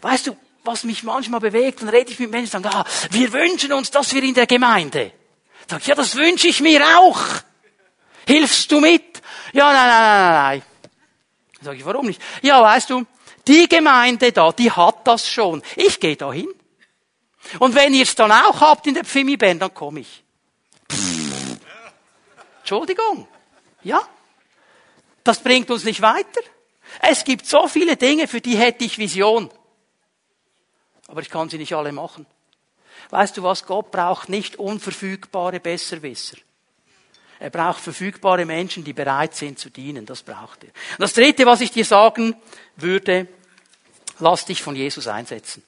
Weißt 0.00 0.28
du, 0.28 0.36
was 0.62 0.84
mich 0.84 1.02
manchmal 1.02 1.40
bewegt, 1.40 1.82
dann 1.82 1.88
rede 1.88 2.12
ich 2.12 2.18
mit 2.20 2.30
Menschen 2.30 2.56
und 2.56 2.62
sage, 2.62 2.76
ah, 2.76 2.84
wir 3.10 3.32
wünschen 3.32 3.72
uns, 3.72 3.90
dass 3.90 4.14
wir 4.14 4.22
in 4.22 4.34
der 4.34 4.46
Gemeinde. 4.46 5.12
Sag 5.68 5.80
ich, 5.80 5.88
ja, 5.88 5.94
das 5.96 6.14
wünsche 6.14 6.46
ich 6.46 6.60
mir 6.60 6.84
auch. 6.98 7.20
Hilfst 8.26 8.70
du 8.70 8.80
mit? 8.80 9.20
Ja, 9.52 9.72
nein, 9.72 9.88
nein, 9.88 10.32
nein, 10.32 10.32
nein. 10.32 10.62
Sag 11.62 11.76
ich, 11.76 11.84
warum 11.84 12.06
nicht? 12.06 12.22
Ja, 12.42 12.62
weißt 12.62 12.90
du, 12.90 13.04
die 13.48 13.68
Gemeinde 13.68 14.30
da, 14.30 14.52
die 14.52 14.70
hat 14.70 15.06
das 15.06 15.28
schon. 15.28 15.62
Ich 15.74 15.98
gehe 15.98 16.16
da 16.16 16.32
hin. 16.32 16.48
Und 17.58 17.74
wenn 17.74 17.92
ihr 17.92 18.04
es 18.04 18.14
dann 18.14 18.30
auch 18.30 18.60
habt 18.60 18.86
in 18.86 18.94
der 18.94 19.04
Pfimi-Band, 19.04 19.62
dann 19.62 19.74
komme 19.74 20.00
ich. 20.00 20.22
Entschuldigung. 22.72 23.28
Ja? 23.82 24.00
Das 25.24 25.40
bringt 25.40 25.70
uns 25.70 25.84
nicht 25.84 26.00
weiter. 26.00 26.40
Es 27.00 27.24
gibt 27.24 27.46
so 27.46 27.68
viele 27.68 27.96
Dinge, 27.96 28.26
für 28.26 28.40
die 28.40 28.56
hätte 28.56 28.84
ich 28.84 28.96
Vision. 28.96 29.50
Aber 31.06 31.20
ich 31.20 31.28
kann 31.28 31.50
sie 31.50 31.58
nicht 31.58 31.74
alle 31.74 31.92
machen. 31.92 32.26
Weißt 33.10 33.36
du 33.36 33.42
was? 33.42 33.66
Gott 33.66 33.90
braucht 33.90 34.30
nicht 34.30 34.56
unverfügbare 34.56 35.60
Besserwisser. 35.60 36.38
Er 37.38 37.50
braucht 37.50 37.80
verfügbare 37.80 38.46
Menschen, 38.46 38.84
die 38.84 38.94
bereit 38.94 39.34
sind 39.34 39.58
zu 39.58 39.68
dienen. 39.68 40.06
Das 40.06 40.22
braucht 40.22 40.64
er. 40.64 40.70
Und 40.70 41.00
das 41.00 41.12
dritte, 41.12 41.44
was 41.44 41.60
ich 41.60 41.72
dir 41.72 41.84
sagen 41.84 42.34
würde, 42.76 43.28
lass 44.18 44.46
dich 44.46 44.62
von 44.62 44.76
Jesus 44.76 45.08
einsetzen. 45.08 45.62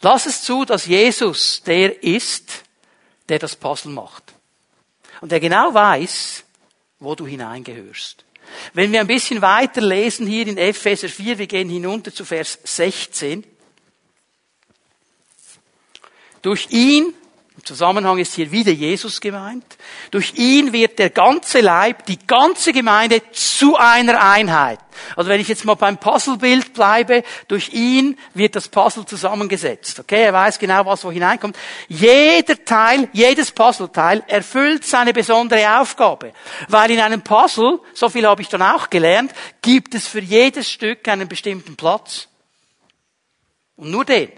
Lass 0.00 0.24
es 0.24 0.42
zu, 0.42 0.64
dass 0.64 0.86
Jesus 0.86 1.62
der 1.64 2.02
ist, 2.02 2.64
der 3.28 3.38
das 3.38 3.56
Puzzle 3.56 3.92
macht 3.92 4.29
und 5.20 5.32
der 5.32 5.40
genau 5.40 5.74
weiß, 5.74 6.44
wo 6.98 7.14
du 7.14 7.26
hineingehörst. 7.26 8.24
Wenn 8.72 8.92
wir 8.92 9.00
ein 9.00 9.06
bisschen 9.06 9.42
weiter 9.42 9.80
lesen 9.80 10.26
hier 10.26 10.46
in 10.46 10.58
Epheser 10.58 11.08
4, 11.08 11.38
wir 11.38 11.46
gehen 11.46 11.68
hinunter 11.68 12.12
zu 12.12 12.24
Vers 12.24 12.58
16. 12.64 13.44
Durch 16.42 16.68
ihn 16.70 17.14
Im 17.60 17.66
Zusammenhang 17.66 18.16
ist 18.16 18.36
hier 18.36 18.50
wieder 18.52 18.72
Jesus 18.72 19.20
gemeint. 19.20 19.76
Durch 20.10 20.32
ihn 20.36 20.72
wird 20.72 20.98
der 20.98 21.10
ganze 21.10 21.60
Leib, 21.60 22.06
die 22.06 22.18
ganze 22.26 22.72
Gemeinde 22.72 23.20
zu 23.32 23.76
einer 23.76 24.18
Einheit. 24.22 24.78
Also 25.14 25.28
wenn 25.28 25.42
ich 25.42 25.48
jetzt 25.48 25.66
mal 25.66 25.74
beim 25.74 25.98
Puzzlebild 25.98 26.72
bleibe, 26.72 27.22
durch 27.48 27.74
ihn 27.74 28.18
wird 28.32 28.56
das 28.56 28.66
Puzzle 28.66 29.04
zusammengesetzt. 29.04 30.00
Okay, 30.00 30.22
er 30.22 30.32
weiß 30.32 30.58
genau, 30.58 30.86
was 30.86 31.04
wo 31.04 31.12
hineinkommt. 31.12 31.54
Jeder 31.88 32.64
Teil, 32.64 33.10
jedes 33.12 33.52
Puzzleteil 33.52 34.24
erfüllt 34.26 34.86
seine 34.86 35.12
besondere 35.12 35.80
Aufgabe. 35.80 36.32
Weil 36.68 36.92
in 36.92 37.00
einem 37.00 37.20
Puzzle, 37.20 37.80
so 37.92 38.08
viel 38.08 38.26
habe 38.26 38.40
ich 38.40 38.48
dann 38.48 38.62
auch 38.62 38.88
gelernt, 38.88 39.32
gibt 39.60 39.94
es 39.94 40.06
für 40.06 40.20
jedes 40.20 40.70
Stück 40.70 41.06
einen 41.08 41.28
bestimmten 41.28 41.76
Platz. 41.76 42.26
Und 43.76 43.90
nur 43.90 44.06
den. 44.06 44.32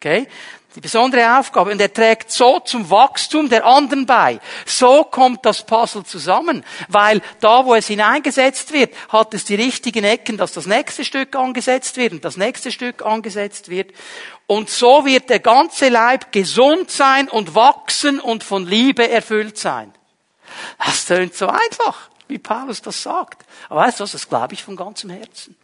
Okay? 0.00 0.28
Die 0.76 0.80
besondere 0.80 1.38
Aufgabe. 1.38 1.72
Und 1.72 1.80
er 1.80 1.92
trägt 1.92 2.30
so 2.30 2.60
zum 2.60 2.88
Wachstum 2.88 3.48
der 3.48 3.66
anderen 3.66 4.06
bei. 4.06 4.38
So 4.64 5.02
kommt 5.02 5.44
das 5.44 5.66
Puzzle 5.66 6.04
zusammen. 6.04 6.64
Weil 6.86 7.20
da, 7.40 7.64
wo 7.64 7.74
es 7.74 7.88
hineingesetzt 7.88 8.72
wird, 8.72 8.94
hat 9.08 9.34
es 9.34 9.44
die 9.44 9.56
richtigen 9.56 10.04
Ecken, 10.04 10.36
dass 10.36 10.52
das 10.52 10.66
nächste 10.66 11.04
Stück 11.04 11.34
angesetzt 11.34 11.96
wird 11.96 12.12
und 12.12 12.24
das 12.24 12.36
nächste 12.36 12.70
Stück 12.70 13.04
angesetzt 13.04 13.70
wird. 13.70 13.92
Und 14.46 14.70
so 14.70 15.04
wird 15.04 15.30
der 15.30 15.40
ganze 15.40 15.88
Leib 15.88 16.30
gesund 16.30 16.90
sein 16.90 17.28
und 17.28 17.56
wachsen 17.56 18.20
und 18.20 18.44
von 18.44 18.64
Liebe 18.66 19.08
erfüllt 19.10 19.58
sein. 19.58 19.92
Das 20.78 21.06
tönt 21.06 21.34
so 21.34 21.48
einfach, 21.48 22.08
wie 22.28 22.38
Paulus 22.38 22.82
das 22.82 23.02
sagt. 23.02 23.44
Aber 23.68 23.80
weißt 23.80 23.98
du 23.98 24.04
was, 24.04 24.12
das 24.12 24.28
glaube 24.28 24.54
ich 24.54 24.62
von 24.62 24.76
ganzem 24.76 25.10
Herzen. 25.10 25.56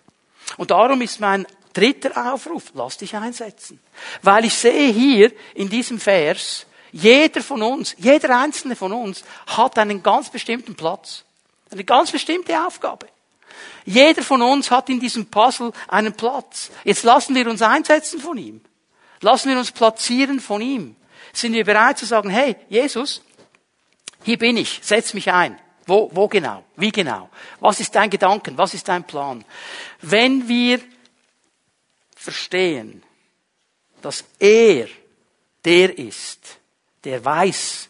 Und 0.57 0.70
darum 0.72 1.01
ist 1.03 1.20
mein 1.20 1.47
Dritter 1.75 2.33
Aufruf, 2.33 2.72
lass 2.75 2.97
dich 2.97 3.14
einsetzen. 3.16 3.81
Weil 4.22 4.47
ich 4.47 4.55
sehe 4.55 4.93
hier 4.93 5.33
in 5.55 5.68
diesem 5.68 6.01
Vers, 6.01 6.66
jeder 6.93 7.43
von 7.43 7.62
uns, 7.62 7.95
jeder 7.99 8.39
einzelne 8.39 8.77
von 8.77 8.93
uns 8.93 9.25
hat 9.49 9.77
einen 9.79 10.03
ganz 10.03 10.31
bestimmten 10.31 10.77
Platz. 10.77 11.25
Eine 11.70 11.85
ganz 11.85 12.12
bestimmte 12.12 12.64
Aufgabe. 12.64 13.09
Jeder 13.85 14.22
von 14.22 14.41
uns 14.41 14.70
hat 14.70 14.89
in 14.89 15.01
diesem 15.01 15.27
Puzzle 15.27 15.72
einen 15.89 16.14
Platz. 16.14 16.70
Jetzt 16.85 17.03
lassen 17.03 17.35
wir 17.35 17.51
uns 17.51 17.61
einsetzen 17.61 18.20
von 18.20 18.39
ihm. 18.39 18.61
Lassen 19.20 19.51
wir 19.51 19.59
uns 19.59 19.72
platzieren 19.72 20.39
von 20.41 20.61
ihm. 20.61 20.97
Sind 21.33 21.53
wir 21.53 21.64
bereit 21.64 21.99
zu 21.99 22.07
sagen, 22.07 22.31
hey, 22.31 22.57
Jesus, 22.68 23.22
hier 24.22 24.39
bin 24.39 24.57
ich, 24.57 24.81
setz 24.83 25.14
mich 25.14 25.33
ein. 25.33 25.59
Wo, 25.87 26.11
wo 26.14 26.29
genau? 26.29 26.64
Wie 26.77 26.93
genau? 26.93 27.29
Was 27.61 27.81
ist 27.81 27.95
dein 27.95 28.09
Gedanken? 28.09 28.57
Was 28.57 28.72
ist 28.72 28.89
dein 28.89 29.05
Plan? 29.05 29.45
Wenn 30.01 30.49
wir 30.49 30.81
verstehen, 32.25 33.03
dass 34.03 34.25
er 34.39 34.89
der 35.64 35.99
ist, 35.99 36.59
der 37.05 37.25
weiß, 37.25 37.89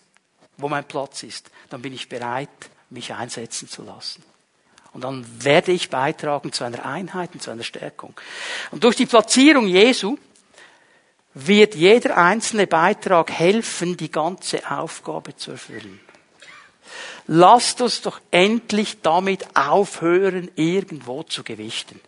wo 0.59 0.69
mein 0.69 0.87
Platz 0.87 1.23
ist, 1.23 1.51
dann 1.71 1.83
bin 1.83 1.95
ich 1.95 2.09
bereit, 2.09 2.49
mich 2.91 3.13
einsetzen 3.13 3.69
zu 3.69 3.83
lassen. 3.83 4.23
Und 4.93 5.03
dann 5.03 5.27
werde 5.43 5.73
ich 5.73 5.91
beitragen 5.91 6.53
zu 6.53 6.63
einer 6.63 6.85
Einheit 6.87 7.31
und 7.35 7.43
zu 7.43 7.51
einer 7.51 7.65
Stärkung. 7.65 8.15
Und 8.71 8.85
durch 8.85 8.95
die 8.95 9.07
Platzierung 9.07 9.67
Jesu 9.67 10.17
wird 11.35 11.75
jeder 11.75 12.17
einzelne 12.17 12.69
Beitrag 12.69 13.33
helfen, 13.33 13.97
die 13.97 14.11
ganze 14.11 14.71
Aufgabe 14.71 15.37
zu 15.37 15.53
erfüllen. 15.53 15.99
Lasst 17.27 17.81
uns 17.81 18.03
doch 18.03 18.21
endlich 18.31 19.01
damit 19.01 19.57
aufhören, 19.57 20.51
irgendwo 20.55 21.25
zu 21.25 21.43
gewichten. 21.43 22.01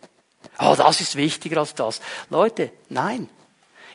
Oh, 0.59 0.75
das 0.75 1.01
ist 1.01 1.15
wichtiger 1.15 1.59
als 1.59 1.75
das. 1.75 2.01
Leute, 2.29 2.71
nein. 2.89 3.29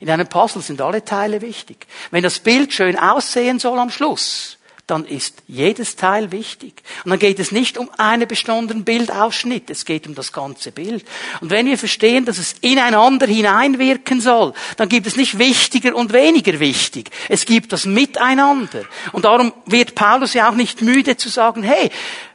In 0.00 0.10
einem 0.10 0.26
Puzzle 0.26 0.62
sind 0.62 0.80
alle 0.80 1.04
Teile 1.04 1.40
wichtig. 1.40 1.86
Wenn 2.10 2.22
das 2.22 2.40
Bild 2.40 2.72
schön 2.72 2.98
aussehen 2.98 3.58
soll 3.58 3.78
am 3.78 3.90
Schluss, 3.90 4.58
dann 4.86 5.04
ist 5.04 5.42
jedes 5.46 5.96
Teil 5.96 6.32
wichtig. 6.32 6.82
Und 7.04 7.10
dann 7.10 7.18
geht 7.18 7.38
es 7.38 7.52
nicht 7.52 7.78
um 7.78 7.88
einen 7.98 8.26
bestimmten 8.26 8.84
Bildausschnitt, 8.84 9.70
es 9.70 9.84
geht 9.84 10.06
um 10.08 10.14
das 10.14 10.32
ganze 10.32 10.72
Bild. 10.72 11.04
Und 11.40 11.50
wenn 11.50 11.66
wir 11.66 11.78
verstehen, 11.78 12.24
dass 12.24 12.38
es 12.38 12.56
ineinander 12.62 13.26
hineinwirken 13.26 14.20
soll, 14.20 14.54
dann 14.76 14.88
gibt 14.88 15.06
es 15.06 15.16
nicht 15.16 15.38
wichtiger 15.38 15.94
und 15.94 16.12
weniger 16.12 16.58
wichtig. 16.58 17.10
Es 17.28 17.46
gibt 17.46 17.72
das 17.72 17.86
Miteinander. 17.86 18.82
Und 19.12 19.24
darum 19.24 19.52
wird 19.66 19.94
Paulus 19.94 20.34
ja 20.34 20.50
auch 20.50 20.54
nicht 20.54 20.82
müde 20.82 21.16
zu 21.16 21.28
sagen, 21.28 21.62
hey, 21.62 21.90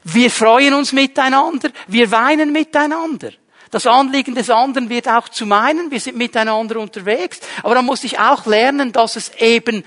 wir 0.05 0.31
freuen 0.31 0.73
uns 0.73 0.93
miteinander, 0.93 1.69
wir 1.87 2.09
weinen 2.11 2.53
miteinander. 2.53 3.31
Das 3.71 3.85
Anliegen 3.85 4.35
des 4.35 4.49
anderen 4.49 4.89
wird 4.89 5.07
auch 5.07 5.29
zu 5.29 5.45
meinen, 5.45 5.91
wir 5.91 5.99
sind 5.99 6.17
miteinander 6.17 6.79
unterwegs, 6.79 7.39
aber 7.63 7.75
dann 7.75 7.85
muss 7.85 8.03
ich 8.03 8.19
auch 8.19 8.45
lernen, 8.45 8.91
dass 8.93 9.15
es 9.15 9.31
eben 9.35 9.83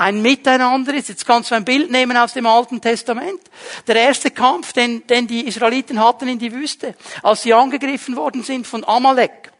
ein 0.00 0.22
Miteinander 0.22 0.94
ist. 0.94 1.10
Jetzt 1.10 1.26
kannst 1.26 1.50
du 1.50 1.54
ein 1.54 1.64
Bild 1.64 1.90
nehmen 1.90 2.16
aus 2.16 2.32
dem 2.32 2.46
Alten 2.46 2.80
Testament. 2.80 3.40
Der 3.86 3.96
erste 3.96 4.30
Kampf, 4.30 4.72
den, 4.72 5.06
den 5.06 5.26
die 5.26 5.46
Israeliten 5.46 6.02
hatten 6.02 6.26
in 6.26 6.38
die 6.38 6.52
Wüste, 6.52 6.94
als 7.22 7.42
sie 7.42 7.52
angegriffen 7.52 8.16
worden 8.16 8.42
sind 8.42 8.66
von 8.66 8.82
Amalek. 8.84 9.52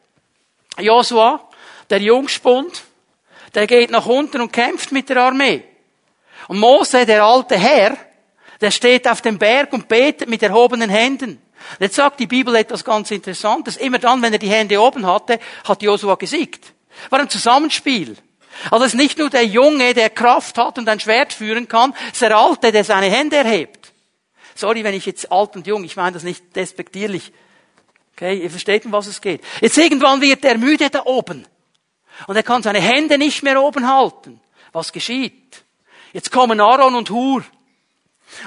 Josua, 0.79 1.49
der 1.91 2.01
Jungspund, 2.01 2.85
der 3.55 3.67
geht 3.67 3.91
nach 3.91 4.07
unten 4.07 4.41
und 4.41 4.53
kämpft 4.53 4.93
mit 4.93 5.11
der 5.11 5.19
Armee. 5.19 5.63
Und 6.49 6.59
Mose, 6.59 7.05
der 7.05 7.23
alte 7.23 7.59
Herr, 7.59 7.97
der 8.61 8.71
steht 8.71 9.07
auf 9.09 9.21
dem 9.21 9.39
Berg 9.39 9.73
und 9.73 9.89
betet 9.89 10.29
mit 10.29 10.43
erhobenen 10.43 10.89
Händen. 10.89 11.41
Jetzt 11.79 11.97
sagt 11.97 12.21
die 12.21 12.27
Bibel 12.27 12.55
etwas 12.57 12.85
ganz 12.85 13.11
Interessantes. 13.11 13.77
Immer 13.77 13.99
dann, 13.99 14.23
wenn 14.23 14.33
er 14.33 14.39
die 14.39 14.51
Hände 14.51 14.81
oben 14.81 15.07
hatte, 15.07 15.39
hat 15.65 15.83
Josua 15.83 16.17
gesiegt. 16.17 16.73
War 17.11 17.21
ein 17.21 17.31
Zusammenspiel. 17.31 18.17
Also 18.71 18.85
es 18.85 18.95
ist 18.95 18.99
nicht 18.99 19.19
nur 19.19 19.31
der 19.31 19.47
Junge, 19.47 19.95
der 19.95 20.11
Kraft 20.11 20.59
hat 20.59 20.79
und 20.79 20.89
ein 20.89 21.01
Schwert 21.01 21.33
führen 21.33 21.69
kann, 21.69 21.95
es 22.09 22.15
ist 22.15 22.23
der 22.23 22.37
Alte, 22.37 22.73
der 22.73 22.85
seine 22.85 23.07
Hände 23.07 23.37
erhebt. 23.37 23.93
Sorry, 24.55 24.85
wenn 24.85 24.95
ich 24.95 25.07
jetzt 25.07 25.31
alt 25.33 25.57
und 25.57 25.67
jung, 25.67 25.85
ich 25.85 25.97
meine 25.97 26.13
das 26.13 26.25
nicht 26.25 26.55
despektierlich. 26.55 27.33
Okay, 28.13 28.39
ihr 28.39 28.51
versteht, 28.51 28.85
um 28.85 28.93
was 28.93 29.07
es 29.07 29.21
geht. 29.21 29.43
Jetzt 29.63 29.79
irgendwann 29.79 30.21
wird 30.21 30.45
er 30.45 30.59
müde 30.59 30.91
da 30.91 31.07
oben. 31.07 31.47
Und 32.27 32.37
er 32.37 32.43
kann 32.43 32.63
seine 32.63 32.81
Hände 32.81 33.17
nicht 33.17 33.43
mehr 33.43 33.63
oben 33.63 33.89
halten. 33.89 34.41
Was 34.73 34.93
geschieht? 34.93 35.65
Jetzt 36.13 36.31
kommen 36.31 36.61
Aaron 36.61 36.95
und 36.95 37.09
Hur. 37.09 37.43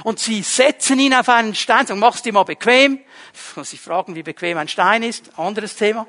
Und 0.03 0.19
sie 0.19 0.43
setzen 0.43 0.99
ihn 0.99 1.13
auf 1.13 1.29
einen 1.29 1.55
Stein, 1.55 1.87
sagen, 1.87 1.99
mach's 1.99 2.21
dir 2.21 2.33
mal 2.33 2.43
bequem. 2.43 2.99
Ich 3.51 3.57
muss 3.57 3.69
sich 3.71 3.81
fragen, 3.81 4.15
wie 4.15 4.23
bequem 4.23 4.57
ein 4.57 4.67
Stein 4.67 5.03
ist, 5.03 5.31
anderes 5.37 5.75
Thema. 5.75 6.07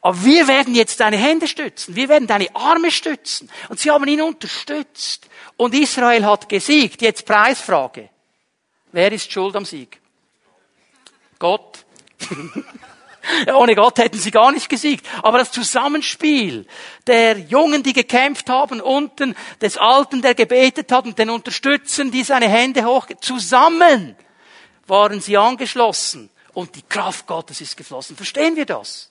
Aber 0.00 0.24
wir 0.24 0.48
werden 0.48 0.74
jetzt 0.74 1.00
deine 1.00 1.16
Hände 1.16 1.48
stützen, 1.48 1.96
wir 1.96 2.08
werden 2.08 2.26
deine 2.26 2.54
Arme 2.54 2.90
stützen. 2.90 3.50
Und 3.68 3.80
sie 3.80 3.90
haben 3.90 4.06
ihn 4.06 4.22
unterstützt. 4.22 5.28
Und 5.56 5.74
Israel 5.74 6.24
hat 6.24 6.48
gesiegt. 6.48 7.02
Jetzt 7.02 7.26
Preisfrage. 7.26 8.08
Wer 8.92 9.12
ist 9.12 9.30
schuld 9.30 9.54
am 9.56 9.64
Sieg? 9.64 10.00
Gott. 11.38 11.84
Ohne 13.54 13.74
Gott 13.74 13.98
hätten 13.98 14.18
sie 14.18 14.30
gar 14.30 14.50
nicht 14.50 14.68
gesiegt. 14.68 15.06
Aber 15.22 15.38
das 15.38 15.52
Zusammenspiel 15.52 16.66
der 17.06 17.38
Jungen, 17.38 17.82
die 17.82 17.92
gekämpft 17.92 18.48
haben, 18.48 18.80
unten 18.80 19.36
des 19.60 19.76
Alten, 19.76 20.22
der 20.22 20.34
gebetet 20.34 20.90
hat 20.90 21.04
und 21.04 21.18
den 21.18 21.30
Unterstützen, 21.30 22.10
die 22.10 22.24
seine 22.24 22.48
Hände 22.48 22.84
hoch, 22.84 23.06
zusammen 23.20 24.16
waren 24.86 25.20
sie 25.20 25.36
angeschlossen 25.36 26.30
und 26.60 26.76
die 26.76 26.82
Kraft 26.82 27.26
Gottes 27.26 27.62
ist 27.62 27.74
geflossen. 27.78 28.16
Verstehen 28.16 28.54
wir 28.54 28.66
das? 28.66 29.10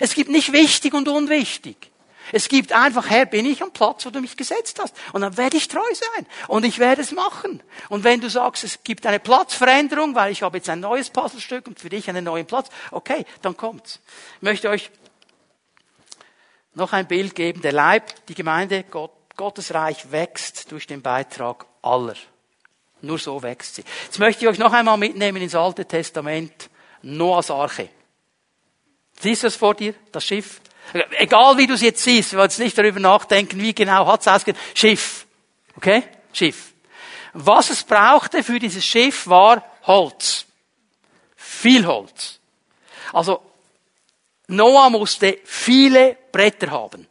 Es 0.00 0.14
gibt 0.14 0.30
nicht 0.30 0.54
wichtig 0.54 0.94
und 0.94 1.06
unwichtig. 1.06 1.90
Es 2.32 2.48
gibt 2.48 2.72
einfach, 2.72 3.10
Herr, 3.10 3.26
bin 3.26 3.44
ich 3.44 3.62
am 3.62 3.72
Platz, 3.72 4.06
wo 4.06 4.10
du 4.10 4.22
mich 4.22 4.38
gesetzt 4.38 4.80
hast. 4.80 4.96
Und 5.12 5.20
dann 5.20 5.36
werde 5.36 5.58
ich 5.58 5.68
treu 5.68 5.84
sein. 5.92 6.26
Und 6.48 6.64
ich 6.64 6.78
werde 6.78 7.02
es 7.02 7.12
machen. 7.12 7.62
Und 7.90 8.04
wenn 8.04 8.22
du 8.22 8.30
sagst, 8.30 8.64
es 8.64 8.82
gibt 8.84 9.04
eine 9.04 9.20
Platzveränderung, 9.20 10.14
weil 10.14 10.32
ich 10.32 10.42
habe 10.42 10.56
jetzt 10.56 10.70
ein 10.70 10.80
neues 10.80 11.10
Puzzlestück 11.10 11.66
und 11.66 11.78
für 11.78 11.90
dich 11.90 12.08
einen 12.08 12.24
neuen 12.24 12.46
Platz, 12.46 12.68
okay, 12.90 13.26
dann 13.42 13.54
kommt's. 13.54 14.00
Ich 14.36 14.42
möchte 14.42 14.70
euch 14.70 14.90
noch 16.74 16.94
ein 16.94 17.06
Bild 17.06 17.34
geben. 17.34 17.60
Der 17.60 17.72
Leib, 17.72 18.26
die 18.26 18.34
Gemeinde, 18.34 18.82
Gott, 18.90 19.12
Gottes 19.36 19.74
Reich 19.74 20.10
wächst 20.10 20.72
durch 20.72 20.86
den 20.86 21.02
Beitrag 21.02 21.66
aller. 21.82 22.16
Nur 23.02 23.18
so 23.18 23.42
wächst 23.42 23.76
sie. 23.76 23.84
Jetzt 24.04 24.18
möchte 24.18 24.44
ich 24.44 24.50
euch 24.50 24.58
noch 24.58 24.72
einmal 24.72 24.96
mitnehmen 24.96 25.42
ins 25.42 25.54
Alte 25.54 25.84
Testament. 25.84 26.70
Noahs 27.02 27.50
Arche. 27.50 27.88
Siehst 29.20 29.42
du 29.42 29.46
es 29.46 29.56
vor 29.56 29.74
dir? 29.74 29.94
Das 30.12 30.24
Schiff? 30.24 30.60
Egal 31.18 31.56
wie 31.58 31.66
du 31.66 31.74
es 31.74 31.82
jetzt 31.82 32.02
siehst, 32.02 32.32
wir 32.32 32.38
wollen 32.38 32.48
jetzt 32.48 32.58
nicht 32.58 32.76
darüber 32.78 33.00
nachdenken, 33.00 33.60
wie 33.60 33.74
genau 33.74 34.06
hat 34.06 34.20
es 34.20 34.28
ausgesehen. 34.28 34.62
Schiff. 34.74 35.26
Okay? 35.76 36.02
Schiff. 36.32 36.72
Was 37.32 37.70
es 37.70 37.82
brauchte 37.84 38.42
für 38.42 38.58
dieses 38.58 38.84
Schiff 38.84 39.26
war 39.26 39.62
Holz. 39.86 40.46
Viel 41.36 41.86
Holz. 41.86 42.40
Also, 43.12 43.42
Noah 44.48 44.90
musste 44.90 45.38
viele 45.44 46.16
Bretter 46.32 46.70
haben, 46.70 47.06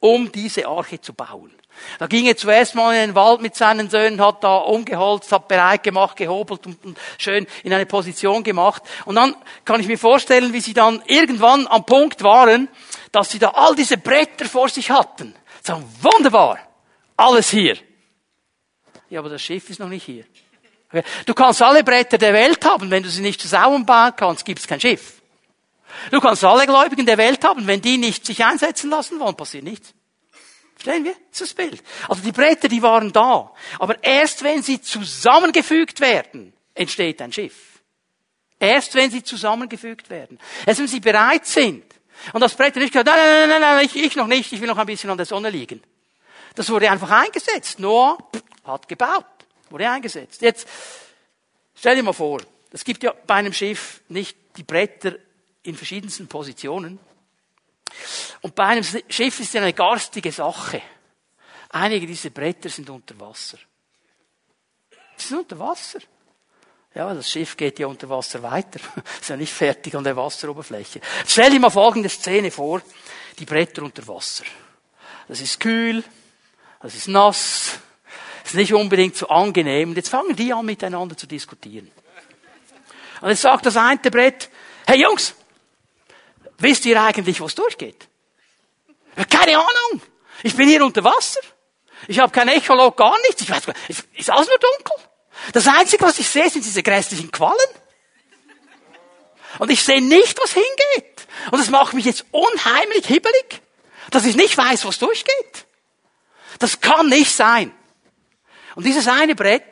um 0.00 0.30
diese 0.30 0.66
Arche 0.66 1.00
zu 1.00 1.12
bauen. 1.12 1.52
Da 1.98 2.06
ging 2.06 2.26
er 2.26 2.36
zuerst 2.36 2.74
mal 2.74 2.94
in 2.94 3.08
den 3.10 3.14
Wald 3.14 3.40
mit 3.40 3.54
seinen 3.54 3.90
Söhnen, 3.90 4.20
hat 4.20 4.44
da 4.44 4.56
umgeholzt, 4.56 5.32
hat 5.32 5.48
bereit 5.48 5.82
gemacht, 5.82 6.16
gehobelt 6.16 6.66
und, 6.66 6.98
schön 7.18 7.46
in 7.62 7.72
eine 7.72 7.86
Position 7.86 8.42
gemacht. 8.42 8.82
Und 9.04 9.16
dann 9.16 9.34
kann 9.64 9.80
ich 9.80 9.86
mir 9.86 9.98
vorstellen, 9.98 10.52
wie 10.52 10.60
sie 10.60 10.74
dann 10.74 11.02
irgendwann 11.06 11.66
am 11.66 11.84
Punkt 11.84 12.22
waren, 12.22 12.68
dass 13.12 13.30
sie 13.30 13.38
da 13.38 13.50
all 13.50 13.74
diese 13.74 13.96
Bretter 13.96 14.46
vor 14.46 14.68
sich 14.68 14.90
hatten. 14.90 15.34
Sagen, 15.62 15.84
wunderbar. 16.00 16.58
Alles 17.16 17.50
hier. 17.50 17.76
Ja, 19.08 19.20
aber 19.20 19.30
das 19.30 19.42
Schiff 19.42 19.70
ist 19.70 19.80
noch 19.80 19.88
nicht 19.88 20.04
hier. 20.04 20.24
Du 21.24 21.34
kannst 21.34 21.62
alle 21.62 21.82
Bretter 21.82 22.18
der 22.18 22.32
Welt 22.32 22.64
haben, 22.64 22.90
wenn 22.90 23.02
du 23.02 23.08
sie 23.08 23.22
nicht 23.22 23.40
zusammenbauen 23.40 24.14
kannst, 24.16 24.44
gibt 24.44 24.60
es 24.60 24.66
kein 24.66 24.80
Schiff. 24.80 25.20
Du 26.10 26.20
kannst 26.20 26.44
alle 26.44 26.66
Gläubigen 26.66 27.06
der 27.06 27.18
Welt 27.18 27.42
haben, 27.44 27.66
wenn 27.66 27.80
die 27.80 27.98
nicht 27.98 28.26
sich 28.26 28.44
einsetzen 28.44 28.90
lassen 28.90 29.18
wollen, 29.18 29.36
passiert 29.36 29.64
nichts. 29.64 29.94
Verstehen 30.86 31.04
wir? 31.04 31.16
Das 31.36 31.52
Bild. 31.52 31.82
Also 32.08 32.22
die 32.22 32.30
Bretter, 32.30 32.68
die 32.68 32.80
waren 32.80 33.12
da. 33.12 33.52
Aber 33.80 34.02
erst 34.04 34.44
wenn 34.44 34.62
sie 34.62 34.80
zusammengefügt 34.80 35.98
werden, 36.00 36.52
entsteht 36.74 37.20
ein 37.22 37.32
Schiff. 37.32 37.82
Erst 38.60 38.94
wenn 38.94 39.10
sie 39.10 39.24
zusammengefügt 39.24 40.08
werden. 40.10 40.38
Erst 40.64 40.78
wenn 40.78 40.86
sie 40.86 41.00
bereit 41.00 41.44
sind. 41.44 41.84
Und 42.32 42.40
das 42.40 42.54
Brett 42.54 42.76
nicht 42.76 42.92
gesagt, 42.92 43.08
nein, 43.08 43.18
nein, 43.18 43.48
nein, 43.48 43.60
nein, 43.60 43.84
ich, 43.84 43.96
ich 43.96 44.14
noch 44.14 44.28
nicht, 44.28 44.52
ich 44.52 44.60
will 44.60 44.68
noch 44.68 44.78
ein 44.78 44.86
bisschen 44.86 45.10
an 45.10 45.16
der 45.16 45.26
Sonne 45.26 45.50
liegen. 45.50 45.82
Das 46.54 46.70
wurde 46.70 46.88
einfach 46.88 47.10
eingesetzt. 47.10 47.80
Noah 47.80 48.16
hat 48.64 48.86
gebaut. 48.86 49.26
Wurde 49.70 49.90
eingesetzt. 49.90 50.40
Jetzt, 50.40 50.68
stell 51.74 51.96
dir 51.96 52.04
mal 52.04 52.12
vor, 52.12 52.40
es 52.70 52.84
gibt 52.84 53.02
ja 53.02 53.12
bei 53.26 53.34
einem 53.34 53.52
Schiff 53.52 54.02
nicht 54.08 54.38
die 54.56 54.62
Bretter 54.62 55.16
in 55.64 55.74
verschiedensten 55.74 56.28
Positionen. 56.28 57.00
Und 58.42 58.54
bei 58.54 58.64
einem 58.64 58.84
Schiff 58.84 59.40
ist 59.40 59.54
ja 59.54 59.62
eine 59.62 59.72
garstige 59.72 60.32
Sache. 60.32 60.82
Einige 61.70 62.06
dieser 62.06 62.30
Bretter 62.30 62.68
sind 62.68 62.88
unter 62.90 63.18
Wasser. 63.20 63.58
Sie 65.16 65.28
sind 65.28 65.38
unter 65.38 65.58
Wasser. 65.58 66.00
Ja, 66.94 67.12
das 67.12 67.30
Schiff 67.30 67.56
geht 67.56 67.78
ja 67.78 67.86
unter 67.86 68.08
Wasser 68.08 68.42
weiter. 68.42 68.80
ist 69.20 69.28
ja 69.28 69.36
nicht 69.36 69.52
fertig 69.52 69.94
an 69.94 70.04
der 70.04 70.16
Wasseroberfläche. 70.16 71.00
Stell 71.26 71.50
dir 71.50 71.60
mal 71.60 71.70
folgende 71.70 72.08
Szene 72.08 72.50
vor. 72.50 72.80
Die 73.38 73.44
Bretter 73.44 73.82
unter 73.82 74.06
Wasser. 74.08 74.44
Das 75.28 75.40
ist 75.40 75.60
kühl. 75.60 76.02
Das 76.80 76.94
ist 76.94 77.08
nass. 77.08 77.78
Das 78.42 78.52
ist 78.52 78.56
nicht 78.56 78.72
unbedingt 78.72 79.16
so 79.16 79.28
angenehm. 79.28 79.90
Und 79.90 79.96
jetzt 79.96 80.08
fangen 80.08 80.36
die 80.36 80.52
an, 80.52 80.64
miteinander 80.64 81.16
zu 81.16 81.26
diskutieren. 81.26 81.90
Und 83.20 83.28
jetzt 83.28 83.42
sagt 83.42 83.66
das 83.66 83.76
eine 83.76 83.98
Brett, 83.98 84.50
hey 84.86 85.02
Jungs, 85.02 85.34
wisst 86.58 86.84
ihr 86.86 87.00
eigentlich, 87.00 87.40
wo 87.40 87.46
es 87.46 87.54
durchgeht? 87.54 88.08
Keine 89.30 89.58
Ahnung. 89.58 90.02
Ich 90.42 90.54
bin 90.54 90.68
hier 90.68 90.84
unter 90.84 91.02
Wasser. 91.04 91.40
Ich 92.08 92.18
habe 92.18 92.32
kein 92.32 92.48
Echolog, 92.48 92.96
gar 92.96 93.16
nichts. 93.22 93.42
Ich 93.42 93.50
weiß, 93.50 93.64
ist 93.88 94.30
alles 94.30 94.48
nur 94.48 94.58
dunkel. 94.58 94.96
Das 95.52 95.66
Einzige, 95.66 96.04
was 96.04 96.18
ich 96.18 96.28
sehe, 96.28 96.48
sind 96.50 96.64
diese 96.64 96.82
grässlichen 96.82 97.30
Quallen. 97.30 97.56
Und 99.58 99.70
ich 99.70 99.82
sehe 99.82 100.02
nicht, 100.02 100.38
was 100.40 100.52
hingeht. 100.52 101.26
Und 101.50 101.58
das 101.58 101.70
macht 101.70 101.94
mich 101.94 102.04
jetzt 102.04 102.26
unheimlich 102.30 103.06
hibbelig, 103.06 103.62
dass 104.10 104.26
ich 104.26 104.36
nicht 104.36 104.56
weiß, 104.56 104.84
was 104.84 104.98
durchgeht. 104.98 105.66
Das 106.58 106.80
kann 106.80 107.08
nicht 107.08 107.34
sein. 107.34 107.72
Und 108.74 108.84
dieses 108.84 109.08
eine 109.08 109.34
Brett, 109.34 109.64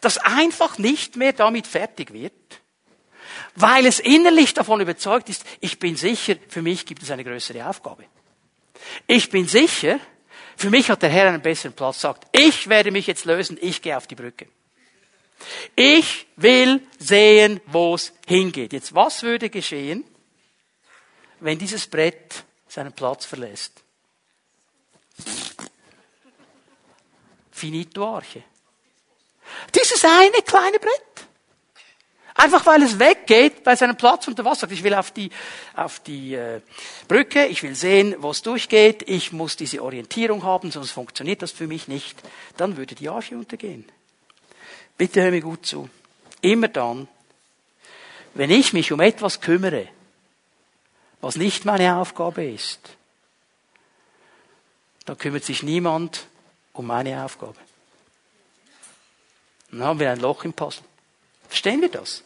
das 0.00 0.18
einfach 0.18 0.78
nicht 0.78 1.16
mehr 1.16 1.32
damit 1.32 1.66
fertig 1.66 2.12
wird, 2.12 2.32
weil 3.56 3.86
es 3.86 4.00
innerlich 4.00 4.54
davon 4.54 4.80
überzeugt 4.80 5.28
ist, 5.28 5.44
ich 5.60 5.78
bin 5.78 5.96
sicher, 5.96 6.36
für 6.48 6.62
mich 6.62 6.86
gibt 6.86 7.02
es 7.02 7.10
eine 7.10 7.24
größere 7.24 7.66
Aufgabe. 7.68 8.04
Ich 9.06 9.30
bin 9.30 9.46
sicher, 9.46 10.00
für 10.56 10.70
mich 10.70 10.90
hat 10.90 11.02
der 11.02 11.10
Herr 11.10 11.28
einen 11.28 11.42
besseren 11.42 11.74
Platz, 11.74 12.00
sagt, 12.00 12.26
ich 12.32 12.68
werde 12.68 12.90
mich 12.90 13.06
jetzt 13.06 13.24
lösen, 13.24 13.58
ich 13.60 13.82
gehe 13.82 13.96
auf 13.96 14.06
die 14.06 14.14
Brücke. 14.14 14.48
Ich 15.76 16.26
will 16.36 16.80
sehen, 16.98 17.60
wo 17.66 17.94
es 17.94 18.12
hingeht. 18.26 18.72
Jetzt, 18.72 18.94
was 18.94 19.22
würde 19.22 19.50
geschehen, 19.50 20.04
wenn 21.40 21.58
dieses 21.58 21.86
Brett 21.86 22.44
seinen 22.68 22.92
Platz 22.92 23.24
verlässt? 23.24 23.82
Finito 27.50 28.16
Arche. 28.16 28.42
Dieses 29.74 30.04
eine 30.04 30.42
kleine 30.44 30.78
Brett. 30.78 31.26
Einfach 32.36 32.66
weil 32.66 32.82
es 32.82 32.98
weggeht 32.98 33.62
bei 33.62 33.76
seinem 33.76 33.96
Platz 33.96 34.26
unter 34.26 34.44
Wasser. 34.44 34.68
Ich 34.70 34.82
will 34.82 34.94
auf 34.94 35.12
die, 35.12 35.30
auf 35.74 36.00
die 36.00 36.34
äh, 36.34 36.60
Brücke, 37.06 37.46
ich 37.46 37.62
will 37.62 37.76
sehen, 37.76 38.16
wo 38.18 38.32
es 38.32 38.42
durchgeht, 38.42 39.08
ich 39.08 39.32
muss 39.32 39.56
diese 39.56 39.82
Orientierung 39.82 40.42
haben, 40.42 40.72
sonst 40.72 40.90
funktioniert 40.90 41.42
das 41.42 41.52
für 41.52 41.68
mich 41.68 41.86
nicht. 41.86 42.20
Dann 42.56 42.76
würde 42.76 42.96
die 42.96 43.08
Arche 43.08 43.36
untergehen. 43.36 43.84
Bitte 44.98 45.22
hör 45.22 45.30
mir 45.30 45.42
gut 45.42 45.64
zu. 45.64 45.88
Immer 46.40 46.68
dann, 46.68 47.06
wenn 48.34 48.50
ich 48.50 48.72
mich 48.72 48.90
um 48.90 49.00
etwas 49.00 49.40
kümmere, 49.40 49.88
was 51.20 51.36
nicht 51.36 51.64
meine 51.64 51.96
Aufgabe 51.96 52.44
ist, 52.44 52.80
dann 55.04 55.16
kümmert 55.18 55.44
sich 55.44 55.62
niemand 55.62 56.26
um 56.72 56.86
meine 56.86 57.24
Aufgabe. 57.24 57.54
Dann 59.70 59.84
haben 59.84 60.00
wir 60.00 60.10
ein 60.10 60.20
Loch 60.20 60.44
im 60.44 60.52
Puzzle. 60.52 60.84
Verstehen 61.48 61.80
wir 61.80 61.90
das? 61.90 62.22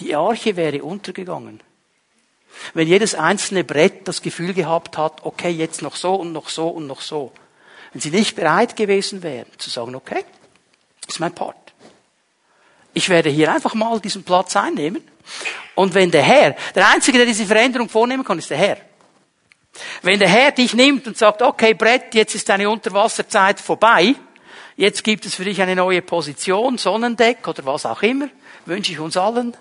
Die 0.00 0.14
Arche 0.14 0.56
wäre 0.56 0.82
untergegangen. 0.82 1.60
Wenn 2.74 2.88
jedes 2.88 3.14
einzelne 3.14 3.64
Brett 3.64 4.08
das 4.08 4.22
Gefühl 4.22 4.54
gehabt 4.54 4.96
hat, 4.96 5.24
okay, 5.24 5.50
jetzt 5.50 5.82
noch 5.82 5.96
so 5.96 6.14
und 6.14 6.32
noch 6.32 6.48
so 6.48 6.68
und 6.68 6.86
noch 6.86 7.00
so. 7.00 7.32
Wenn 7.92 8.00
sie 8.00 8.10
nicht 8.10 8.36
bereit 8.36 8.76
gewesen 8.76 9.22
wären, 9.22 9.46
zu 9.58 9.70
sagen, 9.70 9.94
okay, 9.94 10.24
das 11.00 11.16
ist 11.16 11.20
mein 11.20 11.34
Part. 11.34 11.56
Ich 12.94 13.08
werde 13.08 13.30
hier 13.30 13.52
einfach 13.52 13.74
mal 13.74 14.00
diesen 14.00 14.24
Platz 14.24 14.56
einnehmen. 14.56 15.02
Und 15.74 15.94
wenn 15.94 16.10
der 16.10 16.22
Herr, 16.22 16.56
der 16.74 16.88
Einzige, 16.88 17.18
der 17.18 17.26
diese 17.26 17.46
Veränderung 17.46 17.88
vornehmen 17.88 18.24
kann, 18.24 18.38
ist 18.38 18.50
der 18.50 18.58
Herr. 18.58 18.78
Wenn 20.02 20.18
der 20.18 20.28
Herr 20.28 20.50
dich 20.50 20.74
nimmt 20.74 21.06
und 21.06 21.16
sagt, 21.16 21.42
okay, 21.42 21.74
Brett, 21.74 22.14
jetzt 22.14 22.34
ist 22.34 22.48
deine 22.48 22.68
Unterwasserzeit 22.68 23.60
vorbei, 23.60 24.14
jetzt 24.78 25.04
gibt 25.04 25.26
es 25.26 25.34
für 25.34 25.44
dich 25.44 25.60
eine 25.60 25.76
neue 25.76 26.00
Position, 26.00 26.78
Sonnendeck 26.78 27.46
oder 27.46 27.66
was 27.66 27.84
auch 27.84 28.02
immer, 28.02 28.28
wünsche 28.64 28.92
ich 28.92 29.00
uns 29.00 29.16
allen, 29.18 29.54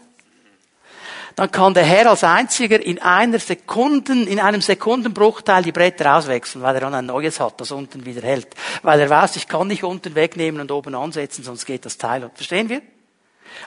dann 1.36 1.51
kann 1.51 1.74
der 1.74 1.84
Herr 1.84 2.09
als 2.09 2.24
einziger 2.24 2.84
in 2.84 2.99
einer 2.99 3.38
Sekunden, 3.38 4.26
in 4.26 4.39
einem 4.39 4.61
Sekundenbruchteil 4.61 5.61
die 5.61 5.72
Bretter 5.72 6.15
auswechseln, 6.15 6.63
weil 6.63 6.76
er 6.76 6.82
dann 6.82 6.95
ein 6.95 7.05
neues 7.05 7.39
hat, 7.39 7.61
das 7.61 7.72
unten 7.72 8.05
wieder 8.05 8.24
hält. 8.24 8.47
Weil 8.82 8.99
er 8.99 9.09
weiß, 9.09 9.36
ich 9.36 9.47
kann 9.47 9.68
nicht 9.68 9.84
unten 9.84 10.15
wegnehmen 10.15 10.59
und 10.61 10.72
oben 10.72 10.95
ansetzen, 10.95 11.43
sonst 11.43 11.65
geht 11.65 11.86
das 11.86 11.99
Teil. 11.99 12.32
Verstehen 12.34 12.70
wir? 12.70 12.82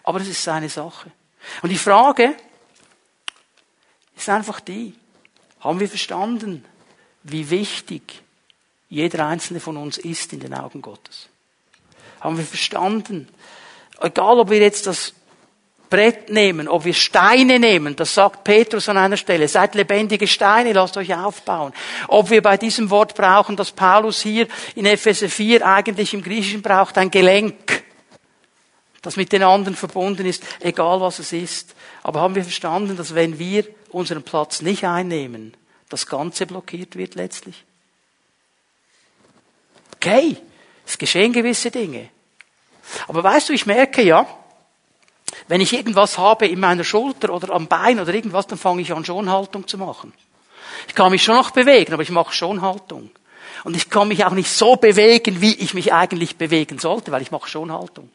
Aber 0.02 0.18
das 0.18 0.26
ist 0.26 0.42
seine 0.42 0.68
Sache. 0.68 1.12
Und 1.62 1.70
die 1.70 1.78
Frage 1.78 2.34
ist 4.16 4.28
einfach 4.28 4.58
die, 4.58 4.94
haben 5.60 5.78
wir 5.78 5.88
verstanden, 5.88 6.64
wie 7.22 7.50
wichtig 7.50 8.22
jeder 8.88 9.28
einzelne 9.28 9.60
von 9.60 9.76
uns 9.76 9.96
ist 9.96 10.32
in 10.32 10.40
den 10.40 10.54
Augen 10.54 10.82
Gottes? 10.82 11.28
Haben 12.20 12.36
wir 12.36 12.44
verstanden, 12.44 13.28
egal 14.00 14.38
ob 14.38 14.50
wir 14.50 14.58
jetzt 14.58 14.86
das 14.86 15.14
Brett 15.90 16.30
nehmen, 16.30 16.68
ob 16.68 16.84
wir 16.84 16.94
Steine 16.94 17.58
nehmen, 17.58 17.96
das 17.96 18.14
sagt 18.14 18.44
Petrus 18.44 18.88
an 18.88 18.96
einer 18.96 19.16
Stelle, 19.16 19.48
seid 19.48 19.74
lebendige 19.74 20.28
Steine, 20.28 20.72
lasst 20.72 20.96
euch 20.96 21.12
aufbauen. 21.12 21.72
Ob 22.06 22.30
wir 22.30 22.42
bei 22.42 22.56
diesem 22.56 22.90
Wort 22.90 23.16
brauchen, 23.16 23.56
das 23.56 23.72
Paulus 23.72 24.20
hier 24.20 24.46
in 24.76 24.86
Epheser 24.86 25.28
4 25.28 25.66
eigentlich 25.66 26.14
im 26.14 26.22
Griechischen 26.22 26.62
braucht, 26.62 26.96
ein 26.96 27.10
Gelenk, 27.10 27.82
das 29.02 29.16
mit 29.16 29.32
den 29.32 29.42
anderen 29.42 29.74
verbunden 29.74 30.26
ist, 30.26 30.44
egal 30.60 31.00
was 31.00 31.18
es 31.18 31.32
ist. 31.32 31.74
Aber 32.04 32.20
haben 32.20 32.36
wir 32.36 32.44
verstanden, 32.44 32.96
dass 32.96 33.16
wenn 33.16 33.40
wir 33.40 33.64
unseren 33.88 34.22
Platz 34.22 34.62
nicht 34.62 34.84
einnehmen, 34.84 35.54
das 35.88 36.06
Ganze 36.06 36.46
blockiert 36.46 36.94
wird 36.94 37.16
letztlich? 37.16 37.64
Okay, 39.96 40.36
es 40.90 40.98
geschehen 40.98 41.32
gewisse 41.32 41.70
Dinge. 41.70 42.08
Aber 43.08 43.22
weißt 43.22 43.48
du, 43.48 43.52
ich 43.52 43.66
merke 43.66 44.02
ja, 44.02 44.26
wenn 45.48 45.60
ich 45.60 45.72
irgendwas 45.72 46.18
habe 46.18 46.46
in 46.46 46.60
meiner 46.60 46.84
Schulter 46.84 47.32
oder 47.32 47.50
am 47.50 47.66
Bein 47.66 48.00
oder 48.00 48.12
irgendwas, 48.12 48.46
dann 48.46 48.58
fange 48.58 48.82
ich 48.82 48.92
an, 48.92 49.04
Schonhaltung 49.04 49.66
zu 49.66 49.78
machen. 49.78 50.12
Ich 50.88 50.94
kann 50.94 51.10
mich 51.10 51.22
schon 51.22 51.36
noch 51.36 51.50
bewegen, 51.50 51.92
aber 51.92 52.02
ich 52.02 52.10
mache 52.10 52.32
Schonhaltung. 52.32 53.10
Und 53.64 53.76
ich 53.76 53.90
kann 53.90 54.08
mich 54.08 54.24
auch 54.24 54.32
nicht 54.32 54.50
so 54.50 54.76
bewegen, 54.76 55.40
wie 55.40 55.54
ich 55.54 55.74
mich 55.74 55.92
eigentlich 55.92 56.36
bewegen 56.36 56.78
sollte, 56.78 57.12
weil 57.12 57.22
ich 57.22 57.30
mache 57.30 57.48
Schonhaltung. 57.48 58.10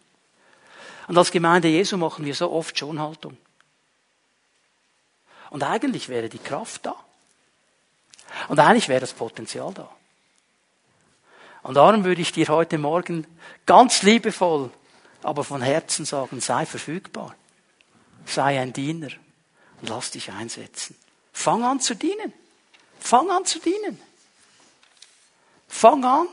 Und 1.07 1.17
als 1.17 1.31
Gemeinde 1.31 1.67
Jesu 1.67 1.97
machen 1.97 2.25
wir 2.25 2.33
so 2.33 2.51
oft 2.51 2.77
Schonhaltung. 2.77 3.37
Und 5.51 5.63
eigentlich 5.63 6.09
wäre 6.09 6.29
die 6.29 6.39
Kraft 6.39 6.85
da. 6.85 6.95
Und 8.47 8.59
eigentlich 8.59 8.89
wäre 8.89 9.01
das 9.01 9.13
Potenzial 9.13 9.71
da. 9.73 9.89
Und 11.65 11.73
darum 11.73 12.03
würde 12.03 12.21
ich 12.21 12.31
dir 12.31 12.47
heute 12.49 12.77
Morgen 12.77 13.25
ganz 13.65 14.03
liebevoll 14.03 14.69
aber 15.23 15.43
von 15.43 15.63
Herzen 15.63 16.05
sagen, 16.05 16.39
sei 16.39 16.67
verfügbar. 16.67 17.35
Sei 18.27 18.59
ein 18.59 18.71
Diener 18.71 19.09
und 19.81 19.89
lass 19.89 20.11
dich 20.11 20.31
einsetzen. 20.31 20.95
Fang 21.33 21.63
an 21.63 21.79
zu 21.79 21.95
dienen. 21.95 22.31
Fang 22.99 23.31
an 23.31 23.43
zu 23.45 23.57
dienen. 23.57 23.99
Fang 25.67 26.05
an, 26.05 26.27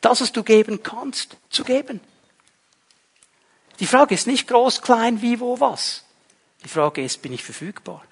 das, 0.00 0.22
was 0.22 0.32
du 0.32 0.42
geben 0.42 0.82
kannst, 0.82 1.36
zu 1.50 1.64
geben. 1.64 2.00
Die 3.80 3.86
Frage 3.86 4.14
ist 4.14 4.26
nicht 4.26 4.48
groß, 4.48 4.80
klein, 4.80 5.20
wie, 5.20 5.40
wo, 5.40 5.60
was. 5.60 6.04
Die 6.64 6.68
Frage 6.70 7.04
ist, 7.04 7.20
bin 7.20 7.34
ich 7.34 7.44
verfügbar? 7.44 8.02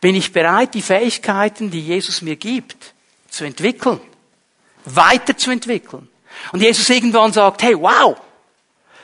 Bin 0.00 0.14
ich 0.14 0.32
bereit, 0.32 0.72
die 0.72 0.80
Fähigkeiten, 0.80 1.70
die 1.70 1.82
Jesus 1.82 2.22
mir 2.22 2.36
gibt, 2.36 2.94
zu 3.28 3.44
entwickeln, 3.44 4.00
weiterzuentwickeln? 4.84 6.08
Und 6.52 6.60
Jesus 6.60 6.88
irgendwann 6.90 7.32
sagt, 7.32 7.62
hey, 7.62 7.78
wow, 7.78 8.16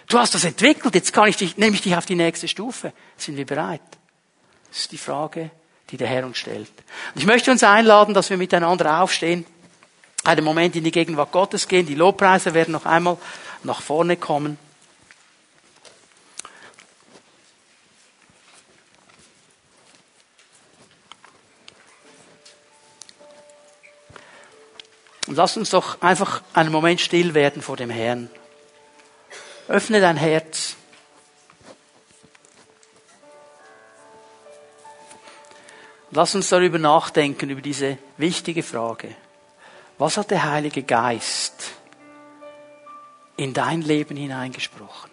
du 0.08 0.18
hast 0.18 0.34
das 0.34 0.44
entwickelt, 0.44 0.94
jetzt 0.94 1.12
kann 1.12 1.28
ich 1.28 1.36
dich, 1.36 1.56
nehme 1.56 1.74
ich 1.74 1.82
dich 1.82 1.96
auf 1.96 2.06
die 2.06 2.14
nächste 2.14 2.48
Stufe. 2.48 2.92
Sind 3.16 3.36
wir 3.36 3.46
bereit? 3.46 3.80
Das 4.70 4.80
ist 4.80 4.92
die 4.92 4.98
Frage, 4.98 5.50
die 5.90 5.96
der 5.96 6.08
Herr 6.08 6.26
uns 6.26 6.38
stellt. 6.38 6.70
Und 7.14 7.20
ich 7.20 7.26
möchte 7.26 7.50
uns 7.50 7.62
einladen, 7.62 8.14
dass 8.14 8.30
wir 8.30 8.36
miteinander 8.36 9.00
aufstehen, 9.00 9.46
einen 10.24 10.44
Moment 10.44 10.76
in 10.76 10.84
die 10.84 10.90
Gegenwart 10.90 11.32
Gottes 11.32 11.68
gehen. 11.68 11.86
Die 11.86 11.94
Lobpreise 11.94 12.54
werden 12.54 12.72
noch 12.72 12.86
einmal 12.86 13.16
nach 13.62 13.80
vorne 13.80 14.16
kommen. 14.16 14.58
Und 25.28 25.36
lass 25.36 25.58
uns 25.58 25.68
doch 25.68 26.00
einfach 26.00 26.40
einen 26.54 26.72
Moment 26.72 27.02
still 27.02 27.34
werden 27.34 27.60
vor 27.60 27.76
dem 27.76 27.90
Herrn. 27.90 28.30
Öffne 29.68 30.00
dein 30.00 30.16
Herz. 30.16 30.74
Lass 36.12 36.34
uns 36.34 36.48
darüber 36.48 36.78
nachdenken, 36.78 37.50
über 37.50 37.60
diese 37.60 37.98
wichtige 38.16 38.62
Frage. 38.62 39.14
Was 39.98 40.16
hat 40.16 40.30
der 40.30 40.50
Heilige 40.50 40.82
Geist 40.82 41.72
in 43.36 43.52
dein 43.52 43.82
Leben 43.82 44.16
hineingesprochen? 44.16 45.10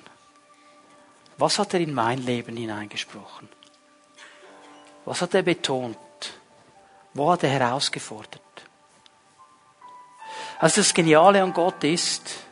Was 1.38 1.60
hat 1.60 1.74
er 1.74 1.82
in 1.82 1.94
mein 1.94 2.20
Leben 2.20 2.56
hineingesprochen? 2.56 3.50
Was 5.04 5.22
hat 5.22 5.34
er 5.34 5.42
betont? 5.42 5.98
Wo 7.14 7.34
hat 7.34 7.44
er 7.44 7.50
herausgefordert? 7.50 8.45
Also 10.60 10.82
das 10.82 10.94
Geniale 10.94 11.44
an 11.44 11.54
Gott 11.54 11.84
ist, 11.84 12.46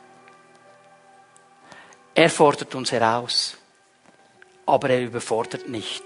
er 2.14 2.30
fordert 2.30 2.76
uns 2.76 2.92
heraus, 2.92 3.58
aber 4.66 4.90
er 4.90 5.02
überfordert 5.02 5.68
nicht. 5.70 6.04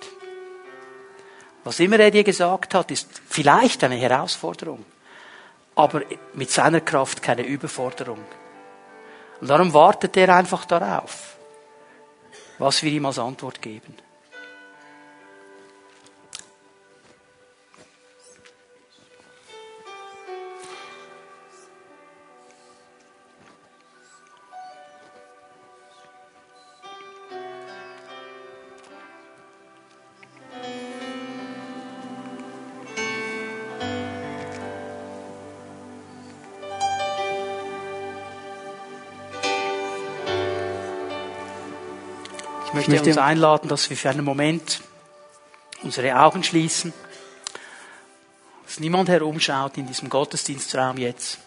Was 1.64 1.80
immer 1.80 2.00
er 2.00 2.12
dir 2.12 2.24
gesagt 2.24 2.74
hat, 2.76 2.92
ist 2.92 3.10
vielleicht 3.28 3.84
eine 3.84 3.96
Herausforderung, 3.96 4.86
aber 5.76 6.04
mit 6.34 6.50
seiner 6.50 6.82
Kraft 6.82 7.22
keine 7.22 7.42
Überforderung. 7.42 8.24
Und 9.42 9.50
darum 9.50 9.74
wartet 9.74 10.16
er 10.18 10.36
einfach 10.36 10.66
darauf, 10.66 11.36
was 12.58 12.82
wir 12.84 12.92
ihm 12.92 13.06
als 13.06 13.20
Antwort 13.20 13.62
geben. 13.62 13.96
Ich 42.88 42.94
möchte 42.94 43.10
uns 43.10 43.18
einladen, 43.18 43.68
dass 43.68 43.90
wir 43.90 43.98
für 43.98 44.10
einen 44.10 44.24
Moment 44.24 44.80
unsere 45.84 46.18
Augen 46.22 46.42
schließen, 46.42 46.94
dass 48.66 48.80
niemand 48.80 49.10
herumschaut 49.10 49.78
in 49.78 49.88
diesem 49.88 50.08
Gottesdienstraum 50.10 50.98
jetzt. 50.98 51.38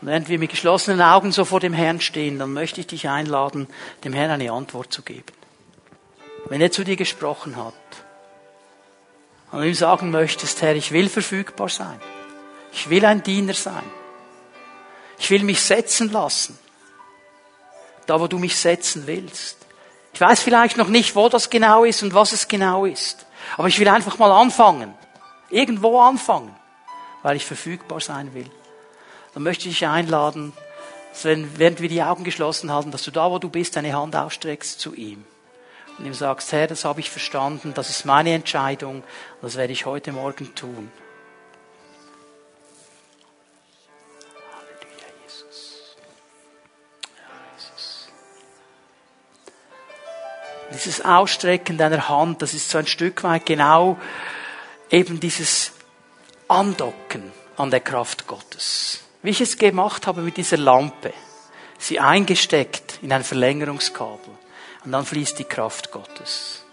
Und 0.00 0.08
während 0.08 0.28
wir 0.28 0.40
mit 0.40 0.50
geschlossenen 0.50 1.00
Augen 1.00 1.30
so 1.30 1.44
vor 1.44 1.60
dem 1.60 1.74
Herrn 1.74 2.00
stehen, 2.00 2.40
dann 2.40 2.52
möchte 2.52 2.80
ich 2.80 2.88
dich 2.88 3.08
einladen, 3.08 3.68
dem 4.02 4.12
Herrn 4.12 4.32
eine 4.32 4.50
Antwort 4.50 4.92
zu 4.92 5.02
geben. 5.02 5.32
Wenn 6.46 6.60
er 6.60 6.72
zu 6.72 6.82
dir 6.82 6.96
gesprochen 6.96 7.54
hat 7.54 7.72
und 9.52 9.62
ihm 9.62 9.74
sagen 9.74 10.10
möchtest, 10.10 10.60
Herr, 10.60 10.74
ich 10.74 10.90
will 10.90 11.08
verfügbar 11.08 11.68
sein. 11.68 12.00
Ich 12.72 12.90
will 12.90 13.04
ein 13.04 13.22
Diener 13.22 13.54
sein. 13.54 13.84
Ich 15.20 15.30
will 15.30 15.44
mich 15.44 15.60
setzen 15.60 16.10
lassen 16.10 16.58
da 18.06 18.20
wo 18.20 18.26
du 18.26 18.38
mich 18.38 18.56
setzen 18.56 19.06
willst. 19.06 19.58
Ich 20.14 20.20
weiß 20.20 20.42
vielleicht 20.42 20.76
noch 20.76 20.88
nicht, 20.88 21.16
wo 21.16 21.28
das 21.28 21.50
genau 21.50 21.84
ist 21.84 22.02
und 22.02 22.14
was 22.14 22.32
es 22.32 22.48
genau 22.48 22.84
ist. 22.84 23.26
Aber 23.56 23.68
ich 23.68 23.78
will 23.78 23.88
einfach 23.88 24.18
mal 24.18 24.30
anfangen. 24.30 24.94
Irgendwo 25.50 26.00
anfangen. 26.00 26.54
Weil 27.22 27.36
ich 27.36 27.46
verfügbar 27.46 28.00
sein 28.00 28.34
will. 28.34 28.50
Dann 29.34 29.42
möchte 29.42 29.68
ich 29.68 29.78
dich 29.78 29.88
einladen, 29.88 30.52
wenn, 31.22 31.58
während 31.58 31.80
wir 31.80 31.88
die 31.88 32.02
Augen 32.02 32.24
geschlossen 32.24 32.72
halten, 32.72 32.90
dass 32.90 33.04
du 33.04 33.10
da, 33.10 33.30
wo 33.30 33.38
du 33.38 33.48
bist, 33.48 33.76
deine 33.76 33.94
Hand 33.94 34.16
ausstreckst 34.16 34.80
zu 34.80 34.94
ihm. 34.94 35.24
Und 35.98 36.06
ihm 36.06 36.14
sagst, 36.14 36.52
Herr, 36.52 36.66
das 36.66 36.84
habe 36.84 37.00
ich 37.00 37.10
verstanden, 37.10 37.74
das 37.74 37.90
ist 37.90 38.06
meine 38.06 38.32
Entscheidung, 38.32 39.02
das 39.40 39.56
werde 39.56 39.72
ich 39.72 39.86
heute 39.86 40.12
Morgen 40.12 40.54
tun. 40.54 40.90
Dieses 50.72 51.04
Ausstrecken 51.04 51.76
deiner 51.76 52.08
Hand, 52.08 52.42
das 52.42 52.54
ist 52.54 52.70
so 52.70 52.78
ein 52.78 52.86
Stück 52.86 53.22
weit 53.24 53.46
genau 53.46 53.98
eben 54.90 55.20
dieses 55.20 55.72
Andocken 56.48 57.32
an 57.56 57.70
der 57.70 57.80
Kraft 57.80 58.26
Gottes. 58.26 59.00
Wie 59.22 59.30
ich 59.30 59.40
es 59.40 59.56
gemacht 59.56 60.06
habe 60.06 60.22
mit 60.22 60.36
dieser 60.36 60.56
Lampe. 60.56 61.12
Sie 61.78 61.98
eingesteckt 61.98 62.98
in 63.02 63.12
ein 63.12 63.24
Verlängerungskabel. 63.24 64.32
Und 64.84 64.92
dann 64.92 65.06
fließt 65.06 65.38
die 65.38 65.44
Kraft 65.44 65.90
Gottes. 65.92 66.64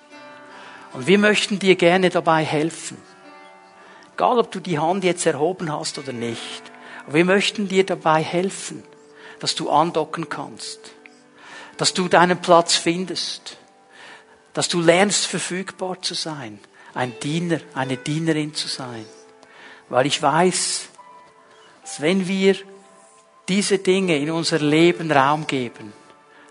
Und 0.93 1.07
wir 1.07 1.19
möchten 1.19 1.59
dir 1.59 1.75
gerne 1.75 2.09
dabei 2.09 2.43
helfen. 2.43 2.97
Egal, 4.15 4.39
ob 4.39 4.51
du 4.51 4.59
die 4.59 4.79
Hand 4.79 5.03
jetzt 5.03 5.25
erhoben 5.25 5.71
hast 5.71 5.97
oder 5.97 6.11
nicht. 6.11 6.63
Wir 7.07 7.23
möchten 7.23 7.67
dir 7.67 7.85
dabei 7.85 8.21
helfen, 8.23 8.83
dass 9.39 9.55
du 9.55 9.69
andocken 9.69 10.27
kannst. 10.27 10.79
Dass 11.77 11.93
du 11.93 12.07
deinen 12.07 12.41
Platz 12.41 12.75
findest 12.75 13.58
dass 14.53 14.67
du 14.67 14.81
lernst, 14.81 15.27
verfügbar 15.27 16.01
zu 16.01 16.13
sein, 16.13 16.59
ein 16.93 17.13
Diener, 17.21 17.59
eine 17.73 17.97
Dienerin 17.97 18.53
zu 18.53 18.67
sein. 18.67 19.05
Weil 19.89 20.05
ich 20.05 20.21
weiß, 20.21 20.89
dass 21.81 22.01
wenn 22.01 22.27
wir 22.27 22.55
diese 23.47 23.79
Dinge 23.79 24.17
in 24.17 24.31
unser 24.31 24.59
Leben 24.59 25.11
Raum 25.11 25.47
geben, 25.47 25.93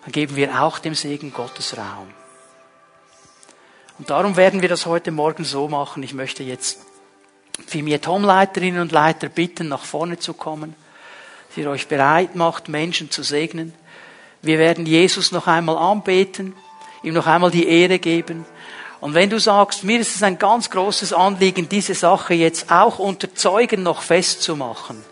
dann 0.03 0.13
geben 0.13 0.37
wir 0.37 0.63
auch 0.63 0.79
dem 0.79 0.95
Segen 0.95 1.33
Gottes 1.33 1.77
Raum. 1.77 2.09
Und 3.99 4.11
darum 4.11 4.37
werden 4.37 4.63
wir 4.63 4.69
das 4.69 4.87
heute 4.87 5.11
Morgen 5.11 5.45
so 5.45 5.69
machen. 5.69 6.03
Ich 6.03 6.15
möchte 6.15 6.45
jetzt 6.45 6.81
Fimiet-Home-Leiterinnen 7.67 8.81
und 8.81 8.93
Leiter 8.93 9.29
bitten, 9.29 9.69
nach 9.69 9.85
vorne 9.85 10.19
zu 10.19 10.35
kommen, 10.35 10.75
dass 11.49 11.59
ihr 11.59 11.69
euch 11.69 11.89
bereit 11.89 12.37
macht, 12.37 12.69
Menschen 12.69 13.11
zu 13.11 13.25
segnen. 13.25 13.75
Wir 14.41 14.59
werden 14.59 14.87
Jesus 14.87 15.33
noch 15.33 15.49
einmal 15.49 15.77
anbeten 15.77 16.55
ihm 17.03 17.15
noch 17.15 17.27
einmal 17.27 17.51
die 17.51 17.69
Ehre 17.69 17.99
geben. 17.99 18.45
Und 19.01 19.15
wenn 19.15 19.31
du 19.31 19.39
sagst, 19.39 19.85
mir 19.85 20.01
ist 20.01 20.17
es 20.17 20.23
ein 20.23 20.39
ganz 20.39 20.71
großes 20.71 21.13
Anliegen, 21.13 21.69
diese 21.69 21.95
Sache 21.95 22.35
jetzt 22.35 22.71
auch 22.71 22.99
unter 22.99 23.33
Zeugen 23.35 23.83
noch 23.83 24.03
festzumachen, 24.03 25.05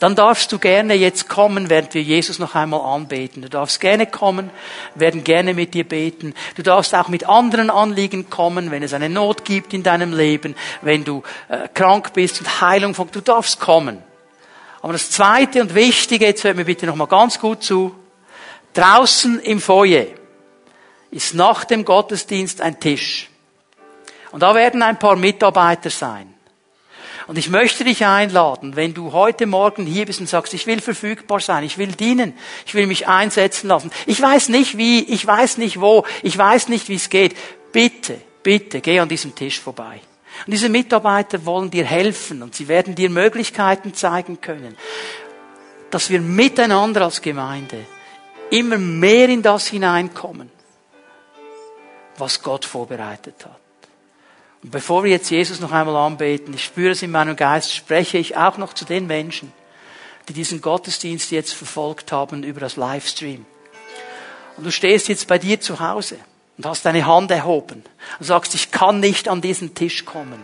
dann 0.00 0.14
darfst 0.14 0.52
du 0.52 0.58
gerne 0.58 0.94
jetzt 0.94 1.28
kommen, 1.28 1.70
während 1.70 1.92
wir 1.92 2.02
Jesus 2.02 2.38
noch 2.38 2.54
einmal 2.54 2.80
anbeten. 2.80 3.42
Du 3.42 3.50
darfst 3.50 3.80
gerne 3.80 4.06
kommen, 4.06 4.50
werden 4.94 5.24
gerne 5.24 5.54
mit 5.54 5.74
dir 5.74 5.84
beten. 5.84 6.34
Du 6.54 6.62
darfst 6.62 6.94
auch 6.94 7.08
mit 7.08 7.28
anderen 7.28 7.68
Anliegen 7.68 8.30
kommen, 8.30 8.70
wenn 8.70 8.84
es 8.84 8.94
eine 8.94 9.08
Not 9.08 9.44
gibt 9.44 9.74
in 9.74 9.82
deinem 9.82 10.16
Leben, 10.16 10.54
wenn 10.82 11.02
du 11.02 11.24
äh, 11.48 11.68
krank 11.74 12.12
bist 12.12 12.40
und 12.40 12.60
Heilung 12.60 12.94
von, 12.94 13.10
du 13.10 13.20
darfst 13.20 13.58
kommen. 13.58 13.98
Aber 14.82 14.92
das 14.92 15.10
zweite 15.10 15.60
und 15.60 15.74
wichtige, 15.74 16.26
jetzt 16.26 16.44
hört 16.44 16.56
mir 16.56 16.64
bitte 16.64 16.86
noch 16.86 16.94
mal 16.94 17.06
ganz 17.06 17.40
gut 17.40 17.64
zu, 17.64 17.92
draußen 18.74 19.40
im 19.40 19.60
Foyer 19.60 20.06
ist 21.10 21.34
nach 21.34 21.64
dem 21.64 21.84
Gottesdienst 21.84 22.60
ein 22.60 22.80
Tisch. 22.80 23.28
Und 24.30 24.42
da 24.42 24.54
werden 24.54 24.82
ein 24.82 24.98
paar 24.98 25.16
Mitarbeiter 25.16 25.90
sein. 25.90 26.34
Und 27.26 27.36
ich 27.36 27.50
möchte 27.50 27.84
dich 27.84 28.06
einladen, 28.06 28.74
wenn 28.74 28.94
du 28.94 29.12
heute 29.12 29.46
Morgen 29.46 29.84
hier 29.84 30.06
bist 30.06 30.20
und 30.20 30.28
sagst, 30.28 30.54
ich 30.54 30.66
will 30.66 30.80
verfügbar 30.80 31.40
sein, 31.40 31.62
ich 31.62 31.76
will 31.76 31.92
dienen, 31.92 32.32
ich 32.64 32.74
will 32.74 32.86
mich 32.86 33.06
einsetzen 33.06 33.68
lassen. 33.68 33.90
Ich 34.06 34.20
weiß 34.20 34.48
nicht 34.48 34.78
wie, 34.78 35.00
ich 35.00 35.26
weiß 35.26 35.58
nicht 35.58 35.78
wo, 35.78 36.04
ich 36.22 36.36
weiß 36.36 36.68
nicht 36.68 36.88
wie 36.88 36.94
es 36.94 37.10
geht. 37.10 37.36
Bitte, 37.70 38.18
bitte, 38.42 38.80
geh 38.80 38.98
an 38.98 39.10
diesem 39.10 39.34
Tisch 39.34 39.60
vorbei. 39.60 40.00
Und 40.46 40.52
diese 40.52 40.70
Mitarbeiter 40.70 41.44
wollen 41.44 41.70
dir 41.70 41.84
helfen 41.84 42.42
und 42.42 42.54
sie 42.54 42.66
werden 42.66 42.94
dir 42.94 43.10
Möglichkeiten 43.10 43.92
zeigen 43.92 44.40
können, 44.40 44.76
dass 45.90 46.08
wir 46.08 46.20
miteinander 46.20 47.02
als 47.02 47.20
Gemeinde 47.20 47.84
immer 48.50 48.78
mehr 48.78 49.28
in 49.28 49.42
das 49.42 49.66
hineinkommen 49.66 50.50
was 52.20 52.42
Gott 52.42 52.64
vorbereitet 52.64 53.44
hat. 53.44 53.60
Und 54.62 54.70
bevor 54.70 55.04
wir 55.04 55.10
jetzt 55.10 55.30
Jesus 55.30 55.60
noch 55.60 55.72
einmal 55.72 55.96
anbeten, 55.96 56.54
ich 56.54 56.64
spüre 56.64 56.92
es 56.92 57.02
in 57.02 57.10
meinem 57.10 57.36
Geist, 57.36 57.74
spreche 57.74 58.18
ich 58.18 58.36
auch 58.36 58.58
noch 58.58 58.72
zu 58.72 58.84
den 58.84 59.06
Menschen, 59.06 59.52
die 60.28 60.32
diesen 60.32 60.60
Gottesdienst 60.60 61.30
jetzt 61.30 61.54
verfolgt 61.54 62.12
haben 62.12 62.42
über 62.42 62.60
das 62.60 62.76
Livestream. 62.76 63.46
Und 64.56 64.64
du 64.64 64.72
stehst 64.72 65.08
jetzt 65.08 65.28
bei 65.28 65.38
dir 65.38 65.60
zu 65.60 65.78
Hause 65.80 66.18
und 66.56 66.66
hast 66.66 66.84
deine 66.84 67.06
Hand 67.06 67.30
erhoben 67.30 67.84
und 68.18 68.26
sagst, 68.26 68.54
ich 68.54 68.72
kann 68.72 68.98
nicht 69.00 69.28
an 69.28 69.40
diesen 69.40 69.74
Tisch 69.74 70.04
kommen. 70.04 70.42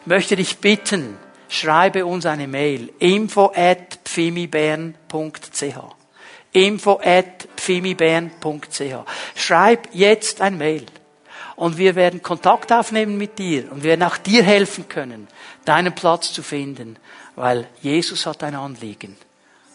Ich 0.00 0.06
möchte 0.06 0.36
dich 0.36 0.58
bitten, 0.58 1.18
schreibe 1.50 2.06
uns 2.06 2.24
eine 2.24 2.48
Mail. 2.48 2.90
info 2.98 3.52
at 3.54 3.98
pfimibern.ch 4.04 4.94
info 6.52 7.00
at 7.04 7.48
pfimibern.ch 7.56 8.94
Schreib 9.36 9.88
jetzt 9.92 10.40
ein 10.40 10.56
Mail. 10.56 10.86
Und 11.60 11.76
wir 11.76 11.94
werden 11.94 12.22
Kontakt 12.22 12.72
aufnehmen 12.72 13.18
mit 13.18 13.38
dir 13.38 13.70
und 13.70 13.82
wir 13.82 13.90
werden 13.90 14.04
auch 14.04 14.16
dir 14.16 14.42
helfen 14.42 14.88
können, 14.88 15.28
deinen 15.66 15.94
Platz 15.94 16.32
zu 16.32 16.42
finden, 16.42 16.96
weil 17.36 17.68
Jesus 17.82 18.24
hat 18.24 18.42
ein 18.42 18.54
Anliegen, 18.54 19.14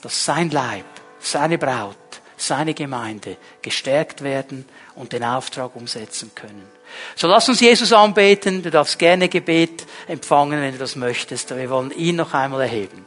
dass 0.02 0.26
sein 0.26 0.50
Leib, 0.50 0.86
seine 1.20 1.60
Braut, 1.60 1.96
seine 2.38 2.74
Gemeinde 2.74 3.38
gestärkt 3.62 4.24
werden 4.24 4.66
und 4.96 5.14
den 5.14 5.24
Auftrag 5.24 5.76
umsetzen 5.76 6.32
können. 6.34 6.68
So 7.16 7.28
lass 7.28 7.50
uns 7.50 7.60
Jesus 7.60 7.94
anbeten. 7.94 8.64
Du 8.64 8.72
darfst 8.72 8.98
gerne 8.98 9.30
Gebet 9.30 9.86
empfangen, 10.08 10.60
wenn 10.60 10.72
du 10.72 10.80
das 10.80 10.96
möchtest. 10.96 11.52
Aber 11.52 11.62
wir 11.62 11.70
wollen 11.70 11.92
ihn 11.92 12.16
noch 12.16 12.34
einmal 12.34 12.62
erheben. 12.62 13.05